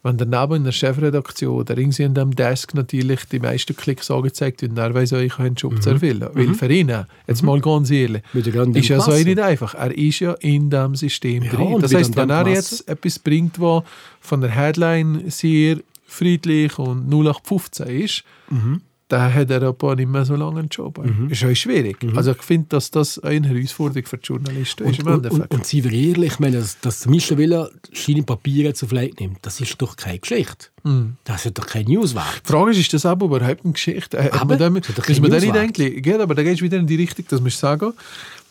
wenn 0.04 0.18
der 0.18 0.26
neben 0.26 0.56
in 0.56 0.64
der 0.64 0.72
Chefredaktion 0.72 1.56
oder 1.60 1.76
irgendwie 1.76 2.04
an 2.04 2.14
dem 2.14 2.36
Desk 2.36 2.74
natürlich 2.74 3.24
die 3.24 3.40
meisten 3.40 3.74
Klicks 3.74 4.10
angezeigt 4.10 4.60
werden, 4.60 4.76
er 4.76 4.94
weiss, 4.94 5.12
ich 5.12 5.32
habe 5.32 5.44
einen 5.44 5.54
Job 5.54 5.82
zu 5.82 5.90
erfüllen. 5.90 6.28
Weil 6.34 6.54
für 6.54 6.70
ihn, 6.70 6.92
jetzt 7.26 7.42
mal 7.42 7.58
ganz 7.60 7.90
ehrlich, 7.90 8.22
ist 8.34 8.88
ja 8.88 9.00
so 9.00 9.12
nicht 9.12 9.40
einfach. 9.40 9.74
Er 9.74 9.96
ist 9.96 10.20
ja 10.20 10.34
in 10.34 10.68
diesem 10.68 10.94
System 10.94 11.42
Ja, 11.44 11.52
drin. 11.52 11.78
Das 11.80 11.90
der 11.90 12.16
wenn 12.16 12.30
er 12.30 12.46
jetzt 12.46 12.86
etwas 12.86 13.18
bringt, 13.18 13.58
was 13.58 13.82
von 14.20 14.42
der 14.42 14.50
Headline 14.50 15.24
sehr 15.30 15.78
friedlich 16.06 16.78
und 16.78 17.08
0815 17.08 17.86
ist, 17.86 18.24
Mhm. 18.50 18.82
Dann 19.08 19.34
hat 19.34 19.50
er 19.50 19.62
aber 19.62 19.96
nicht 19.96 20.08
mehr 20.08 20.24
so 20.24 20.34
lange 20.34 20.60
einen 20.60 20.68
Job. 20.68 20.98
Ist 21.28 21.42
ja 21.42 21.54
schwierig. 21.54 21.98
Also 22.14 22.32
ich 22.32 22.42
finde, 22.42 22.68
dass 22.70 22.90
das 22.90 23.18
eine 23.18 23.48
Herausforderung 23.48 24.06
für 24.06 24.16
die 24.16 24.26
Journalisten 24.26 24.84
ist 24.84 25.00
Und, 25.00 25.06
im 25.06 25.14
und, 25.14 25.30
und, 25.30 25.50
und 25.50 25.66
seien 25.66 25.84
wir 25.84 25.92
ehrlich, 25.92 26.32
ich 26.32 26.38
meine, 26.40 26.58
dass, 26.58 26.80
dass 26.80 27.06
Michel 27.06 27.36
Villa 27.36 27.68
seine 27.92 28.22
Papiere 28.22 28.72
zu 28.72 28.86
Flight 28.86 29.20
nimmt, 29.20 29.38
das 29.42 29.60
ist 29.60 29.80
doch 29.80 29.96
keine 29.96 30.18
Geschichte. 30.18 30.68
Mhm. 30.84 31.16
Das 31.24 31.44
ist 31.44 31.58
doch 31.58 31.66
kein 31.66 31.84
Newswert. 31.84 32.42
Die 32.46 32.50
Frage 32.50 32.70
ist, 32.70 32.78
ist 32.78 32.94
das 32.94 33.04
aber 33.06 33.26
überhaupt 33.26 33.64
eine 33.64 33.72
Geschichte? 33.72 34.16
Äh, 34.16 34.24
hat 34.24 34.40
Aber, 34.40 34.58
man 34.58 34.74
dem, 34.74 34.94
das 34.94 35.08
ist 35.08 35.20
man 35.20 35.30
nicht 35.30 35.54
denken, 35.54 36.02
ja, 36.02 36.20
aber 36.20 36.34
da 36.34 36.42
gehst 36.42 36.60
du 36.60 36.64
wieder 36.64 36.78
in 36.78 36.86
die 36.86 36.96
Richtung, 36.96 37.26
dass 37.28 37.40
man 37.40 37.50
sagen, 37.50 37.92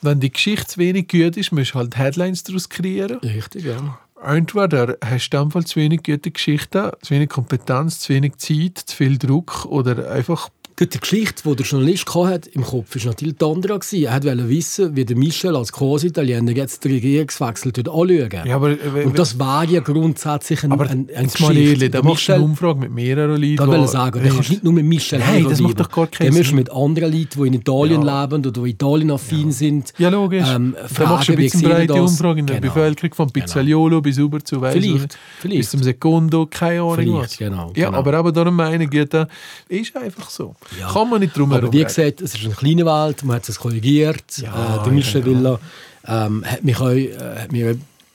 wenn 0.04 0.20
die 0.20 0.32
Geschichte 0.32 0.68
zu 0.68 0.80
wenig 0.80 1.08
gut 1.08 1.38
ist, 1.38 1.52
musst 1.52 1.74
du 1.74 1.80
halt 1.80 1.98
Headlines 1.98 2.44
daraus 2.44 2.70
kreieren. 2.70 3.18
Richtig, 3.20 3.66
ja. 3.66 4.00
Entweder 4.24 4.98
hast 5.04 5.32
du 5.32 5.50
Fall 5.50 5.66
zu 5.66 5.82
wenig 5.82 6.04
gute 6.04 6.32
Geschichten, 6.32 6.92
zu 7.02 7.14
wenig 7.14 7.30
Kompetenz, 7.30 8.00
zu 8.00 8.14
wenig 8.14 8.38
Zeit, 8.38 8.78
zu 8.78 8.96
viel 8.96 9.18
Druck 9.18 9.66
oder 9.66 10.10
einfach 10.12 10.50
Gut, 10.76 10.92
die 10.92 11.00
Geschichte, 11.00 11.44
die 11.48 11.56
der 11.56 11.66
Journalist 11.68 12.16
hatte 12.16 12.50
im 12.50 12.64
Kopf, 12.64 12.96
war 12.96 13.06
natürlich 13.12 13.36
die 13.38 13.46
andere. 13.46 13.74
Er 13.74 14.24
wollte 14.24 14.50
wissen, 14.50 14.96
wie 14.96 15.06
der 15.06 15.16
Michel 15.16 15.56
als 15.56 15.72
Großitaliener 15.72 16.52
jetzt 16.52 16.84
den 16.84 16.94
Regierungswechsel 16.94 17.72
anschauen 17.78 18.30
Ja, 18.46 18.56
aber, 18.56 18.72
äh, 18.72 19.06
Und 19.06 19.20
das 19.20 19.38
war 19.38 19.66
ja 19.66 19.82
grundsätzlich 19.82 20.64
ein, 20.64 20.72
aber 20.72 20.86
ein, 20.90 21.10
ein 21.16 21.26
jetzt 21.26 21.40
mal 21.42 21.56
ehrlich, 21.56 21.92
da 21.92 22.02
Der 22.02 22.04
machst 22.04 22.28
du 22.28 22.34
eine 22.34 22.44
Umfrage 22.44 22.80
mit 22.80 22.92
mehreren 22.92 23.30
Leuten. 23.40 23.44
ich 23.44 23.60
die- 23.60 23.68
wollte 23.68 23.88
sagen, 23.88 24.24
du 24.24 24.30
kannst 24.34 24.50
nicht 24.50 24.64
nur 24.64 24.74
mit 24.74 24.86
Michel 24.86 25.20
Nein, 25.20 25.44
das 25.48 25.60
macht 25.62 25.80
doch 25.80 25.92
gar 25.92 26.08
keinen 26.08 26.30
musst 26.30 26.40
du 26.40 26.44
Sinn. 26.46 26.56
mit 26.56 26.72
anderen 26.72 27.12
Leuten, 27.14 27.30
die 27.44 27.48
in 27.48 27.54
Italien 27.54 28.02
leben 28.02 28.34
oder 28.46 28.52
die 28.52 28.70
Italien-affin 28.72 29.52
sind, 29.52 29.94
Ja, 30.00 30.10
logisch. 30.10 30.48
ähm, 30.48 30.74
da 30.76 30.82
machst 30.82 30.98
du 31.00 31.04
fragen, 31.06 31.32
ein 31.32 31.36
bisschen 31.36 31.62
breite 31.62 31.88
das? 31.94 32.00
Umfrage 32.12 32.40
in 32.40 32.48
der 32.48 32.60
Genau. 32.60 32.74
Bevölkerung, 32.74 33.14
von 33.14 33.30
Pizzaiolo 33.32 34.02
bis 34.02 34.18
über 34.18 34.44
zu 34.44 34.60
weiss 34.60 34.74
Vielleicht, 34.74 35.14
ich 35.14 35.20
vielleicht. 35.40 35.58
bis 35.60 35.70
zum 35.70 35.84
Secondo, 35.84 36.48
keine 36.48 36.82
Ahnung 36.82 36.96
Vielleicht, 36.96 37.20
was. 37.20 37.38
genau, 37.38 37.72
Ja, 37.76 37.86
genau. 37.88 38.00
aber 38.00 38.20
eben 38.20 38.34
darum 38.34 38.56
meine 38.56 38.86
ich, 38.86 38.90
Gitta, 38.90 39.28
ist 39.70 39.96
einfach 39.96 40.32
so. 40.32 40.56
Ja. 40.80 40.92
Kann 40.92 41.10
man 41.10 41.20
nicht 41.22 41.38
drum 41.38 41.52
Aber 41.52 41.62
herum 41.62 41.74
wie 41.74 41.78
reden. 41.78 41.88
gesagt, 41.88 42.22
es 42.22 42.36
ist 42.36 42.46
eine 42.46 42.54
kleine 42.54 42.86
Welt, 42.86 43.24
man 43.24 43.36
hat 43.38 43.48
es 43.50 43.60
korrigiert. 43.60 44.38
Ja, 44.38 44.80
äh, 44.80 44.84
der 44.84 44.94
Michel 44.94 45.22
ja, 45.22 45.28
ja. 45.28 45.34
Villa 45.38 45.60
ähm, 46.08 46.44
hat, 46.46 46.64
mich 46.64 46.80
auch, 46.80 46.90
äh, 46.90 47.18
hat 47.40 47.52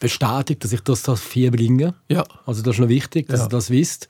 bestätigt, 0.01 0.63
dass 0.65 0.73
ich 0.73 0.81
das, 0.81 1.03
das 1.03 1.21
vier 1.21 1.51
bringe. 1.51 1.95
Ja. 2.09 2.25
Also 2.47 2.63
das 2.63 2.75
ist 2.77 2.81
noch 2.81 2.89
wichtig, 2.89 3.29
dass 3.29 3.41
Ja. 3.41 3.47
ihr 3.47 3.51
das 3.51 3.71
wisst. 3.71 4.09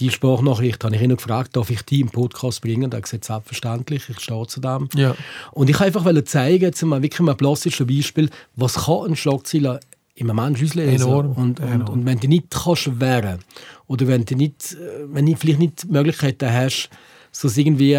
Die 0.00 0.10
Sprachnachricht 0.10 0.82
habe 0.82 0.96
ich 0.96 1.02
ihn 1.02 1.10
noch 1.10 1.16
gefragt, 1.18 1.56
darf 1.56 1.70
ich 1.70 1.82
die 1.82 2.00
im 2.00 2.08
Podcast 2.10 2.60
bringen? 2.62 2.90
Er 2.90 2.96
hat 2.96 3.04
gesagt, 3.04 3.24
selbstverständlich, 3.24 4.08
ich 4.08 4.18
stehe 4.20 4.46
zu 4.48 4.60
dem. 4.60 4.88
Ja. 4.94 5.14
Und 5.52 5.70
ich 5.70 5.78
wollte 5.78 5.98
einfach 6.00 6.24
zeigen, 6.24 6.64
jetzt 6.64 6.82
mal 6.82 7.00
wirklich 7.00 7.20
mal 7.20 7.32
ein 7.32 7.36
plastisches 7.36 7.86
Beispiel, 7.86 8.28
was 8.56 8.74
kann 8.86 9.06
ein 9.10 9.16
Schlagzeiler 9.16 9.78
im 10.16 10.26
Moment 10.26 10.60
auslesen. 10.62 11.06
Enorm, 11.06 11.32
Und, 11.32 11.60
und, 11.60 11.60
enorm. 11.60 11.88
und 11.92 12.06
wenn 12.06 12.18
du 12.18 12.26
nicht 12.28 12.50
kannst 12.50 13.00
wehren 13.00 13.38
oder 13.86 14.06
wenn 14.08 14.24
du 14.24 14.34
nicht, 14.34 14.72
äh, 14.72 15.04
wenn 15.12 15.26
du 15.26 15.36
vielleicht 15.36 15.60
nicht 15.60 15.82
die 15.84 15.88
Möglichkeiten 15.88 16.52
hast, 16.52 16.90
so 17.36 17.48
es 17.48 17.56
irgendwie 17.56 17.94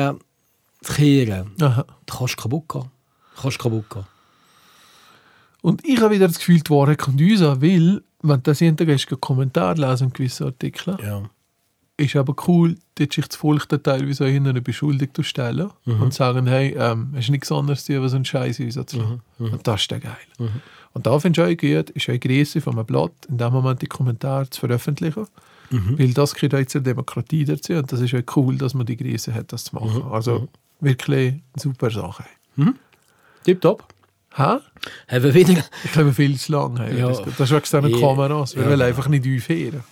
zu 0.81 0.93
kehren, 0.93 1.51
Aha. 1.61 1.83
dann 2.05 2.17
kannst 2.17 2.33
du 2.37 2.41
kaputt 2.43 2.69
gehen. 2.69 2.85
Du 3.35 3.41
kannst 3.41 3.59
kaputt 3.59 3.89
gehen. 3.89 4.05
Und 5.61 5.83
ich 5.85 5.99
habe 6.01 6.13
wieder 6.15 6.27
das 6.27 6.37
Gefühl, 6.37 6.59
die 6.61 6.69
Wahrheit 6.69 6.99
kommt 6.99 7.19
uns 7.21 7.41
an, 7.41 7.61
weil, 7.61 8.01
wenn 8.21 8.41
du 8.43 8.51
das 8.51 8.59
Tag 8.59 8.81
einen 8.81 9.21
Kommentar 9.21 9.75
lesen 9.75 10.07
in 10.07 10.13
gewissen 10.13 10.45
Artikeln, 10.45 10.97
Ja. 11.03 11.23
ist 11.97 12.15
aber 12.15 12.35
cool, 12.47 12.75
dort 12.95 13.13
sich 13.13 13.27
das 13.27 13.35
Volk 13.37 13.67
dann 13.69 13.81
teilweise 13.81 14.25
auch 14.25 14.29
hinter 14.29 14.51
eine 14.51 14.61
Beschuldigung 14.61 15.15
zu 15.15 15.23
stellen 15.23 15.71
Mhm. 15.85 16.01
und 16.03 16.13
sagen, 16.13 16.45
hey, 16.47 16.75
ähm, 16.77 17.13
hast 17.15 17.29
nichts 17.29 17.51
anderes 17.51 17.83
zu 17.85 17.93
tun, 17.93 18.03
als 18.03 18.13
einen 18.13 18.25
Scheiß 18.25 18.57
zu 18.57 18.63
lassen. 18.65 19.21
Mhm. 19.39 19.53
Und 19.53 19.67
das 19.67 19.81
ist 19.81 19.91
dann 19.91 20.01
geil. 20.01 20.49
Und 20.93 21.07
da 21.07 21.19
finde 21.19 21.41
ich 21.41 21.57
auch 21.57 21.61
gut, 21.61 21.89
ist 21.91 22.09
auch 22.09 22.13
die 22.13 22.19
Größe 22.19 22.61
von 22.61 22.73
einem 22.77 22.85
Blatt, 22.85 23.11
in 23.27 23.37
dem 23.37 23.51
Moment 23.51 23.81
die 23.81 23.87
Kommentare 23.87 24.49
zu 24.49 24.59
veröffentlichen. 24.61 25.25
Mhm. 25.69 25.97
Weil 25.99 26.13
das 26.13 26.35
gehört 26.35 26.55
auch 26.55 26.67
zur 26.67 26.81
Demokratie 26.81 27.45
dazu 27.45 27.73
und 27.73 27.91
das 27.91 27.99
ist 28.01 28.13
auch 28.13 28.35
cool, 28.37 28.57
dass 28.57 28.73
man 28.73 28.85
die 28.85 28.97
Größe 28.97 29.33
hat, 29.33 29.51
das 29.53 29.65
zu 29.65 29.75
machen. 29.75 30.03
Mhm. 30.05 30.11
Also 30.11 30.47
wirklich 30.79 31.33
eine 31.33 31.41
super 31.61 31.89
Sache. 31.91 32.25
Tipptopp. 33.43 33.83
Hä? 34.35 34.43
Haben 35.07 35.23
wir 35.23 35.33
wieder... 35.33 35.63
Ich 35.83 35.91
glaube, 35.93 36.11
viel 36.13 36.37
zu 36.37 36.51
lang. 36.51 36.77
Hey. 36.77 36.99
Ja. 36.99 37.07
Das, 37.07 37.21
das 37.37 37.51
ist 37.51 37.73
wegen 37.73 37.87
diesen 37.87 38.01
Ja. 38.01 38.07
Kameras. 38.07 38.55
Wir 38.55 38.63
Ja, 38.63 38.69
wollen 38.69 38.81
einfach 38.81 39.07
nicht 39.07 39.23
aufhören. 39.25 39.83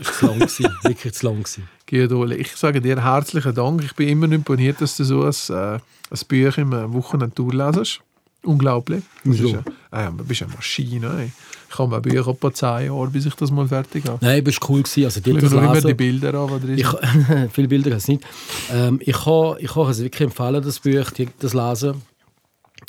Es 0.00 0.06
war 0.08 0.14
zu 0.14 0.26
lang. 0.26 0.38
gewesen. 0.40 0.66
Wirklich 0.82 1.14
zu 1.14 1.26
lang. 1.26 1.42
gewesen. 1.86 2.40
Ich 2.40 2.56
sage 2.56 2.80
dir 2.80 3.02
herzlichen 3.02 3.54
Dank. 3.54 3.84
Ich 3.84 3.94
bin 3.94 4.08
immer 4.08 4.30
imponiert, 4.32 4.80
dass 4.80 4.96
du 4.96 5.04
so 5.04 5.22
ein, 5.22 5.56
äh, 5.56 5.78
ein 5.78 5.80
Buch 6.28 6.58
im 6.58 6.72
äh, 6.72 6.92
Wochenende 6.92 7.34
durchlesest. 7.34 8.00
Unglaublich. 8.46 9.02
Das 9.24 9.34
Wieso? 9.34 9.48
ist, 9.48 9.54
äh, 9.92 10.06
äh, 10.06 10.10
du 10.16 10.24
bist 10.24 10.42
eine 10.42 10.52
Maschine. 10.52 11.18
Ey. 11.20 11.32
Ich 11.68 11.78
habe 11.78 11.96
ein 11.96 12.02
Buch 12.02 12.28
etwa 12.28 12.54
zehn 12.54 12.86
Jahre, 12.86 13.08
bis 13.08 13.26
ich 13.26 13.34
das 13.34 13.50
mal 13.50 13.66
fertig 13.66 14.04
habe. 14.06 14.24
Nein, 14.24 14.42
es 14.46 14.60
war 14.60 14.70
cool. 14.70 14.82
Gewesen. 14.82 15.04
Also, 15.04 15.20
die 15.20 15.30
Ich 15.30 15.38
das 15.40 15.52
immer 15.52 15.80
die 15.80 15.94
Bilder 15.94 16.34
an, 16.34 16.60
die 16.60 16.66
drin 16.66 16.78
Ich, 16.78 16.86
sind. 16.86 17.52
viele 17.52 17.68
Bilder 17.68 17.90
habe 17.90 18.00
ich 18.00 18.08
nicht. 18.08 18.24
Ähm, 18.70 19.00
ich 19.02 19.16
kann, 19.16 19.56
ich 19.58 19.72
kann 19.72 19.90
es 19.90 20.00
wirklich 20.00 20.22
empfehlen, 20.22 20.62
das 20.62 20.80
Buch, 20.80 21.10
das 21.40 21.54
Lesen. 21.54 22.02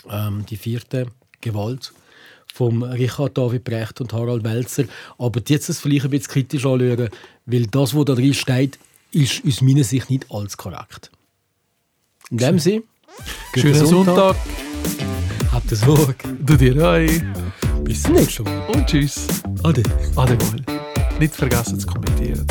Ähm, 0.10 0.45
die 0.49 0.58
vierte 0.58 1.08
Gewalt 1.41 1.91
von 2.53 2.84
Richard 2.84 3.38
David 3.38 3.64
Brecht 3.64 4.01
und 4.01 4.14
Harald 4.14 4.43
Welzer. 4.43 4.86
Aber 5.18 5.41
jetzt 5.47 5.70
das 5.70 5.80
vielleicht 5.80 6.05
ein 6.05 6.12
bisschen 6.12 6.32
kritisch 6.32 6.66
anschauen, 6.66 7.10
weil 7.45 7.68
das, 7.68 7.95
was 7.95 8.05
da 8.05 8.14
drin 8.14 8.34
steht, 8.34 8.78
ist 9.12 9.43
aus 9.45 9.62
meiner 9.62 9.84
Sicht 9.84 10.10
nicht 10.10 10.26
alles 10.30 10.58
korrekt. 10.58 11.12
In 12.30 12.38
dem 12.38 12.60
Sinne, 12.60 12.84
Schönen 13.55 13.86
Sonntag. 13.86 14.36
Habt 15.58 15.72
es 15.72 15.82
Sorge. 15.82 16.14
Du 16.39 16.55
dir 16.55 16.88
ein. 16.88 17.34
Bis 17.84 18.03
zum 18.03 18.14
nächsten 18.14 18.43
Mal. 18.43 18.62
Und 18.68 18.86
tschüss. 18.86 19.28
Ade. 19.64 19.82
Ade 20.16 20.38
mal. 20.38 20.80
Nicht 21.20 21.34
vergessen 21.34 21.80
zu 21.80 21.88
kommentieren. 21.88 22.45